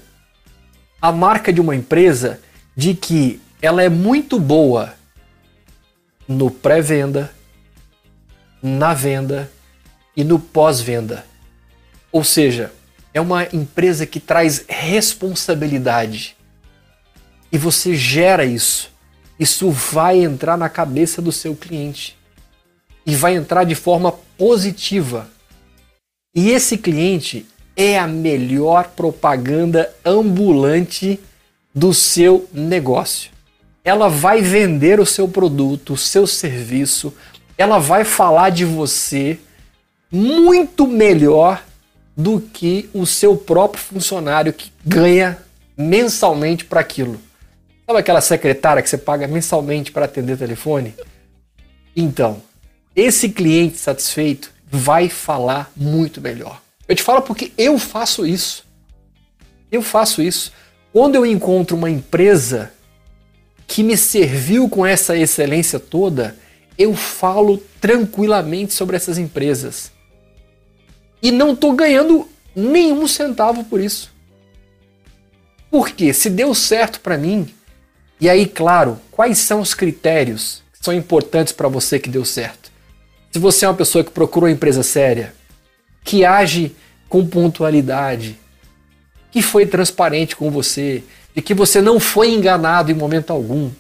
A 1.02 1.12
marca 1.12 1.52
de 1.52 1.60
uma 1.60 1.76
empresa 1.76 2.40
de 2.76 2.94
que 2.94 3.42
ela 3.62 3.84
é 3.84 3.90
muito 3.90 4.40
boa 4.40 4.94
no 6.28 6.50
pré-venda, 6.50 7.32
na 8.64 8.94
venda 8.94 9.52
e 10.16 10.24
no 10.24 10.40
pós-venda. 10.40 11.26
Ou 12.12 12.24
seja, 12.24 12.72
é 13.14 13.20
uma 13.20 13.44
empresa 13.54 14.06
que 14.06 14.20
traz 14.20 14.64
responsabilidade. 14.68 16.38
E 17.52 17.58
você 17.58 17.96
gera 17.96 18.46
isso. 18.46 18.91
Isso 19.42 19.72
vai 19.72 20.20
entrar 20.24 20.56
na 20.56 20.70
cabeça 20.70 21.20
do 21.20 21.32
seu 21.32 21.56
cliente. 21.56 22.16
E 23.04 23.16
vai 23.16 23.34
entrar 23.34 23.64
de 23.64 23.74
forma 23.74 24.12
positiva. 24.38 25.28
E 26.36 26.52
esse 26.52 26.78
cliente 26.78 27.48
é 27.76 27.98
a 27.98 28.06
melhor 28.06 28.90
propaganda 28.90 29.92
ambulante 30.06 31.20
do 31.74 31.92
seu 31.92 32.48
negócio. 32.54 33.32
Ela 33.84 34.10
vai 34.10 34.44
vender 34.44 35.00
o 35.00 35.08
seu 35.08 35.28
produto, 35.28 35.94
o 35.94 35.98
seu 35.98 36.28
serviço, 36.28 37.12
ela 37.58 37.80
vai 37.80 38.04
falar 38.04 38.52
de 38.52 38.64
você 38.64 39.40
muito 40.12 40.86
melhor 40.86 41.64
do 42.16 42.40
que 42.40 42.88
o 42.94 43.08
seu 43.08 43.36
próprio 43.36 43.82
funcionário 43.82 44.54
que 44.54 44.72
ganha 44.86 45.40
mensalmente 45.76 46.64
para 46.64 46.82
aquilo. 46.82 47.20
Sabe 47.92 48.00
aquela 48.00 48.22
secretária 48.22 48.82
que 48.82 48.90
você 48.90 48.98
paga 48.98 49.28
mensalmente 49.28 49.92
para 49.92 50.06
atender 50.06 50.38
telefone? 50.38 50.96
Então, 51.94 52.42
esse 52.96 53.28
cliente 53.28 53.78
satisfeito 53.78 54.50
vai 54.66 55.10
falar 55.10 55.70
muito 55.76 56.22
melhor. 56.22 56.62
Eu 56.88 56.96
te 56.96 57.04
falo 57.04 57.22
porque 57.22 57.52
eu 57.58 57.78
faço 57.78 58.26
isso. 58.26 58.66
Eu 59.70 59.82
faço 59.82 60.22
isso. 60.22 60.54
Quando 60.94 61.16
eu 61.16 61.26
encontro 61.26 61.76
uma 61.76 61.90
empresa 61.90 62.72
que 63.68 63.84
me 63.84 63.98
serviu 63.98 64.70
com 64.70 64.86
essa 64.86 65.18
excelência 65.18 65.78
toda, 65.78 66.38
eu 66.78 66.96
falo 66.96 67.58
tranquilamente 67.82 68.74
sobre 68.74 68.96
essas 68.96 69.18
empresas 69.18 69.92
e 71.22 71.30
não 71.30 71.52
estou 71.52 71.74
ganhando 71.74 72.26
nenhum 72.56 73.06
centavo 73.06 73.66
por 73.66 73.82
isso. 73.82 74.14
Porque 75.70 76.14
se 76.14 76.30
deu 76.30 76.56
certo 76.56 77.02
para 77.02 77.18
mim, 77.18 77.54
e 78.22 78.30
aí, 78.30 78.46
claro, 78.46 79.00
quais 79.12 79.40
são 79.40 79.60
os 79.60 79.74
critérios 79.74 80.62
que 80.72 80.86
são 80.86 80.94
importantes 80.94 81.52
para 81.52 81.68
você 81.68 82.00
que 82.00 82.10
deu 82.10 82.24
certo? 82.24 82.72
Se 83.32 83.40
você 83.40 83.66
é 83.66 83.68
uma 83.68 83.76
pessoa 83.76 84.04
que 84.04 84.12
procura 84.12 84.46
uma 84.46 84.52
empresa 84.52 84.84
séria, 84.84 85.34
que 86.04 86.24
age 86.24 86.76
com 87.10 87.28
pontualidade, 87.28 88.38
que 89.32 89.42
foi 89.42 89.66
transparente 89.66 90.36
com 90.36 90.52
você, 90.52 91.04
de 91.36 91.42
que 91.42 91.54
você 91.54 91.82
não 91.82 92.00
foi 92.00 92.30
enganado 92.32 92.92
em 92.92 92.96
momento 92.96 93.32
algum, 93.32 93.72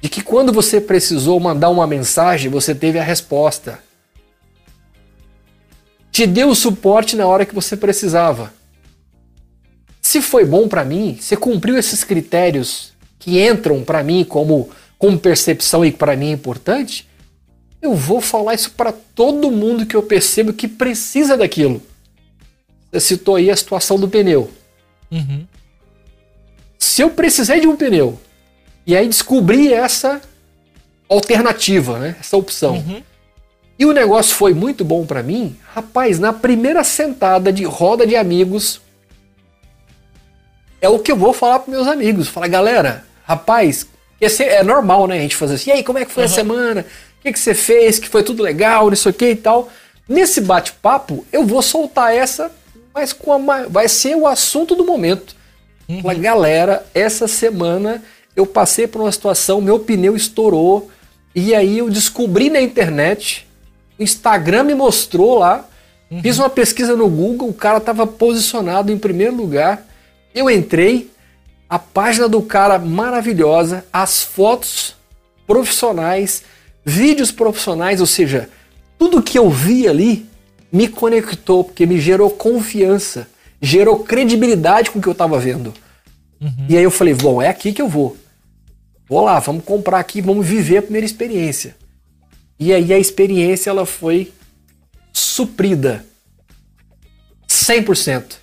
de 0.00 0.08
que 0.08 0.22
quando 0.22 0.52
você 0.52 0.80
precisou 0.80 1.40
mandar 1.40 1.70
uma 1.70 1.86
mensagem, 1.86 2.50
você 2.50 2.74
teve 2.74 2.98
a 2.98 3.02
resposta 3.02 3.80
te 6.10 6.26
deu 6.26 6.48
o 6.48 6.54
suporte 6.54 7.16
na 7.16 7.26
hora 7.26 7.46
que 7.46 7.54
você 7.54 7.76
precisava. 7.76 8.52
Se 10.02 10.20
foi 10.20 10.44
bom 10.44 10.68
para 10.68 10.84
mim, 10.84 11.16
você 11.18 11.36
cumpriu 11.36 11.78
esses 11.78 12.02
critérios 12.02 12.92
que 13.20 13.40
entram 13.40 13.84
para 13.84 14.02
mim 14.02 14.24
como, 14.24 14.68
como 14.98 15.16
percepção 15.16 15.84
e 15.84 15.92
para 15.92 16.16
mim 16.16 16.30
é 16.30 16.32
importante, 16.32 17.08
eu 17.80 17.94
vou 17.94 18.20
falar 18.20 18.54
isso 18.54 18.72
para 18.72 18.90
todo 18.92 19.52
mundo 19.52 19.86
que 19.86 19.94
eu 19.94 20.02
percebo 20.02 20.52
que 20.52 20.66
precisa 20.66 21.36
daquilo. 21.36 21.80
Você 22.90 23.00
citou 23.00 23.36
aí 23.36 23.48
a 23.48 23.56
situação 23.56 24.00
do 24.00 24.08
pneu. 24.08 24.50
Uhum. 25.12 25.46
Se 26.76 27.02
eu 27.02 27.10
precisei 27.10 27.60
de 27.60 27.68
um 27.68 27.76
pneu 27.76 28.18
e 28.84 28.96
aí 28.96 29.06
descobri 29.06 29.72
essa 29.72 30.20
alternativa, 31.08 31.98
né? 31.98 32.16
essa 32.18 32.36
opção, 32.36 32.74
uhum. 32.74 33.02
E 33.80 33.86
o 33.86 33.94
negócio 33.94 34.34
foi 34.34 34.52
muito 34.52 34.84
bom 34.84 35.06
para 35.06 35.22
mim. 35.22 35.56
Rapaz, 35.72 36.18
na 36.18 36.34
primeira 36.34 36.84
sentada 36.84 37.50
de 37.50 37.64
roda 37.64 38.06
de 38.06 38.14
amigos, 38.14 38.78
é 40.82 40.88
o 40.90 40.98
que 40.98 41.10
eu 41.10 41.16
vou 41.16 41.32
falar 41.32 41.60
para 41.60 41.72
meus 41.72 41.88
amigos. 41.88 42.28
Falar, 42.28 42.48
galera, 42.48 43.06
rapaz, 43.30 43.86
esse 44.20 44.42
é 44.42 44.62
normal, 44.62 45.06
né? 45.06 45.16
A 45.16 45.20
gente 45.20 45.36
fazer 45.36 45.54
assim, 45.54 45.70
e 45.70 45.72
aí, 45.72 45.84
como 45.84 45.98
é 45.98 46.04
que 46.04 46.12
foi 46.12 46.24
uhum. 46.24 46.30
a 46.30 46.32
semana? 46.32 46.80
O 47.18 47.22
que, 47.22 47.32
que 47.32 47.38
você 47.38 47.54
fez? 47.54 47.98
Que 47.98 48.08
foi 48.08 48.22
tudo 48.22 48.42
legal, 48.42 48.92
isso 48.92 49.08
aqui 49.08 49.30
e 49.30 49.36
tal. 49.36 49.68
Nesse 50.08 50.40
bate-papo, 50.40 51.24
eu 51.32 51.46
vou 51.46 51.62
soltar 51.62 52.14
essa, 52.14 52.50
mas 52.92 53.12
com 53.12 53.50
a, 53.50 53.66
vai 53.68 53.88
ser 53.88 54.16
o 54.16 54.26
assunto 54.26 54.74
do 54.74 54.84
momento. 54.84 55.36
Uhum. 55.88 56.02
Falar, 56.02 56.14
galera, 56.14 56.86
essa 56.94 57.28
semana 57.28 58.02
eu 58.34 58.46
passei 58.46 58.86
por 58.86 59.00
uma 59.00 59.12
situação, 59.12 59.60
meu 59.60 59.78
pneu 59.78 60.16
estourou, 60.16 60.90
e 61.34 61.54
aí 61.54 61.78
eu 61.78 61.88
descobri 61.88 62.50
na 62.50 62.60
internet 62.60 63.46
o 64.00 64.02
Instagram 64.02 64.64
me 64.64 64.74
mostrou 64.74 65.38
lá. 65.38 65.68
Uhum. 66.10 66.22
Fiz 66.22 66.38
uma 66.38 66.48
pesquisa 66.48 66.96
no 66.96 67.06
Google, 67.06 67.50
o 67.50 67.54
cara 67.54 67.76
estava 67.76 68.06
posicionado 68.06 68.90
em 68.90 68.98
primeiro 68.98 69.36
lugar. 69.36 69.86
Eu 70.34 70.50
entrei, 70.50 71.10
a 71.70 71.78
página 71.78 72.28
do 72.28 72.42
cara 72.42 72.80
maravilhosa, 72.80 73.86
as 73.92 74.24
fotos 74.24 74.96
profissionais, 75.46 76.42
vídeos 76.84 77.30
profissionais, 77.30 78.00
ou 78.00 78.06
seja, 78.08 78.50
tudo 78.98 79.22
que 79.22 79.38
eu 79.38 79.48
vi 79.48 79.86
ali 79.86 80.28
me 80.72 80.88
conectou, 80.88 81.62
porque 81.62 81.86
me 81.86 82.00
gerou 82.00 82.28
confiança, 82.28 83.28
gerou 83.62 84.00
credibilidade 84.00 84.90
com 84.90 84.98
o 84.98 85.02
que 85.02 85.08
eu 85.08 85.12
estava 85.12 85.38
vendo. 85.38 85.72
Uhum. 86.40 86.66
E 86.68 86.76
aí 86.76 86.82
eu 86.82 86.90
falei, 86.90 87.14
bom, 87.14 87.40
é 87.40 87.48
aqui 87.48 87.72
que 87.72 87.80
eu 87.80 87.88
vou. 87.88 88.16
Vou 89.08 89.24
lá, 89.24 89.38
vamos 89.38 89.64
comprar 89.64 90.00
aqui, 90.00 90.20
vamos 90.20 90.44
viver 90.44 90.78
a 90.78 90.82
primeira 90.82 91.06
experiência. 91.06 91.76
E 92.58 92.72
aí 92.72 92.92
a 92.92 92.98
experiência 92.98 93.70
ela 93.70 93.86
foi 93.86 94.32
suprida 95.12 96.04
100%. 97.48 98.36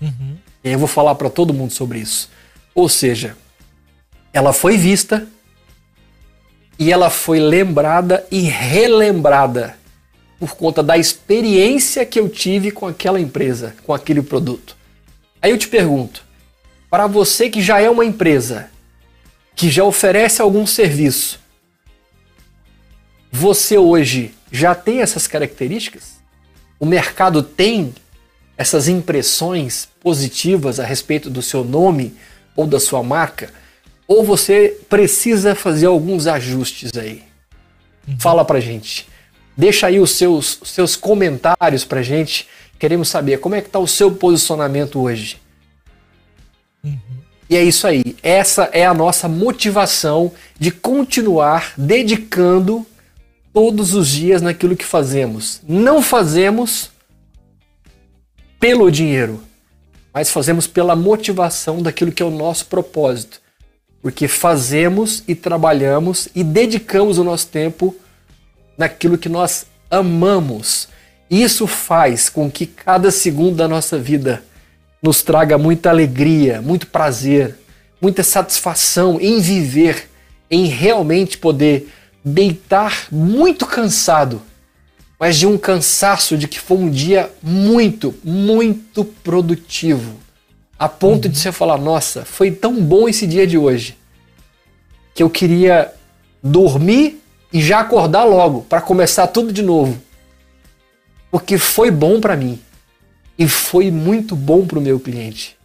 Uhum. 0.00 0.36
E 0.62 0.68
aí 0.68 0.74
eu 0.74 0.78
vou 0.78 0.88
falar 0.88 1.14
para 1.16 1.28
todo 1.28 1.52
mundo 1.52 1.72
sobre 1.72 1.98
isso. 1.98 2.30
Ou 2.74 2.88
seja, 2.88 3.36
ela 4.32 4.52
foi 4.52 4.76
vista 4.76 5.26
e 6.78 6.92
ela 6.92 7.08
foi 7.08 7.38
lembrada 7.38 8.26
e 8.30 8.40
relembrada 8.40 9.76
por 10.38 10.56
conta 10.56 10.82
da 10.82 10.98
experiência 10.98 12.04
que 12.04 12.18
eu 12.18 12.28
tive 12.28 12.70
com 12.70 12.86
aquela 12.86 13.20
empresa, 13.20 13.74
com 13.84 13.94
aquele 13.94 14.22
produto. 14.22 14.76
Aí 15.40 15.50
eu 15.50 15.58
te 15.58 15.68
pergunto, 15.68 16.24
para 16.90 17.06
você 17.06 17.48
que 17.48 17.62
já 17.62 17.80
é 17.80 17.88
uma 17.88 18.04
empresa, 18.04 18.70
que 19.54 19.70
já 19.70 19.84
oferece 19.84 20.42
algum 20.42 20.66
serviço, 20.66 21.40
você 23.30 23.78
hoje 23.78 24.34
já 24.50 24.74
tem 24.74 25.00
essas 25.00 25.26
características? 25.26 26.14
O 26.78 26.86
mercado 26.86 27.42
tem 27.42 27.94
essas 28.56 28.88
impressões 28.88 29.88
positivas 30.00 30.78
a 30.78 30.84
respeito 30.84 31.28
do 31.28 31.42
seu 31.42 31.64
nome 31.64 32.16
ou 32.56 32.66
da 32.66 32.80
sua 32.80 33.02
marca? 33.02 33.52
Ou 34.06 34.24
você 34.24 34.76
precisa 34.88 35.54
fazer 35.54 35.86
alguns 35.86 36.26
ajustes 36.26 36.92
aí? 36.96 37.22
Uhum. 38.06 38.18
Fala 38.18 38.44
pra 38.44 38.60
gente. 38.60 39.08
Deixa 39.56 39.86
aí 39.86 40.00
os 40.00 40.10
seus, 40.10 40.60
seus 40.64 40.96
comentários 40.96 41.84
pra 41.84 42.02
gente. 42.02 42.48
Queremos 42.78 43.08
saber 43.08 43.38
como 43.38 43.54
é 43.54 43.60
que 43.60 43.70
tá 43.70 43.78
o 43.78 43.86
seu 43.86 44.12
posicionamento 44.12 45.00
hoje. 45.00 45.38
Uhum. 46.82 46.98
E 47.48 47.56
é 47.56 47.62
isso 47.62 47.86
aí. 47.86 48.16
Essa 48.22 48.68
é 48.72 48.84
a 48.84 48.94
nossa 48.94 49.28
motivação 49.28 50.32
de 50.58 50.70
continuar 50.70 51.72
dedicando 51.76 52.86
todos 53.52 53.94
os 53.94 54.08
dias 54.08 54.42
naquilo 54.42 54.76
que 54.76 54.84
fazemos. 54.84 55.60
Não 55.66 56.02
fazemos 56.02 56.90
pelo 58.58 58.90
dinheiro, 58.90 59.43
mas 60.14 60.30
fazemos 60.30 60.68
pela 60.68 60.94
motivação 60.94 61.82
daquilo 61.82 62.12
que 62.12 62.22
é 62.22 62.26
o 62.26 62.30
nosso 62.30 62.66
propósito. 62.66 63.42
Porque 64.00 64.28
fazemos 64.28 65.24
e 65.26 65.34
trabalhamos 65.34 66.28
e 66.36 66.44
dedicamos 66.44 67.18
o 67.18 67.24
nosso 67.24 67.48
tempo 67.48 67.96
naquilo 68.78 69.18
que 69.18 69.28
nós 69.28 69.66
amamos. 69.90 70.88
Isso 71.28 71.66
faz 71.66 72.28
com 72.28 72.48
que 72.48 72.64
cada 72.64 73.10
segundo 73.10 73.56
da 73.56 73.66
nossa 73.66 73.98
vida 73.98 74.44
nos 75.02 75.22
traga 75.22 75.58
muita 75.58 75.90
alegria, 75.90 76.62
muito 76.62 76.86
prazer, 76.86 77.58
muita 78.00 78.22
satisfação 78.22 79.18
em 79.20 79.40
viver, 79.40 80.08
em 80.48 80.66
realmente 80.66 81.36
poder 81.38 81.88
deitar 82.24 83.08
muito 83.10 83.66
cansado 83.66 84.40
mas 85.24 85.38
de 85.38 85.46
um 85.46 85.56
cansaço 85.56 86.36
de 86.36 86.46
que 86.46 86.60
foi 86.60 86.76
um 86.76 86.90
dia 86.90 87.32
muito, 87.42 88.14
muito 88.22 89.06
produtivo. 89.06 90.18
A 90.78 90.86
ponto 90.86 91.24
uhum. 91.24 91.30
de 91.30 91.38
você 91.38 91.50
falar: 91.50 91.78
nossa, 91.78 92.26
foi 92.26 92.50
tão 92.50 92.78
bom 92.78 93.08
esse 93.08 93.26
dia 93.26 93.46
de 93.46 93.56
hoje 93.56 93.96
que 95.14 95.22
eu 95.22 95.30
queria 95.30 95.90
dormir 96.42 97.22
e 97.50 97.62
já 97.62 97.80
acordar 97.80 98.24
logo 98.24 98.66
para 98.68 98.82
começar 98.82 99.26
tudo 99.28 99.50
de 99.50 99.62
novo. 99.62 99.98
Porque 101.30 101.56
foi 101.56 101.90
bom 101.90 102.20
para 102.20 102.36
mim 102.36 102.60
e 103.38 103.48
foi 103.48 103.90
muito 103.90 104.36
bom 104.36 104.66
para 104.66 104.78
o 104.78 104.82
meu 104.82 105.00
cliente. 105.00 105.56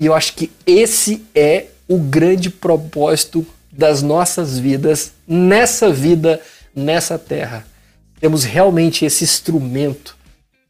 E 0.00 0.06
eu 0.06 0.14
acho 0.14 0.32
que 0.32 0.50
esse 0.66 1.22
é 1.34 1.66
o 1.86 1.98
grande 1.98 2.48
propósito 2.48 3.46
das 3.70 4.00
nossas 4.00 4.58
vidas 4.58 5.12
nessa 5.28 5.92
vida, 5.92 6.40
nessa 6.74 7.18
terra. 7.18 7.75
Temos 8.20 8.44
realmente 8.44 9.04
esse 9.04 9.24
instrumento, 9.24 10.16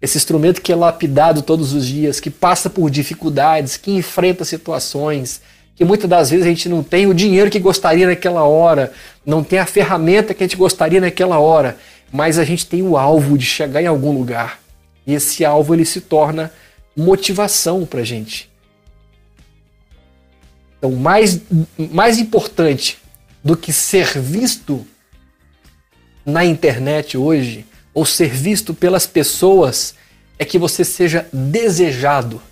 esse 0.00 0.16
instrumento 0.16 0.60
que 0.60 0.72
é 0.72 0.76
lapidado 0.76 1.42
todos 1.42 1.72
os 1.72 1.86
dias, 1.86 2.20
que 2.20 2.30
passa 2.30 2.68
por 2.68 2.90
dificuldades, 2.90 3.76
que 3.76 3.92
enfrenta 3.92 4.44
situações, 4.44 5.40
que 5.74 5.84
muitas 5.84 6.08
das 6.08 6.30
vezes 6.30 6.46
a 6.46 6.48
gente 6.48 6.68
não 6.68 6.82
tem 6.82 7.06
o 7.06 7.14
dinheiro 7.14 7.50
que 7.50 7.58
gostaria 7.58 8.06
naquela 8.06 8.44
hora, 8.44 8.92
não 9.24 9.44
tem 9.44 9.58
a 9.58 9.66
ferramenta 9.66 10.34
que 10.34 10.42
a 10.42 10.46
gente 10.46 10.56
gostaria 10.56 11.00
naquela 11.00 11.38
hora, 11.38 11.76
mas 12.10 12.38
a 12.38 12.44
gente 12.44 12.66
tem 12.66 12.82
o 12.82 12.96
alvo 12.96 13.36
de 13.36 13.44
chegar 13.44 13.82
em 13.82 13.86
algum 13.86 14.12
lugar. 14.12 14.58
E 15.06 15.14
esse 15.14 15.44
alvo 15.44 15.74
ele 15.74 15.84
se 15.84 16.00
torna 16.00 16.50
motivação 16.96 17.84
para 17.84 18.00
a 18.00 18.04
gente. 18.04 18.50
Então, 20.78 20.92
mais, 20.92 21.40
mais 21.78 22.18
importante 22.18 22.98
do 23.44 23.56
que 23.56 23.72
ser 23.72 24.18
visto 24.18 24.86
na 26.26 26.44
internet 26.44 27.16
hoje, 27.16 27.64
ou 27.94 28.04
ser 28.04 28.28
visto 28.28 28.74
pelas 28.74 29.06
pessoas, 29.06 29.94
é 30.38 30.44
que 30.44 30.58
você 30.58 30.84
seja 30.84 31.26
desejado 31.32 32.42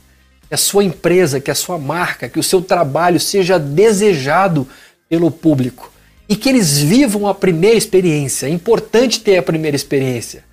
que 0.49 0.55
a 0.55 0.57
sua 0.57 0.85
empresa, 0.85 1.41
que 1.41 1.51
a 1.51 1.55
sua 1.55 1.77
marca, 1.77 2.29
que 2.29 2.39
o 2.39 2.43
seu 2.43 2.63
trabalho 2.63 3.19
seja 3.19 3.59
desejado 3.59 4.67
pelo 5.09 5.31
público 5.31 5.93
e 6.29 6.37
que 6.37 6.49
eles 6.49 6.79
vivam 6.79 7.27
a 7.27 7.35
primeira 7.35 7.77
experiência. 7.77 8.47
É 8.47 8.51
importante 8.51 9.21
ter 9.21 9.37
a 9.37 9.43
primeira 9.43 9.77
experiência. 9.77 10.45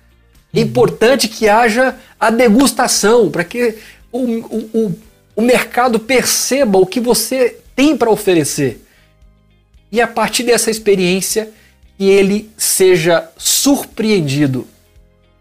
É 0.52 0.58
uhum. 0.58 0.64
importante 0.64 1.28
que 1.28 1.48
haja 1.48 1.96
a 2.20 2.30
degustação 2.30 3.30
para 3.30 3.44
que 3.44 3.76
o, 4.10 4.18
o, 4.18 4.70
o, 4.74 4.94
o 5.36 5.42
mercado 5.42 5.98
perceba 5.98 6.78
o 6.78 6.86
que 6.86 7.00
você 7.00 7.56
tem 7.74 7.96
para 7.96 8.10
oferecer. 8.10 8.84
E 9.90 10.00
a 10.00 10.06
partir 10.06 10.42
dessa 10.42 10.70
experiência, 10.70 11.50
que 12.02 12.10
ele 12.10 12.50
seja 12.56 13.30
surpreendido 13.38 14.66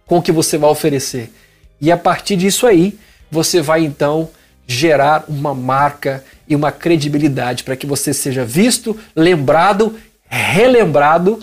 com 0.05 0.19
o 0.19 0.21
que 0.21 0.31
você 0.31 0.59
vai 0.59 0.69
oferecer. 0.69 1.33
E 1.81 1.91
a 1.91 1.97
partir 1.97 2.35
disso 2.35 2.67
aí, 2.67 2.99
você 3.31 3.63
vai 3.63 3.83
então 3.83 4.29
gerar 4.67 5.25
uma 5.27 5.55
marca 5.55 6.23
e 6.47 6.55
uma 6.55 6.71
credibilidade 6.71 7.63
para 7.63 7.75
que 7.75 7.87
você 7.87 8.13
seja 8.13 8.45
visto, 8.45 8.95
lembrado, 9.15 9.99
relembrado 10.29 11.39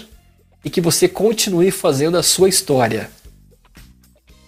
e 0.65 0.71
que 0.71 0.81
você 0.81 1.09
continue 1.09 1.73
fazendo 1.73 2.17
a 2.17 2.23
sua 2.23 2.49
história. 2.49 3.11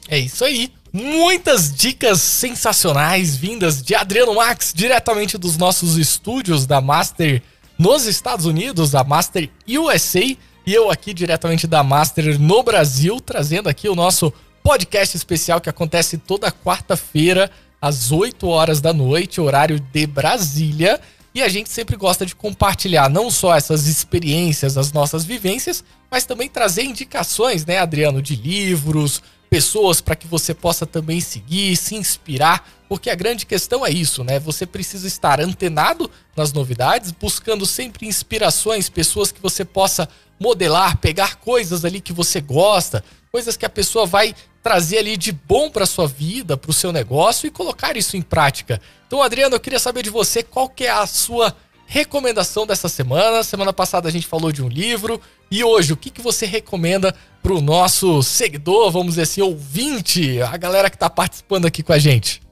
É 0.09 0.21
isso 0.21 0.45
aí. 0.45 0.71
Muitas 0.93 1.75
dicas 1.75 2.23
sensacionais 2.23 3.35
vindas 3.35 3.83
de 3.83 3.97
Adriano 3.97 4.37
Max, 4.37 4.73
diretamente 4.73 5.37
dos 5.37 5.57
nossos 5.57 5.99
estúdios 5.99 6.65
da 6.65 6.81
Master 6.81 7.43
nos 7.77 8.07
Estados 8.07 8.47
Unidos, 8.47 8.93
da 8.93 9.03
Master 9.03 9.51
USA, 9.67 10.37
e 10.67 10.75
eu 10.75 10.91
aqui 10.91 11.15
diretamente 11.15 11.67
da 11.67 11.83
Master 11.83 12.39
no 12.39 12.63
Brasil, 12.63 13.21
trazendo 13.21 13.69
aqui 13.69 13.89
o 13.89 13.95
nosso 13.95 14.33
podcast 14.63 15.17
especial 15.17 15.61
que 15.61 15.71
acontece 15.71 16.19
toda 16.19 16.53
quarta-feira 16.53 17.51
às 17.81 18.13
8 18.13 18.47
horas 18.47 18.81
da 18.81 18.93
noite, 18.93 19.41
horário 19.41 19.81
de 19.81 20.07
Brasília. 20.07 21.01
E 21.35 21.43
a 21.43 21.49
gente 21.49 21.71
sempre 21.71 21.97
gosta 21.97 22.27
de 22.27 22.35
compartilhar 22.35 23.09
não 23.09 23.31
só 23.31 23.55
essas 23.55 23.87
experiências, 23.87 24.77
as 24.77 24.93
nossas 24.93 25.25
vivências, 25.25 25.85
mas 26.11 26.25
também 26.25 26.49
trazer 26.49 26.83
indicações, 26.83 27.65
né, 27.65 27.79
Adriano, 27.79 28.21
de 28.21 28.35
livros, 28.35 29.23
pessoas 29.49 30.01
para 30.01 30.17
que 30.17 30.27
você 30.27 30.53
possa 30.53 30.85
também 30.85 31.21
seguir, 31.21 31.77
se 31.77 31.95
inspirar, 31.95 32.69
porque 32.91 33.09
a 33.09 33.15
grande 33.15 33.47
questão 33.47 33.87
é 33.87 33.91
isso, 33.91 34.25
né? 34.25 34.41
Você 34.41 34.67
precisa 34.67 35.07
estar 35.07 35.41
antenado 35.41 36.11
nas 36.35 36.53
novidades, 36.53 37.13
buscando 37.13 37.65
sempre 37.65 38.05
inspirações, 38.05 38.89
pessoas 38.89 39.31
que 39.31 39.41
você 39.41 39.65
possa 39.65 40.09
modelar, 40.41 40.97
pegar 40.97 41.37
coisas 41.37 41.85
ali 41.85 42.01
que 42.01 42.13
você 42.13 42.41
gosta, 42.41 43.05
coisas 43.31 43.57
que 43.57 43.65
a 43.65 43.71
pessoa 43.71 44.07
vai 44.07 44.35
trazer 44.61 44.99
ali 44.99 45.17
de 45.17 45.31
bom 45.31 45.71
para 45.71 45.87
sua 45.87 46.09
vida, 46.09 46.57
para 46.57 46.73
o 46.73 46.75
seu 46.75 46.91
negócio 46.91 47.47
e 47.47 47.51
colocar 47.53 47.97
isso 47.97 48.17
em 48.17 48.23
prática. 48.23 48.83
Então, 49.07 49.23
Adriano, 49.23 49.55
eu 49.55 49.61
queria 49.61 49.79
saber 49.79 50.03
de 50.03 50.11
você 50.11 50.43
qual 50.43 50.69
que 50.69 50.85
é 50.85 50.91
a 50.91 51.07
sua 51.07 51.55
recomendação 51.87 52.67
dessa 52.67 52.89
semana. 52.89 53.45
Semana 53.45 53.73
passada 53.73 54.09
a 54.09 54.13
gente 54.13 54.27
falou 54.27 54.51
de 54.51 54.65
um 54.65 54.69
livro 54.69 55.21
e 55.49 55.63
hoje 55.63 55.93
o 55.93 55.97
que, 55.97 56.11
que 56.11 56.21
você 56.21 56.45
recomenda 56.45 57.15
para 57.41 57.53
o 57.53 57.61
nosso 57.61 58.21
seguidor, 58.25 58.91
vamos 58.91 59.11
dizer 59.11 59.23
assim, 59.23 59.43
ouvinte, 59.43 60.43
a 60.43 60.57
galera 60.57 60.91
que 60.91 60.97
está 60.97 61.09
participando 61.09 61.67
aqui 61.67 61.85
com 61.85 61.93
a 61.93 61.99
gente? 61.99 62.50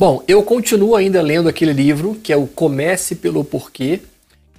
Bom, 0.00 0.24
eu 0.26 0.42
continuo 0.42 0.96
ainda 0.96 1.20
lendo 1.20 1.46
aquele 1.46 1.74
livro 1.74 2.18
que 2.22 2.32
é 2.32 2.36
o 2.36 2.46
Comece 2.46 3.14
pelo 3.14 3.44
Porquê. 3.44 4.00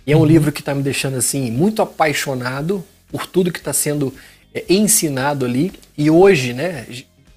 E 0.05 0.11
é 0.11 0.15
um 0.15 0.19
uhum. 0.19 0.25
livro 0.27 0.51
que 0.51 0.59
está 0.59 0.75
me 0.75 0.83
deixando 0.83 1.17
assim 1.17 1.49
muito 1.49 1.81
apaixonado 1.81 2.85
por 3.11 3.25
tudo 3.25 3.51
que 3.51 3.57
está 3.57 3.73
sendo 3.73 4.13
é, 4.53 4.63
ensinado 4.69 5.43
ali. 5.43 5.73
E 5.97 6.11
hoje, 6.11 6.53
né, 6.53 6.85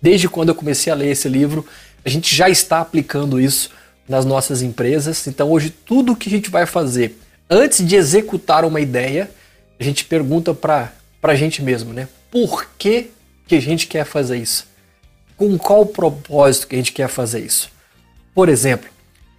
desde 0.02 0.28
quando 0.28 0.50
eu 0.50 0.54
comecei 0.54 0.92
a 0.92 0.96
ler 0.96 1.12
esse 1.12 1.30
livro, 1.30 1.64
a 2.04 2.10
gente 2.10 2.36
já 2.36 2.50
está 2.50 2.80
aplicando 2.80 3.40
isso 3.40 3.70
nas 4.06 4.26
nossas 4.26 4.60
empresas. 4.60 5.26
Então 5.26 5.50
hoje 5.50 5.70
tudo 5.70 6.14
que 6.14 6.28
a 6.28 6.32
gente 6.32 6.50
vai 6.50 6.66
fazer 6.66 7.18
antes 7.48 7.82
de 7.88 7.96
executar 7.96 8.66
uma 8.66 8.82
ideia, 8.82 9.30
a 9.80 9.82
gente 9.82 10.04
pergunta 10.04 10.52
para 10.52 10.92
a 11.22 11.34
gente 11.34 11.62
mesmo, 11.62 11.94
né? 11.94 12.06
Por 12.30 12.66
que, 12.76 13.12
que 13.48 13.54
a 13.54 13.62
gente 13.62 13.86
quer 13.86 14.04
fazer 14.04 14.36
isso? 14.36 14.66
Com 15.38 15.56
qual 15.56 15.86
propósito 15.86 16.66
que 16.66 16.74
a 16.74 16.78
gente 16.78 16.92
quer 16.92 17.08
fazer 17.08 17.40
isso? 17.40 17.72
Por 18.34 18.48
exemplo, 18.48 18.88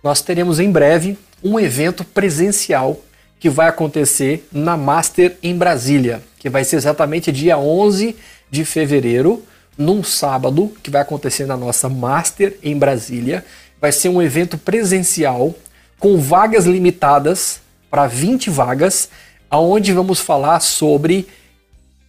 nós 0.02 0.22
teremos 0.22 0.60
em 0.60 0.72
breve 0.72 1.18
um 1.44 1.60
evento 1.60 2.04
presencial 2.04 3.00
que 3.40 3.50
vai 3.50 3.68
acontecer 3.68 4.48
na 4.52 4.78
Master 4.78 5.38
em 5.44 5.56
Brasília, 5.56 6.24
que 6.40 6.50
vai 6.50 6.64
ser 6.64 6.78
exatamente 6.78 7.32
dia 7.32 7.58
11 7.58 8.16
de 8.50 8.64
fevereiro, 8.64 9.44
num 9.78 10.04
sábado, 10.04 10.72
que 10.82 10.90
vai 10.90 11.02
acontecer 11.02 11.46
na 11.46 11.58
nossa 11.58 11.90
Master 11.90 12.58
em 12.64 12.78
Brasília. 12.78 13.44
Vai 13.82 13.92
ser 13.92 14.08
um 14.08 14.22
evento 14.22 14.58
presencial 14.58 15.54
com 16.00 16.18
vagas 16.18 16.66
limitadas 16.66 17.60
para 17.90 18.08
20 18.08 18.50
vagas, 18.50 19.10
aonde 19.50 19.92
vamos 19.92 20.20
falar 20.20 20.62
sobre 20.62 21.28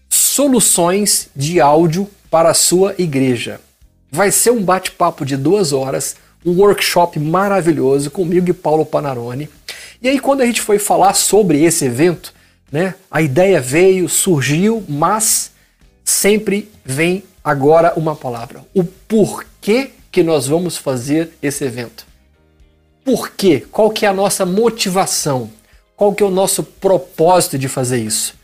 soluções 0.09 1.29
de 1.35 1.61
áudio 1.61 2.09
para 2.31 2.51
a 2.51 2.55
sua 2.55 2.95
igreja. 2.99 3.61
Vai 4.11 4.31
ser 4.31 4.51
um 4.51 4.63
bate-papo 4.63 5.25
de 5.25 5.37
duas 5.37 5.73
horas, 5.73 6.17
um 6.47 6.61
workshop 6.61 7.19
maravilhoso 7.19 8.11
comigo 8.11 8.49
e 8.49 8.53
Paulo 8.53 8.87
Panarone. 8.87 9.51
E 10.01 10.09
aí, 10.09 10.21
quando 10.21 10.43
a 10.43 10.47
gente 10.47 10.63
foi 10.63 10.79
falar 10.79 11.15
sobre 11.15 11.63
esse 11.65 11.85
evento, 11.85 12.33
né, 12.71 12.95
a 13.11 13.21
ideia 13.21 13.61
veio, 13.61 14.09
surgiu, 14.09 14.85
mas 14.89 15.51
sempre 16.05 16.71
vem 16.85 17.25
agora 17.43 17.93
uma 17.97 18.15
palavra: 18.15 18.65
o 18.73 18.85
porquê 18.85 19.91
que 20.13 20.23
nós 20.23 20.47
vamos 20.47 20.77
fazer 20.77 21.33
esse 21.43 21.65
evento. 21.65 22.07
Por 23.05 23.31
quê? 23.31 23.65
Qual 23.71 23.91
que 23.91 24.07
é 24.07 24.09
a 24.09 24.15
nossa 24.15 24.47
motivação? 24.47 25.51
Qual 25.97 26.15
que 26.15 26.23
é 26.23 26.27
o 26.27 26.31
nosso 26.31 26.63
propósito 26.63 27.59
de 27.59 27.69
fazer 27.69 27.99
isso? 27.99 28.35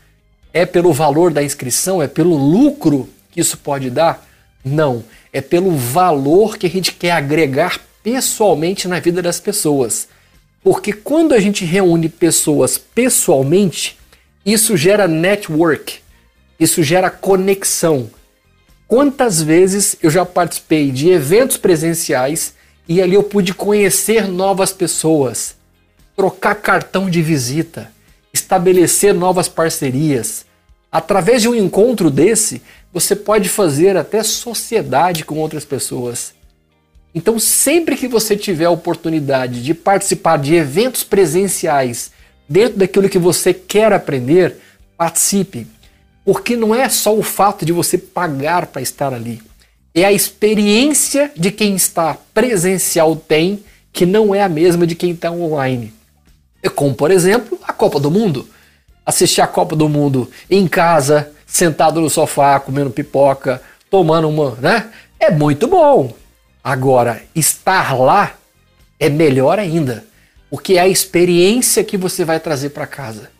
É 0.53 0.65
pelo 0.65 0.93
valor 0.93 1.33
da 1.33 1.43
inscrição? 1.43 2.01
É 2.01 2.07
pelo 2.07 2.35
lucro 2.35 3.09
que 3.31 3.41
isso 3.41 3.57
pode 3.57 3.89
dar? 3.89 4.27
Não. 4.63 5.03
É 5.33 5.41
pelo 5.41 5.75
valor 5.75 6.57
que 6.57 6.67
a 6.67 6.69
gente 6.69 6.93
quer 6.93 7.11
agregar 7.11 7.79
pessoalmente 8.03 8.87
na 8.87 8.99
vida 8.99 9.21
das 9.21 9.39
pessoas. 9.39 10.07
Porque 10.61 10.93
quando 10.93 11.33
a 11.33 11.39
gente 11.39 11.65
reúne 11.65 12.09
pessoas 12.09 12.77
pessoalmente, 12.77 13.97
isso 14.45 14.77
gera 14.77 15.07
network, 15.07 15.99
isso 16.59 16.83
gera 16.83 17.09
conexão. 17.09 18.09
Quantas 18.87 19.41
vezes 19.41 19.95
eu 20.03 20.11
já 20.11 20.25
participei 20.25 20.91
de 20.91 21.09
eventos 21.09 21.57
presenciais 21.57 22.53
e 22.87 23.01
ali 23.01 23.15
eu 23.15 23.23
pude 23.23 23.53
conhecer 23.53 24.27
novas 24.27 24.71
pessoas, 24.71 25.55
trocar 26.15 26.55
cartão 26.55 27.09
de 27.09 27.21
visita, 27.21 27.91
estabelecer 28.33 29.13
novas 29.13 29.47
parcerias. 29.47 30.45
Através 30.91 31.41
de 31.41 31.49
um 31.49 31.55
encontro 31.55 32.11
desse, 32.11 32.61
você 32.91 33.15
pode 33.15 33.49
fazer 33.49 33.97
até 33.97 34.21
sociedade 34.21 35.25
com 35.25 35.39
outras 35.39 35.65
pessoas. 35.65 36.33
Então, 37.13 37.37
sempre 37.37 37.95
que 37.95 38.07
você 38.07 38.35
tiver 38.35 38.65
a 38.65 38.71
oportunidade 38.71 39.63
de 39.63 39.73
participar 39.73 40.37
de 40.37 40.55
eventos 40.55 41.03
presenciais 41.03 42.11
dentro 42.49 42.79
daquilo 42.79 43.09
que 43.09 43.19
você 43.19 43.53
quer 43.53 43.93
aprender, 43.93 44.57
participe. 44.97 45.67
Porque 46.25 46.55
não 46.55 46.73
é 46.73 46.89
só 46.89 47.15
o 47.15 47.21
fato 47.21 47.65
de 47.65 47.71
você 47.71 47.97
pagar 47.97 48.67
para 48.67 48.81
estar 48.81 49.13
ali, 49.13 49.41
é 49.93 50.05
a 50.05 50.11
experiência 50.11 51.31
de 51.35 51.51
quem 51.51 51.75
está 51.75 52.17
presencial 52.33 53.15
tem 53.15 53.63
que 53.91 54.07
não 54.07 54.33
é 54.33 54.41
a 54.41 54.49
mesma 54.49 54.87
de 54.87 54.95
quem 54.95 55.11
está 55.11 55.31
online. 55.31 55.93
É 56.63 56.69
como, 56.69 56.95
por 56.95 57.11
exemplo, 57.11 57.59
a 57.61 57.71
Copa 57.71 57.99
do 57.99 58.09
Mundo. 58.09 58.47
Assistir 59.05 59.41
a 59.41 59.47
Copa 59.47 59.75
do 59.75 59.87
Mundo 59.87 60.31
em 60.49 60.67
casa, 60.67 61.31
sentado 61.45 62.01
no 62.01 62.09
sofá, 62.09 62.59
comendo 62.59 62.89
pipoca, 62.89 63.61
tomando 63.91 64.27
uma, 64.27 64.55
né? 64.55 64.89
É 65.19 65.29
muito 65.29 65.67
bom. 65.67 66.11
Agora, 66.63 67.21
estar 67.35 67.93
lá 67.93 68.37
é 68.99 69.09
melhor 69.09 69.59
ainda, 69.59 70.05
porque 70.49 70.75
é 70.75 70.79
a 70.79 70.87
experiência 70.87 71.83
que 71.83 71.97
você 71.97 72.23
vai 72.23 72.39
trazer 72.39 72.69
para 72.69 72.87
casa. 72.87 73.31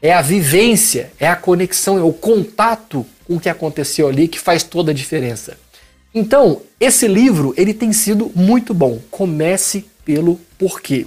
É 0.00 0.12
a 0.12 0.22
vivência, 0.22 1.10
é 1.18 1.26
a 1.26 1.34
conexão, 1.34 1.98
é 1.98 2.02
o 2.02 2.12
contato 2.12 3.04
com 3.26 3.36
o 3.36 3.40
que 3.40 3.48
aconteceu 3.48 4.08
ali 4.08 4.28
que 4.28 4.38
faz 4.38 4.62
toda 4.62 4.92
a 4.92 4.94
diferença. 4.94 5.58
Então, 6.14 6.62
esse 6.78 7.06
livro, 7.06 7.52
ele 7.56 7.74
tem 7.74 7.92
sido 7.92 8.30
muito 8.34 8.72
bom. 8.72 9.00
Comece 9.10 9.86
pelo 10.04 10.40
porquê. 10.58 11.06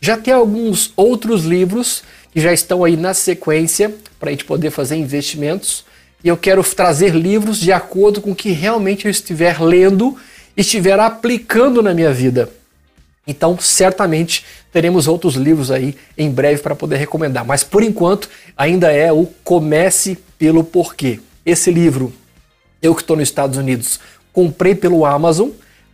Já 0.00 0.16
tem 0.16 0.32
alguns 0.32 0.92
outros 0.96 1.44
livros 1.44 2.02
que 2.32 2.40
já 2.40 2.52
estão 2.52 2.84
aí 2.84 2.96
na 2.96 3.14
sequência 3.14 3.94
para 4.20 4.28
a 4.28 4.32
gente 4.32 4.44
poder 4.44 4.70
fazer 4.70 4.96
investimentos. 4.96 5.84
E 6.22 6.28
eu 6.28 6.36
quero 6.36 6.62
trazer 6.62 7.14
livros 7.14 7.58
de 7.58 7.72
acordo 7.72 8.20
com 8.20 8.32
o 8.32 8.36
que 8.36 8.50
realmente 8.50 9.06
eu 9.06 9.10
estiver 9.10 9.60
lendo 9.60 10.16
estiver 10.58 10.98
aplicando 10.98 11.80
na 11.82 11.94
minha 11.94 12.12
vida. 12.12 12.50
Então, 13.26 13.58
certamente 13.60 14.44
teremos 14.72 15.06
outros 15.06 15.34
livros 15.34 15.70
aí 15.70 15.94
em 16.16 16.30
breve 16.30 16.60
para 16.62 16.74
poder 16.74 16.96
recomendar. 16.96 17.44
Mas 17.44 17.62
por 17.62 17.82
enquanto, 17.82 18.28
ainda 18.56 18.90
é 18.90 19.12
o 19.12 19.26
Comece 19.44 20.18
pelo 20.38 20.64
Porquê. 20.64 21.20
Esse 21.46 21.70
livro, 21.70 22.12
eu 22.82 22.94
que 22.94 23.02
estou 23.02 23.16
nos 23.16 23.28
Estados 23.28 23.56
Unidos, 23.56 24.00
comprei 24.32 24.74
pelo 24.74 25.04
Amazon, 25.04 25.50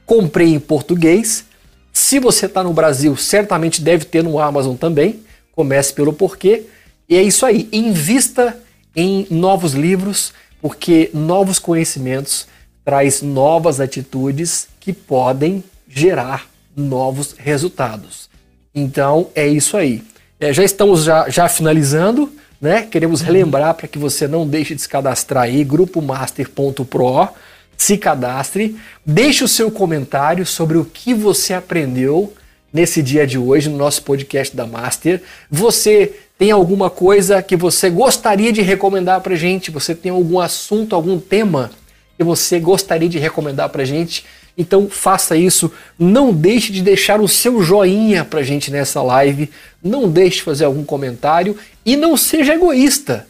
comprei 0.07 0.55
em 0.55 0.61
português. 0.61 1.45
Se 1.93 2.19
você 2.19 2.47
está 2.47 2.63
no 2.63 2.73
Brasil, 2.73 3.17
certamente 3.17 3.83
deve 3.83 4.05
ter 4.05 4.23
no 4.25 4.39
Amazon 4.39 4.77
também. 4.77 5.21
Comece 5.53 5.93
pelo 5.93 6.13
porquê. 6.13 6.65
E 7.09 7.17
é 7.17 7.23
isso 7.23 7.45
aí. 7.45 7.69
Invista 7.73 8.57
em 8.97 9.27
novos 9.31 9.75
livros, 9.75 10.33
porque 10.61 11.11
novos 11.13 11.59
conhecimentos 11.59 12.47
traz 12.85 13.23
novas 13.23 13.81
atitudes 13.81 14.69
que 14.81 14.93
podem 14.93 15.65
gerar 15.89 16.49
novos 16.77 17.35
resultados. 17.39 18.29
Então 18.75 19.29
é 19.35 19.47
isso 19.47 19.77
aí. 19.77 20.03
É, 20.39 20.53
já 20.53 20.65
estamos 20.65 21.05
já, 21.05 21.29
já 21.29 21.49
finalizando, 21.49 22.33
né? 22.61 22.83
Queremos 22.83 23.21
relembrar 23.21 23.75
para 23.75 23.89
que 23.89 23.99
você 23.99 24.27
não 24.27 24.47
deixe 24.47 24.75
de 24.75 24.83
se 24.83 24.89
cadastrar 24.89 25.45
aí, 25.45 25.65
grupomaster.pro 25.65 27.29
se 27.77 27.97
cadastre, 27.97 28.77
deixe 29.05 29.45
o 29.45 29.49
seu 29.49 29.71
comentário 29.71 30.47
sobre 30.47 30.79
o 30.79 30.85
que 30.85 31.13
você 31.13 31.55
aprendeu 31.55 32.33
nesse 32.73 33.03
dia 33.03 33.27
de 33.27 33.39
hoje 33.39 33.69
no 33.69 33.77
nosso 33.77 34.03
podcast 34.03 34.55
da 34.55 34.67
Master. 34.67 35.23
Você 35.51 36.13
tem 36.39 36.51
alguma 36.51 36.91
coisa 36.91 37.43
que 37.43 37.57
você 37.57 37.91
gostaria 37.91 38.53
de 38.53 38.63
recomendar 38.63 39.21
para 39.21 39.37
gente? 39.37 39.71
Você 39.71 39.95
tem 39.95 40.11
algum 40.11 40.41
assunto, 40.41 40.95
algum 40.95 41.19
tema 41.19 41.71
que 42.17 42.25
você 42.25 42.59
gostaria 42.61 43.09
de 43.09 43.19
recomendar 43.19 43.69
para 43.69 43.85
gente? 43.85 44.25
Então 44.57 44.89
faça 44.89 45.37
isso. 45.37 45.71
Não 45.99 46.33
deixe 46.33 46.73
de 46.73 46.83
deixar 46.83 47.21
o 47.21 47.29
seu 47.29 47.63
joinha 47.63 48.25
para 48.25 48.43
gente 48.43 48.71
nessa 48.71 49.03
live. 49.03 49.51
Não 49.83 50.09
deixe 50.09 50.37
de 50.37 50.43
fazer 50.43 50.65
algum 50.65 50.85
comentário 50.85 51.57
e 51.85 51.97
não 51.97 52.17
seja 52.17 52.55
egoísta. 52.55 53.27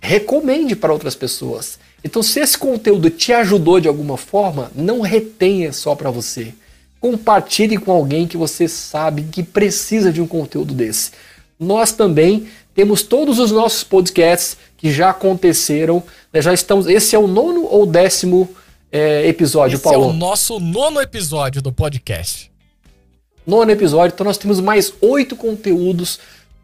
Recomende 0.00 0.74
para 0.74 0.92
outras 0.92 1.14
pessoas. 1.14 1.78
Então, 2.04 2.22
se 2.22 2.40
esse 2.40 2.58
conteúdo 2.58 3.08
te 3.10 3.32
ajudou 3.32 3.78
de 3.78 3.86
alguma 3.86 4.16
forma, 4.16 4.72
não 4.74 5.00
retenha 5.00 5.72
só 5.72 5.94
para 5.94 6.10
você. 6.10 6.52
Compartilhe 7.00 7.78
com 7.78 7.92
alguém 7.92 8.26
que 8.26 8.36
você 8.36 8.66
sabe 8.66 9.22
que 9.30 9.42
precisa 9.42 10.12
de 10.12 10.20
um 10.20 10.26
conteúdo 10.26 10.74
desse. 10.74 11.12
Nós 11.58 11.92
também 11.92 12.48
temos 12.74 13.02
todos 13.02 13.38
os 13.38 13.52
nossos 13.52 13.84
podcasts 13.84 14.56
que 14.82 14.90
já 14.90 15.10
aconteceram. 15.10 16.02
Né? 16.32 16.42
Já 16.42 16.52
estamos. 16.52 16.88
Esse 16.88 17.14
é 17.14 17.18
o 17.18 17.28
nono 17.28 17.66
ou 17.66 17.86
décimo 17.86 18.50
é, 18.90 19.28
episódio, 19.28 19.76
esse 19.76 19.84
Paulo? 19.84 20.06
Esse 20.06 20.10
é 20.10 20.12
o 20.12 20.18
nosso 20.18 20.58
nono 20.58 21.00
episódio 21.00 21.62
do 21.62 21.72
podcast. 21.72 22.50
Nono 23.46 23.70
episódio. 23.70 24.12
Então 24.12 24.24
nós 24.24 24.36
temos 24.36 24.58
mais 24.58 24.92
oito 25.00 25.36
conteúdos 25.36 26.18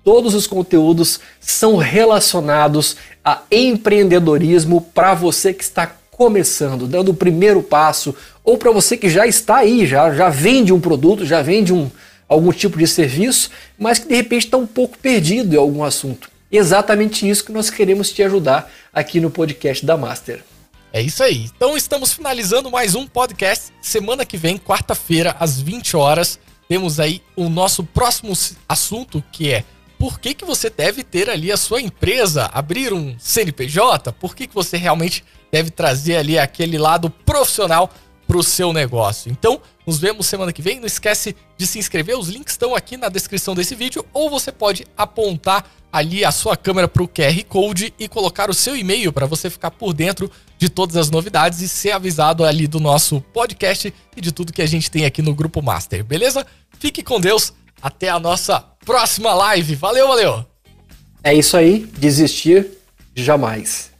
Todos 0.04 0.34
os 0.34 0.46
conteúdos 0.46 1.20
são 1.38 1.76
relacionados 1.76 2.96
a 3.22 3.42
empreendedorismo 3.50 4.80
para 4.80 5.12
você 5.12 5.52
que 5.52 5.62
está 5.62 5.92
começando, 6.10 6.86
dando 6.86 7.10
o 7.10 7.14
primeiro 7.14 7.62
passo, 7.62 8.14
ou 8.42 8.56
para 8.56 8.70
você 8.70 8.96
que 8.96 9.10
já 9.10 9.26
está 9.26 9.56
aí, 9.56 9.86
já, 9.86 10.14
já 10.14 10.30
vende 10.30 10.72
um 10.72 10.80
produto, 10.80 11.26
já 11.26 11.42
vende 11.42 11.74
um, 11.74 11.90
algum 12.26 12.50
tipo 12.52 12.78
de 12.78 12.86
serviço, 12.86 13.50
mas 13.78 13.98
que 13.98 14.08
de 14.08 14.14
repente 14.14 14.46
está 14.46 14.56
um 14.56 14.66
pouco 14.66 14.96
perdido 14.96 15.54
em 15.54 15.58
algum 15.58 15.84
assunto. 15.84 16.30
Exatamente 16.50 17.28
isso 17.28 17.44
que 17.44 17.52
nós 17.52 17.68
queremos 17.68 18.10
te 18.10 18.22
ajudar 18.22 18.70
aqui 18.92 19.20
no 19.20 19.30
podcast 19.30 19.84
da 19.84 19.96
Master. 19.96 20.42
É 20.90 21.02
isso 21.02 21.22
aí. 21.22 21.44
Então 21.54 21.76
estamos 21.76 22.12
finalizando 22.12 22.70
mais 22.70 22.94
um 22.94 23.06
podcast. 23.06 23.72
Semana 23.82 24.24
que 24.24 24.38
vem, 24.38 24.56
quarta-feira, 24.56 25.36
às 25.38 25.60
20 25.60 25.96
horas, 25.96 26.38
temos 26.66 26.98
aí 26.98 27.22
o 27.36 27.50
nosso 27.50 27.84
próximo 27.84 28.32
assunto 28.66 29.22
que 29.30 29.52
é 29.52 29.64
por 29.98 30.18
que, 30.18 30.32
que 30.32 30.44
você 30.44 30.70
deve 30.70 31.02
ter 31.02 31.28
ali 31.28 31.52
a 31.52 31.56
sua 31.56 31.82
empresa, 31.82 32.48
abrir 32.54 32.94
um 32.94 33.16
CNPJ, 33.18 34.12
por 34.12 34.34
que, 34.34 34.46
que 34.46 34.54
você 34.54 34.76
realmente 34.76 35.24
deve 35.50 35.70
trazer 35.70 36.16
ali 36.16 36.38
aquele 36.38 36.78
lado 36.78 37.10
profissional 37.10 37.90
para 38.28 38.36
o 38.36 38.42
seu 38.42 38.74
negócio. 38.74 39.32
Então, 39.32 39.60
nos 39.86 39.98
vemos 39.98 40.26
semana 40.26 40.52
que 40.52 40.60
vem. 40.60 40.78
Não 40.78 40.86
esquece 40.86 41.34
de 41.56 41.66
se 41.66 41.78
inscrever, 41.78 42.16
os 42.16 42.28
links 42.28 42.52
estão 42.52 42.76
aqui 42.76 42.98
na 42.98 43.08
descrição 43.08 43.54
desse 43.54 43.74
vídeo, 43.74 44.04
ou 44.12 44.28
você 44.28 44.52
pode 44.52 44.86
apontar 44.96 45.64
ali 45.90 46.22
a 46.22 46.30
sua 46.30 46.54
câmera 46.54 46.86
para 46.86 47.02
o 47.02 47.08
QR 47.08 47.42
Code 47.48 47.94
e 47.98 48.06
colocar 48.06 48.50
o 48.50 48.54
seu 48.54 48.76
e-mail 48.76 49.10
para 49.10 49.24
você 49.24 49.48
ficar 49.48 49.70
por 49.70 49.94
dentro 49.94 50.30
de 50.58 50.68
todas 50.68 50.96
as 50.98 51.08
novidades 51.08 51.62
e 51.62 51.68
ser 51.68 51.92
avisado 51.92 52.44
ali 52.44 52.66
do 52.66 52.78
nosso 52.78 53.22
podcast 53.32 53.92
e 54.14 54.20
de 54.20 54.30
tudo 54.30 54.52
que 54.52 54.60
a 54.60 54.66
gente 54.66 54.90
tem 54.90 55.06
aqui 55.06 55.22
no 55.22 55.34
Grupo 55.34 55.62
Master, 55.62 56.04
beleza? 56.04 56.46
Fique 56.78 57.02
com 57.02 57.18
Deus, 57.18 57.54
até 57.80 58.10
a 58.10 58.20
nossa 58.20 58.60
próxima 58.84 59.32
live. 59.32 59.74
Valeu, 59.74 60.06
valeu. 60.06 60.44
É 61.24 61.32
isso 61.32 61.56
aí, 61.56 61.86
desistir 61.98 62.66
jamais. 63.14 63.90